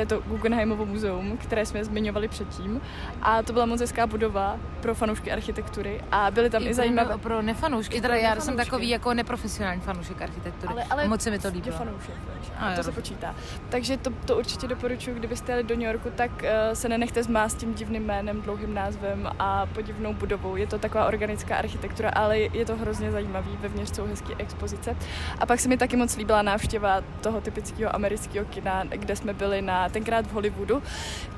uh, 0.02 0.08
této 0.08 0.20
Guggenheimovo 0.20 0.86
muzeum, 0.86 1.36
které 1.36 1.66
jsme 1.66 1.84
zmiňovali 1.84 2.28
předtím. 2.28 2.80
A 3.22 3.42
to 3.42 3.52
byla 3.52 3.66
moc 3.66 3.80
hezká 3.80 4.06
budova 4.06 4.58
pro 4.80 4.94
fanoušky 4.94 5.32
architektury 5.32 6.00
a 6.12 6.30
byly 6.30 6.50
tam 6.50 6.62
i, 6.62 6.66
I 6.66 6.74
zajímavé... 6.74 7.08
pro, 7.08 7.18
pro 7.18 7.42
nefanoušky, 7.42 8.00
teda 8.00 8.14
já 8.14 8.30
jsem 8.30 8.36
nefanoušky. 8.36 8.70
takový 8.70 8.88
jako 8.88 9.14
neprofesionální 9.14 9.80
fanoušek 9.80 10.22
architektury. 10.22 10.72
Ale, 10.72 10.84
ale 10.90 11.04
a 11.04 11.08
moc 11.08 11.22
se 11.22 11.30
mi 11.30 11.38
to 11.38 11.46
je 11.46 11.52
líbilo. 11.52 11.76
fanoušek, 11.76 12.14
A 12.58 12.72
to 12.72 12.82
se 12.82 12.92
počítá. 12.92 13.34
Takže 13.68 13.96
to, 13.96 14.10
to 14.24 14.36
určitě 14.36 14.68
doporučuji, 14.68 15.14
kdybyste 15.14 15.52
jeli 15.52 15.64
do 15.64 15.74
New 15.74 15.86
Yorku, 15.86 16.10
tak 16.14 16.30
uh, 16.30 16.48
se 16.72 16.88
nenechte 16.88 17.22
zmást 17.22 17.58
tím 17.58 17.74
divným 17.74 18.02
jménem, 18.02 18.42
dlouhým 18.42 18.74
názvem 18.74 19.30
a 19.38 19.66
podivnou 19.66 20.14
budovou. 20.14 20.56
Je 20.56 20.66
to 20.66 20.78
taková 20.78 21.06
organická 21.06 21.56
architektura, 21.56 22.10
ale 22.10 22.38
je 22.38 22.64
to 22.64 22.76
hrozně 22.76 23.10
zajímavý, 23.10 23.50
vevnitř 23.60 23.94
jsou 23.94 24.06
hezké 24.06 24.34
expozice. 24.38 24.96
A 25.38 25.46
pak 25.46 25.60
se 25.60 25.68
mi 25.68 25.76
taky 25.76 25.96
moc 25.96 26.16
líbila 26.16 26.42
návštěva 26.42 27.02
toho 27.20 27.40
typického 27.40 27.94
amerického 27.94 28.46
kina, 28.46 28.84
kde 28.84 29.16
jsme 29.16 29.32
byli 29.34 29.62
na 29.62 29.87
tenkrát 29.88 30.26
v 30.26 30.32
Hollywoodu, 30.32 30.82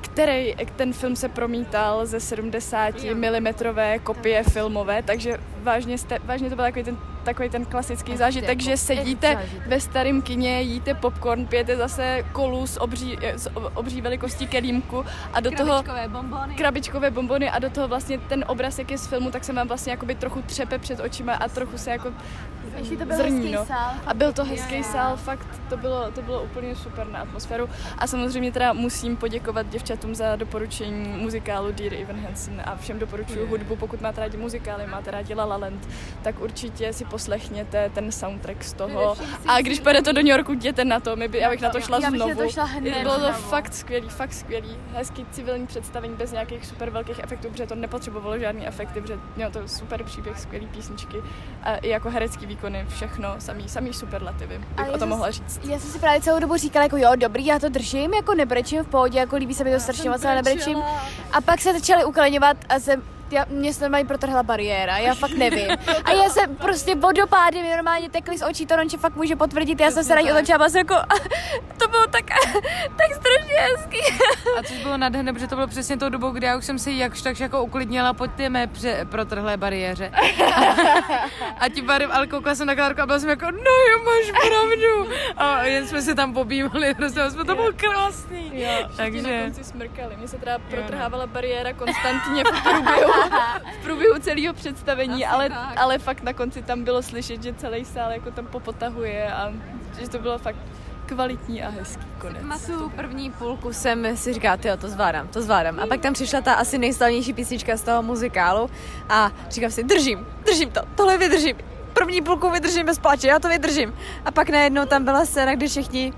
který 0.01 0.55
ten 0.75 0.93
film 0.93 1.15
se 1.15 1.29
promítal 1.29 2.05
ze 2.05 2.19
70 2.19 2.95
mm 3.13 3.47
kopie 4.03 4.43
filmové, 4.43 5.03
takže 5.03 5.37
vážně, 5.63 5.97
jste, 5.97 6.19
vážně 6.23 6.49
to 6.49 6.55
byl 6.55 6.65
takový 6.65 6.83
ten, 6.83 6.97
takový 7.23 7.49
ten 7.49 7.65
klasický 7.65 8.17
zážitek, 8.17 8.61
že 8.61 8.77
sedíte 8.77 9.45
ve 9.67 9.79
starém 9.79 10.21
kině, 10.21 10.61
jíte 10.61 10.93
popcorn, 10.93 11.45
pijete 11.45 11.77
zase 11.77 12.23
kolu 12.31 12.67
s 12.67 12.81
obří, 12.81 13.17
s 13.21 13.49
obří 13.73 14.01
velikostí 14.01 14.47
kelímku 14.47 15.05
a 15.33 15.39
do 15.39 15.51
toho 15.51 15.83
bombony. 16.07 16.55
krabičkové 16.55 17.11
bombony 17.11 17.49
a 17.49 17.59
do 17.59 17.69
toho 17.69 17.87
vlastně 17.87 18.17
ten 18.17 18.45
obraz, 18.47 18.79
jak 18.79 18.91
je 18.91 18.97
z 18.97 19.07
filmu, 19.07 19.31
tak 19.31 19.43
se 19.43 19.53
vám 19.53 19.67
vlastně 19.67 19.91
jakoby 19.91 20.15
trochu 20.15 20.41
třepe 20.41 20.79
před 20.79 20.99
očima 20.99 21.33
a 21.33 21.47
trochu 21.47 21.77
se 21.77 21.91
jako 21.91 22.13
Ještě 22.77 22.97
to 22.97 23.05
byl 23.05 23.17
zrní, 23.17 23.37
hezký 23.37 23.51
no. 23.51 23.65
sál. 23.65 23.91
A 24.05 24.13
byl 24.13 24.33
to 24.33 24.45
hezký 24.45 24.83
sál, 24.83 25.17
fakt 25.17 25.61
to 25.69 25.77
bylo, 25.77 26.11
to 26.11 26.21
bylo 26.21 26.43
úplně 26.43 26.75
super 26.75 27.07
na 27.07 27.19
atmosféru. 27.19 27.69
A 27.97 28.07
samozřejmě 28.07 28.51
teda 28.51 28.73
musím 28.73 29.17
poděkovat 29.17 29.69
děvčatům 29.69 30.15
za 30.15 30.35
doporučení 30.35 31.09
muzikálu 31.21 31.71
Dear 31.71 31.93
Evan 31.93 32.19
Hansen 32.21 32.61
a 32.65 32.75
všem 32.75 32.99
doporučuji 32.99 33.45
hudbu, 33.47 33.75
pokud 33.75 34.01
máte 34.01 34.21
rádi 34.21 34.37
muzikály, 34.37 34.87
máte 34.87 35.11
rádi 35.11 35.33
La 35.33 35.45
La 35.45 35.57
Land, 35.57 35.89
tak 36.21 36.39
určitě 36.39 36.93
si 36.93 37.05
poslechněte 37.05 37.89
ten 37.89 38.11
soundtrack 38.11 38.63
z 38.63 38.73
toho. 38.73 39.15
A 39.47 39.61
když 39.61 39.79
půjdete 39.79 40.13
do 40.13 40.21
New 40.21 40.31
Yorku, 40.31 40.53
jděte 40.53 40.85
na 40.85 40.99
to, 40.99 41.15
my 41.15 41.27
by, 41.27 41.37
já 41.37 41.49
bych 41.49 41.61
na 41.61 41.69
to 41.69 41.81
šla 41.81 41.99
Já 42.01 42.11
bych 42.11 42.19
na 42.19 42.25
znovu. 42.25 42.41
to 42.41 42.49
šla 42.49 42.63
hned 42.63 43.01
Bylo 43.01 43.19
to 43.19 43.31
fakt 43.31 43.73
skvělý, 43.73 44.09
fakt 44.09 44.33
skvělý. 44.33 44.77
Hezký 44.93 45.25
civilní 45.31 45.67
představení 45.67 46.15
bez 46.15 46.31
nějakých 46.31 46.65
super 46.65 46.89
velkých 46.89 47.19
efektů, 47.23 47.49
protože 47.49 47.67
to 47.67 47.75
nepotřebovalo 47.75 48.39
žádný 48.39 48.67
efekty, 48.67 49.01
protože 49.01 49.19
mělo 49.35 49.51
to 49.51 49.67
super 49.67 50.03
příběh, 50.03 50.39
skvělý 50.39 50.67
písničky 50.67 51.17
a 51.63 51.75
i 51.75 51.89
jako 51.89 52.09
herecký 52.09 52.45
výkony, 52.51 52.85
všechno, 52.89 53.35
samý, 53.39 53.69
samý 53.69 53.93
superlativy, 53.93 54.57
bych 54.57 54.67
Ale 54.77 54.91
o 54.91 54.97
tom 54.97 55.09
mohla 55.09 55.31
říct. 55.31 55.59
Já 55.63 55.79
jsem 55.79 55.91
si 55.91 55.99
právě 55.99 56.21
celou 56.21 56.39
dobu 56.39 56.57
říkala, 56.57 56.83
jako 56.83 56.97
jo, 56.97 57.11
dobrý, 57.15 57.45
já 57.45 57.59
to 57.59 57.69
držím, 57.69 58.13
jako 58.13 58.33
nebrečím 58.33 58.83
v 58.83 58.87
pohodě, 58.87 59.19
jako 59.19 59.35
líbí 59.35 59.53
se 59.53 59.63
mi 59.63 59.71
to 59.71 59.79
strašně 59.79 60.09
moc, 60.09 60.25
ale 60.25 60.35
nebrečím. 60.35 60.77
A 61.33 61.41
pak 61.41 61.61
se 61.61 61.73
začaly 61.73 62.05
ukleňovat 62.05 62.57
a 62.69 62.79
jsem, 62.79 63.03
já, 63.31 63.45
mě 63.49 63.73
se 63.73 63.81
normálně 63.83 64.05
protrhla 64.05 64.43
bariéra, 64.43 64.97
já 64.97 65.15
fakt 65.15 65.31
nevím. 65.37 65.67
A 66.05 66.11
já 66.11 66.29
jsem 66.29 66.55
prostě 66.55 66.95
vodopády 66.95 67.61
mi 67.61 67.69
normálně 67.69 68.09
tekly 68.09 68.37
z 68.37 68.41
očí, 68.45 68.65
to 68.65 68.75
Ronče 68.75 68.97
fakt 68.97 69.15
může 69.15 69.35
potvrdit, 69.35 69.79
já 69.79 69.91
jsem 69.91 70.03
se 70.03 70.15
na 70.15 70.21
ní 70.21 70.31
otočila 70.31 70.55
a 70.55 70.57
byla 70.57 70.69
jsem 70.69 70.77
jako, 70.79 70.95
to 71.77 71.87
bylo 71.87 72.07
tak, 72.07 72.25
tak 72.97 73.07
strašně 73.15 73.55
hezký. 73.77 73.99
A 74.59 74.63
což 74.63 74.77
bylo 74.83 74.97
nádherné, 74.97 75.33
protože 75.33 75.47
to 75.47 75.55
bylo 75.55 75.67
přesně 75.67 75.97
tou 75.97 76.09
dobou, 76.09 76.31
kdy 76.31 76.47
já 76.47 76.57
už 76.57 76.65
jsem 76.65 76.79
si 76.79 76.91
jakž 76.91 77.21
takž 77.21 77.39
jako 77.39 77.63
uklidnila 77.63 78.13
pod 78.13 78.31
ty 78.33 78.49
mé 78.49 78.67
pře- 78.67 79.05
protrhlé 79.11 79.57
bariéře. 79.57 80.11
a 81.59 81.69
tím 81.69 81.85
pádem, 81.85 82.09
ale 82.13 82.27
koukala 82.27 82.55
jsem 82.55 82.67
na 82.67 82.75
Klárku 82.75 83.01
a 83.01 83.05
byla 83.05 83.19
jsem 83.19 83.29
jako, 83.29 83.45
no 83.51 83.57
jo, 83.91 83.99
máš 84.05 84.31
pravdu. 84.47 85.15
A 85.37 85.63
jen 85.63 85.87
jsme 85.87 86.01
se 86.01 86.15
tam 86.15 86.33
pobývali, 86.33 86.93
prostě 86.93 87.29
jsme 87.31 87.45
to 87.45 87.55
bylo 87.55 87.67
krásný. 87.75 88.51
Jo, 88.53 88.89
Takže- 88.97 89.21
na 89.37 89.43
konci 89.43 89.63
smrkali. 89.63 90.15
Mně 90.17 90.27
se 90.27 90.37
teda 90.37 90.59
protrhávala 90.69 91.27
bariéra 91.27 91.73
konstantně 91.73 92.43
v 92.43 92.63
průběhu, 92.63 93.13
v 93.79 93.83
průběhu 93.83 94.19
celého 94.19 94.53
představení, 94.53 95.25
ale, 95.25 95.49
ale 95.77 95.97
fakt 95.97 96.23
na 96.23 96.33
konci 96.33 96.61
tam 96.61 96.83
bylo 96.83 97.03
slyšet, 97.03 97.43
že 97.43 97.53
celý 97.53 97.85
sál 97.85 98.11
jako 98.11 98.31
tam 98.31 98.47
popotahuje 98.47 99.33
a 99.33 99.53
že 99.99 100.09
to 100.09 100.19
bylo 100.19 100.37
fakt 100.37 100.57
kvalitní 101.05 101.63
a 101.63 101.69
hezký 101.69 102.05
konec. 102.19 102.43
Na 102.43 102.57
tu 102.57 102.89
první 102.89 103.31
půlku 103.31 103.73
jsem 103.73 104.17
si 104.17 104.33
říkala, 104.33 104.57
jo, 104.63 104.77
to 104.77 104.89
zvládám, 104.89 105.27
to 105.27 105.41
zvládám. 105.41 105.79
A 105.79 105.87
pak 105.87 106.01
tam 106.01 106.13
přišla 106.13 106.41
ta 106.41 106.53
asi 106.53 106.77
nejslavnější 106.77 107.33
písnička 107.33 107.77
z 107.77 107.81
toho 107.81 108.03
muzikálu 108.03 108.69
a 109.09 109.31
říkám 109.49 109.71
si, 109.71 109.83
držím, 109.83 110.27
držím 110.45 110.71
to, 110.71 110.81
tohle 110.95 111.17
vydržím. 111.17 111.55
První 111.93 112.21
půlku 112.21 112.49
vydržím 112.49 112.85
bez 112.85 112.99
pláče, 112.99 113.27
já 113.27 113.39
to 113.39 113.49
vydržím. 113.49 113.93
A 114.25 114.31
pak 114.31 114.49
najednou 114.49 114.85
tam 114.85 115.03
byla 115.03 115.25
scéna, 115.25 115.55
kdy 115.55 115.67
všichni, 115.67 116.13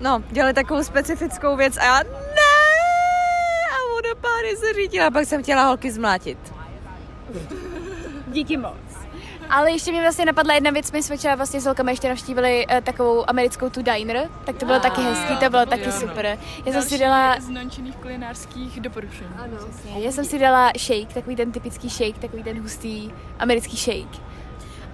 no, 0.00 0.22
dělali 0.30 0.54
takovou 0.54 0.82
specifickou 0.82 1.56
věc 1.56 1.76
a 1.76 1.84
já, 1.84 2.00
A 4.24 4.26
vodopády 4.26 4.56
se 4.56 4.72
řítila, 4.72 5.06
a 5.06 5.10
pak 5.10 5.24
jsem 5.24 5.42
chtěla 5.42 5.66
holky 5.66 5.90
zmlátit. 5.92 6.38
Díky 8.26 8.56
moc. 8.56 8.74
Ale 9.50 9.72
ještě 9.72 9.90
mě 9.90 10.00
vlastně 10.00 10.24
napadla 10.24 10.54
jedna 10.54 10.70
věc, 10.70 10.92
my 10.92 11.02
jsme 11.02 11.16
včera 11.16 11.34
vlastně 11.34 11.60
s 11.60 11.64
holkami 11.64 11.92
ještě 11.92 12.08
navštívili 12.08 12.66
uh, 12.66 12.80
takovou 12.80 13.30
americkou 13.30 13.70
tu 13.70 13.82
diner, 13.82 14.28
tak 14.44 14.56
to 14.56 14.66
bylo 14.66 14.80
taky 14.80 15.00
hezký, 15.00 15.36
to 15.36 15.50
bylo 15.50 15.66
taky 15.66 15.92
super. 15.92 16.38
Já 16.66 16.72
jsem 16.72 16.82
si 16.82 16.98
dala, 16.98 17.40
z 17.40 17.48
nončených 17.48 17.96
kulinářských 17.96 18.80
doporučení. 18.80 19.30
Ano. 19.36 19.56
já 19.96 20.12
jsem 20.12 20.24
si 20.24 20.38
dala 20.38 20.72
shake, 20.78 21.14
takový 21.14 21.36
ten 21.36 21.52
typický 21.52 21.88
shake, 21.88 22.18
takový 22.18 22.42
ten 22.42 22.60
hustý 22.60 23.10
americký 23.38 23.76
shake. 23.76 24.33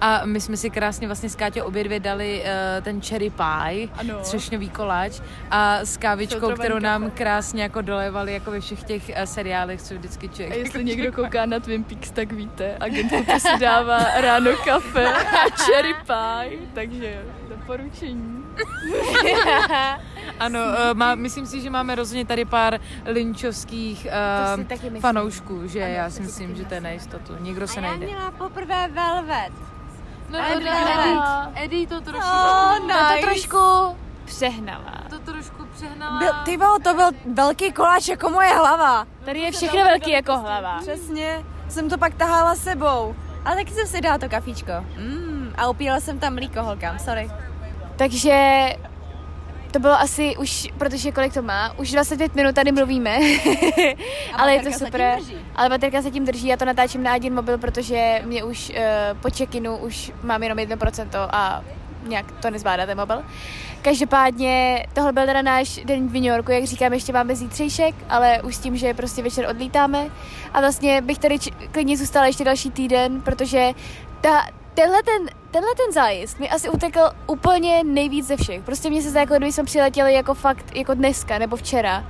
A 0.01 0.21
my 0.25 0.41
jsme 0.41 0.57
si 0.57 0.69
krásně 0.69 1.07
vlastně 1.07 1.29
s 1.29 1.35
Káťou 1.35 1.63
obě 1.63 1.83
dvě 1.83 1.99
dali 1.99 2.43
uh, 2.43 2.83
ten 2.83 3.01
cherry 3.01 3.29
pie, 3.29 3.87
Ano. 3.97 4.19
třešňový 4.21 4.69
koláč 4.69 5.19
a 5.51 5.79
s 5.79 5.97
kávičkou, 5.97 6.51
kterou 6.51 6.79
nám 6.79 7.03
kafe. 7.03 7.15
krásně 7.15 7.63
jako 7.63 7.81
dolevali 7.81 8.33
jako 8.33 8.51
ve 8.51 8.59
všech 8.59 8.83
těch 8.83 9.09
uh, 9.09 9.23
seriálech, 9.23 9.81
co 9.81 9.93
vždycky 9.93 10.29
A 10.29 10.31
člověk 10.33 10.57
jestli 10.59 10.83
někdo 10.91 11.11
kouká 11.11 11.45
na 11.45 11.59
Twin 11.59 11.83
Peaks, 11.83 12.11
tak 12.11 12.31
víte, 12.31 12.77
agentku 12.79 13.25
si 13.39 13.59
dává 13.59 14.21
ráno 14.21 14.51
kafe 14.65 15.13
a 15.13 15.49
cherry 15.65 15.93
pie, 15.93 16.59
takže 16.73 17.21
doporučení. 17.49 18.43
Ano, 20.39 20.59
uh, 20.59 20.97
má, 20.97 21.15
myslím 21.15 21.45
si, 21.45 21.61
že 21.61 21.69
máme 21.69 21.95
rozhodně 21.95 22.25
tady 22.25 22.45
pár 22.45 22.79
linčovských 23.05 24.07
uh, 24.97 24.99
fanoušků, 24.99 25.67
že 25.67 25.79
já 25.79 26.09
si 26.09 26.21
myslím, 26.21 26.55
že 26.55 26.65
to 26.65 26.73
je 26.73 26.81
na 26.81 26.89
jistotu. 26.89 27.33
Nikdo 27.39 27.67
se 27.67 27.81
najde. 27.81 28.05
měla 28.05 28.31
poprvé 28.31 28.87
velvet. 28.87 29.51
No, 30.31 30.39
Eddie, 30.39 31.17
Eddie 31.55 31.87
to 31.87 32.01
trošku, 32.01 32.29
Oh, 32.31 32.79
No 32.87 32.95
to 33.15 33.21
trošku 33.21 33.57
přehnala. 34.25 34.93
to 35.09 35.19
trošku 35.19 35.65
přehnala. 35.75 36.19
Byl, 36.19 36.31
ty 36.45 36.57
vole, 36.57 36.79
to 36.79 36.93
byl 36.93 37.09
velký 37.33 37.71
koláč 37.71 38.07
jako 38.07 38.29
moje 38.29 38.49
hlava. 38.53 39.05
Tady 39.25 39.39
je 39.39 39.51
všechno 39.51 39.83
velký 39.83 40.11
jako 40.11 40.37
hlava. 40.37 40.79
Přesně, 40.81 41.45
jsem 41.69 41.89
to 41.89 41.97
pak 41.97 42.13
tahala 42.15 42.55
sebou. 42.55 43.15
Ale 43.45 43.55
taky 43.55 43.71
jsem 43.71 43.87
si 43.87 44.01
dala 44.01 44.17
to 44.17 44.29
kafíčko. 44.29 44.71
Mm, 44.97 45.53
a 45.57 45.69
upíjela 45.69 45.99
jsem 45.99 46.19
tam 46.19 46.33
mlíko 46.33 46.63
holkám, 46.63 46.99
sorry. 46.99 47.31
Takže 47.95 48.69
to 49.71 49.79
bylo 49.79 49.93
asi 49.93 50.37
už, 50.37 50.67
protože 50.77 51.11
kolik 51.11 51.33
to 51.33 51.41
má, 51.41 51.79
už 51.79 51.91
25 51.91 52.35
minut 52.35 52.55
tady 52.55 52.71
mluvíme, 52.71 53.19
ale 54.35 54.53
je 54.53 54.61
to 54.61 54.71
super. 54.71 55.17
Ale 55.55 55.69
baterka 55.69 56.01
se 56.01 56.11
tím 56.11 56.25
drží, 56.25 56.47
já 56.47 56.57
to 56.57 56.65
natáčím 56.65 57.03
na 57.03 57.13
Adin 57.13 57.33
mobil, 57.33 57.57
protože 57.57 58.21
mě 58.25 58.43
už 58.43 58.69
uh, 58.69 58.75
po 59.21 59.29
check-inu 59.29 59.77
už 59.77 60.11
mám 60.23 60.43
jenom 60.43 60.57
1% 60.57 61.29
a 61.31 61.63
nějak 62.07 62.31
to 62.31 62.49
nezvládá 62.49 62.85
ten 62.85 62.97
mobil. 62.97 63.23
Každopádně 63.81 64.85
tohle 64.93 65.13
byl 65.13 65.25
teda 65.25 65.41
náš 65.41 65.79
den 65.85 66.07
v 66.07 66.13
New 66.13 66.23
Yorku, 66.23 66.51
jak 66.51 66.63
říkám, 66.63 66.93
ještě 66.93 67.13
máme 67.13 67.35
zítřejšek, 67.35 67.95
ale 68.09 68.41
už 68.41 68.55
s 68.55 68.59
tím, 68.59 68.77
že 68.77 68.93
prostě 68.93 69.23
večer 69.23 69.49
odlítáme. 69.49 70.07
A 70.53 70.59
vlastně 70.59 71.01
bych 71.01 71.19
tady 71.19 71.37
klidně 71.71 71.97
zůstala 71.97 72.25
ještě 72.25 72.43
další 72.43 72.71
týden, 72.71 73.21
protože 73.21 73.71
ta, 74.21 74.45
tenhle 74.73 75.03
ten, 75.03 75.29
tenhle 75.51 75.71
ten 75.75 75.93
zájezd 75.93 76.39
mi 76.39 76.49
asi 76.49 76.69
utekl 76.69 76.99
úplně 77.27 77.83
nejvíc 77.83 78.27
ze 78.27 78.37
všech. 78.37 78.61
Prostě 78.63 78.89
mě 78.89 79.01
se 79.01 79.09
zdá, 79.09 79.19
jako 79.19 79.35
kdyby 79.35 79.51
jsme 79.51 79.63
přiletěli 79.63 80.13
jako 80.13 80.33
fakt, 80.33 80.75
jako 80.75 80.93
dneska 80.93 81.37
nebo 81.37 81.55
včera. 81.55 82.05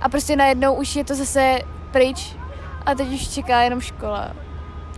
A 0.00 0.08
prostě 0.08 0.36
najednou 0.36 0.74
už 0.74 0.96
je 0.96 1.04
to 1.04 1.14
zase 1.14 1.58
pryč 1.92 2.36
a 2.86 2.94
teď 2.94 3.08
už 3.08 3.28
čeká 3.28 3.62
jenom 3.62 3.80
škola. 3.80 4.36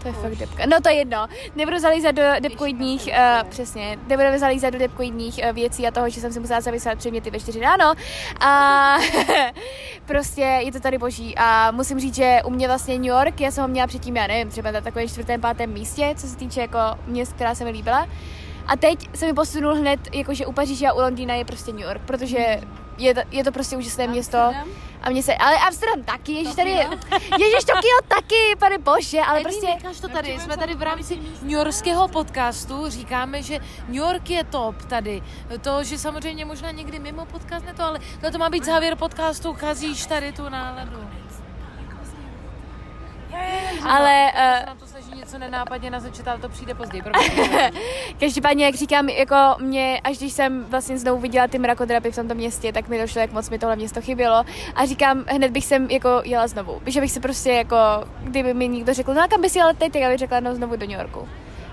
To 0.07 0.11
je 0.11 0.23
fakt 0.23 0.39
depka. 0.39 0.67
No 0.67 0.81
to 0.81 0.89
je 0.89 0.95
jedno. 0.95 1.27
Nebudu 1.57 1.79
zalízat 1.79 2.15
do 2.15 2.23
depkoidních, 2.41 3.09
uh, 3.09 3.49
přesně, 3.49 3.99
nebudeme 4.07 4.39
zalízat 4.39 4.73
do 4.73 4.79
depkoidních 4.79 5.41
uh, 5.45 5.53
věcí 5.53 5.87
a 5.87 5.91
toho, 5.91 6.09
že 6.09 6.21
jsem 6.21 6.33
si 6.33 6.41
musela 6.41 6.61
zapisovat 6.61 6.99
předměty 6.99 7.31
ve 7.31 7.41
4 7.41 7.61
ráno. 7.61 7.95
A 8.41 8.97
prostě 10.07 10.41
je 10.41 10.73
to 10.73 10.81
tady 10.81 10.99
boží. 10.99 11.35
A 11.37 11.71
musím 11.71 12.01
říct, 12.01 12.15
že 12.15 12.39
u 12.45 12.51
mě 12.51 12.67
vlastně 12.67 12.95
New 12.95 13.07
York, 13.07 13.41
já 13.41 13.51
jsem 13.51 13.63
ho 13.63 13.69
měla 13.69 13.87
předtím, 13.87 14.17
já 14.17 14.27
nevím, 14.27 14.49
třeba 14.49 14.71
na 14.71 14.81
takovém 14.81 15.09
čtvrtém, 15.09 15.41
pátém 15.41 15.73
místě, 15.73 16.15
co 16.17 16.27
se 16.27 16.37
týče 16.37 16.61
jako 16.61 16.79
měst, 17.07 17.33
která 17.33 17.55
se 17.55 17.65
mi 17.65 17.71
líbila. 17.71 18.09
A 18.67 18.77
teď 18.77 19.09
se 19.17 19.27
mi 19.27 19.35
posunul 19.35 19.75
hned, 19.75 20.01
jakože 20.13 20.47
u 20.47 20.53
Paříže 20.53 20.89
a 20.89 20.93
u 20.93 21.01
Londýna 21.01 21.35
je 21.35 21.45
prostě 21.45 21.73
New 21.73 21.83
York, 21.83 22.01
protože 22.05 22.61
je 22.99 23.15
to, 23.15 23.21
je 23.31 23.45
to 23.45 23.53
prostě 23.53 23.77
úžasné 23.77 24.07
město. 24.07 24.39
A 25.03 25.11
mě 25.11 25.23
se, 25.23 25.35
ale 25.35 25.57
Amsterdam 25.59 26.03
taky, 26.03 26.33
ježiš 26.33 26.55
tady, 26.55 26.71
je- 26.71 26.89
ježiš 27.39 27.65
Tokio 27.65 27.99
taky, 28.09 28.57
pane 28.59 28.79
bože, 28.79 29.21
ale 29.21 29.41
prostě... 29.41 29.67
Nekáž 29.67 30.01
to 30.01 30.09
tady, 30.09 30.41
jsme 30.41 30.57
tady 30.57 30.75
v 30.75 30.83
rámci 30.83 31.17
New 31.17 31.51
Yorkského 31.51 32.09
podcastu, 32.09 32.91
říkáme, 32.91 33.43
že 33.43 33.59
New 33.87 33.97
York 33.97 34.31
je 34.31 34.45
top 34.45 34.85
tady. 34.85 35.23
To, 35.61 35.85
že 35.85 35.99
samozřejmě 35.99 36.45
možná 36.45 36.71
někdy 36.71 36.99
mimo 36.99 37.27
podcast 37.27 37.67
ne 37.67 37.75
to, 37.75 37.83
ale 37.85 37.99
to, 38.21 38.31
to 38.31 38.39
má 38.39 38.49
být 38.51 38.65
závěr 38.65 38.97
podcastu, 38.97 39.53
kazíš 39.53 40.07
tady 40.07 40.33
tu 40.33 40.49
náladu. 40.49 41.01
Ale 43.89 44.33
uh, 44.69 44.75
něco 45.17 45.39
nenápadně 45.39 45.91
naznačit, 45.91 46.29
ale 46.29 46.39
to 46.41 46.49
přijde 46.49 46.75
později. 46.75 47.03
každopádně, 48.21 48.65
jak 48.65 48.75
říkám, 48.75 49.09
jako 49.09 49.37
mě, 49.61 50.01
až 50.05 50.19
když 50.19 50.33
jsem 50.33 50.65
vlastně 50.65 50.99
znovu 50.99 51.21
viděla 51.21 51.49
ty 51.49 51.59
mrakodrapy 51.59 52.11
v 52.11 52.15
tomto 52.15 52.35
městě, 52.35 52.73
tak 52.73 52.89
mi 52.89 53.01
došlo, 53.01 53.21
jak 53.21 53.33
moc 53.33 53.51
mi 53.51 53.59
tohle 53.59 53.77
město 53.77 54.01
chybělo. 54.01 54.45
A 54.75 54.87
říkám, 54.87 55.25
hned 55.29 55.51
bych 55.51 55.65
sem 55.65 55.91
jako 55.91 56.23
jela 56.25 56.47
znovu. 56.47 56.81
Že 56.87 57.01
bych 57.01 57.13
se 57.13 57.21
prostě 57.21 57.53
jako, 57.53 57.77
kdyby 58.23 58.55
mi 58.55 58.69
někdo 58.69 58.95
řekl, 58.95 59.15
no 59.15 59.23
a 59.23 59.29
kam 59.29 59.41
bys 59.41 59.57
jela 59.57 59.73
teď, 59.73 59.93
tak 59.93 60.03
já 60.03 60.09
bych 60.09 60.19
řekla, 60.19 60.41
no 60.41 60.55
znovu 60.55 60.77
do 60.77 60.87
New 60.87 60.99
Yorku. 60.99 61.29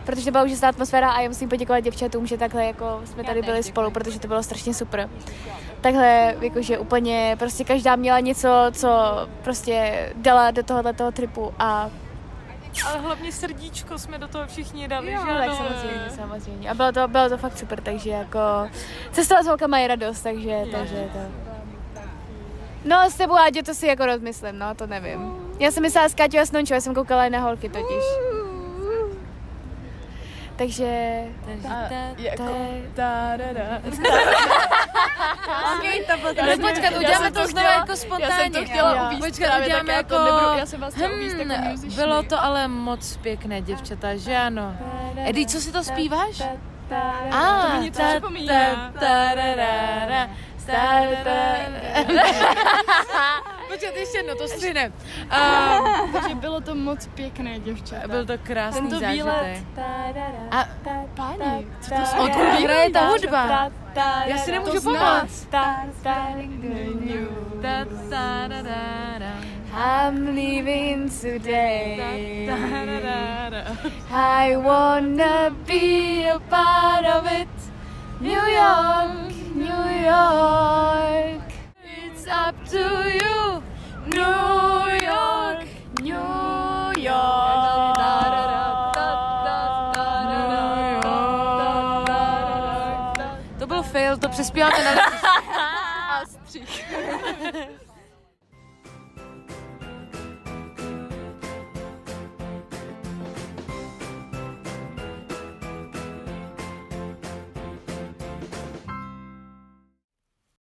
Protože 0.06 0.26
to 0.26 0.32
byla 0.32 0.44
úžasná 0.44 0.70
atmosféra 0.70 1.12
a 1.12 1.22
já 1.22 1.30
musím 1.30 1.50
poděkovat 1.50 1.80
děvčatům, 1.80 2.28
že 2.28 2.38
takhle 2.38 2.66
jako 2.66 3.02
jsme 3.06 3.24
tady 3.24 3.41
byli 3.41 3.64
spolu, 3.64 3.91
protože 3.91 4.20
to 4.20 4.28
bylo 4.28 4.44
strašně 4.44 4.74
super. 4.74 5.10
Takhle 5.82 6.36
jakože 6.41 6.78
úplně 6.78 7.36
prostě 7.39 7.64
každá 7.64 7.96
měla 7.96 8.20
něco, 8.20 8.50
co 8.72 8.89
prostě 9.44 10.10
dala 10.16 10.52
do 10.52 10.64
tohohle 10.64 10.94
toho 10.94 11.12
tripu 11.12 11.54
a 11.60 11.89
Ale 12.86 12.99
hlavně 12.99 13.32
srdíčko 13.32 13.97
jsme 13.99 14.17
do 14.17 14.28
toho 14.28 14.47
všichni 14.47 14.88
dali, 14.88 15.11
Jo, 15.11 15.21
že 15.21 15.28
tak 15.28 15.43
ano? 15.49 15.55
samozřejmě, 15.55 16.09
samozřejmě. 16.15 16.69
A 16.69 16.74
bylo 16.74 16.91
to, 16.91 17.07
bylo 17.07 17.30
to 17.30 17.38
fakt 17.38 17.57
super, 17.57 17.82
takže 17.82 18.09
jako 18.09 18.39
cestovat 19.11 19.43
s 19.43 19.47
holkama 19.47 19.80
je 19.80 19.88
radost, 19.88 20.21
takže, 20.21 20.63
takže 20.71 21.09
to. 21.13 21.19
No 22.86 23.09
s 23.09 23.15
tebou, 23.15 23.36
Áďo, 23.38 23.63
to 23.63 23.74
si 23.74 23.88
jako 23.88 24.05
rozmyslím, 24.05 24.59
no, 24.59 24.76
to 24.76 24.88
nevím. 24.88 25.34
Já 25.59 25.71
jsem 25.71 25.84
myslela 25.84 26.09
s 26.09 26.13
Káťou 26.13 26.39
a 26.39 26.45
Snončou, 26.45 26.74
já 26.74 26.82
jsem 26.82 26.93
koukala 26.95 27.30
na 27.30 27.39
holky 27.39 27.69
totiž. 27.69 28.03
Takže... 30.64 31.24
Jako, 32.18 32.43
To 32.43 32.55
je- 32.55 32.89
tarara. 32.95 33.82
Okay, 35.78 36.03
to 36.05 36.18
byl 36.18 36.43
Ale 36.43 36.57
počkat, 36.57 36.93
uděláme 36.97 37.32
to 37.32 37.41
to 37.41 37.47
znovu 37.47 37.68
jako 37.68 37.95
spontánně. 37.95 38.34
Já 38.36 38.38
jsem 38.43 38.51
to 38.51 38.66
chtěla 38.66 39.07
uvíct 39.07 39.26
Počkat, 39.26 39.47
právě, 39.47 39.66
uděláme 39.68 39.93
jako... 39.93 40.16
to 40.16 40.24
nebudu, 40.26 40.57
já 40.57 40.66
jsem 40.66 40.82
vás 40.82 40.93
chtěla 40.93 41.14
uvíct 41.14 41.36
jako 41.38 41.53
Hmm, 41.53 41.95
bylo 41.95 42.24
to 42.24 42.43
ale 42.43 42.68
moc 42.68 43.18
pěkné, 43.18 43.61
děvčata, 43.61 44.16
že 44.16 44.38
ano? 44.38 44.76
Edy, 45.26 45.45
co 45.45 45.61
si 45.61 45.72
to 45.72 45.84
zpíváš? 45.84 46.41
A, 47.32 47.61
To 47.68 47.76
mi 47.80 47.84
něco 47.86 48.01
připomíná. 48.03 48.93
Počkat, 53.74 53.95
ještě 53.95 54.17
jedno, 54.17 54.36
to 54.36 54.47
střihnem. 54.47 54.93
Um, 55.21 56.13
Takže 56.13 56.36
bylo 56.36 56.61
to 56.61 56.76
moc 56.76 57.07
pěkné, 57.07 57.59
děvčata. 57.59 58.07
byl 58.07 58.26
to 58.26 58.34
krásný 58.43 58.82
Tento 58.82 58.99
zážitek. 58.99 59.26
výlet. 59.26 59.63
A 60.51 60.65
Páni, 61.15 61.67
co 61.82 61.89
to 61.89 62.24
odkud 62.24 62.43
hraje 62.63 62.89
ta 62.89 63.07
hudba? 63.07 63.71
Já 64.26 64.38
si 64.38 64.51
nemůžu 64.51 64.82
pomoct. 64.82 65.47
I'm 69.76 70.36
leaving 70.36 71.09
today. 71.09 72.47
I 74.11 74.55
wanna 74.55 75.49
be 75.49 76.30
a 76.30 76.39
part 76.39 77.05
of 77.05 77.32
it. 77.32 77.49
New 78.21 78.47
York, 78.47 79.34
New 79.55 80.05
York. 80.05 81.53
It's 82.26 82.32
up 82.32 82.55
to 82.69 82.80
you. 82.80 83.63
New 84.07 84.24
York, 85.03 85.67
New 86.01 87.03
York. 87.03 87.97
To 93.59 93.67
byl 93.67 93.84
fail, 93.84 94.17
to 94.17 94.30
přespíváme 94.30 94.84
na 94.84 95.12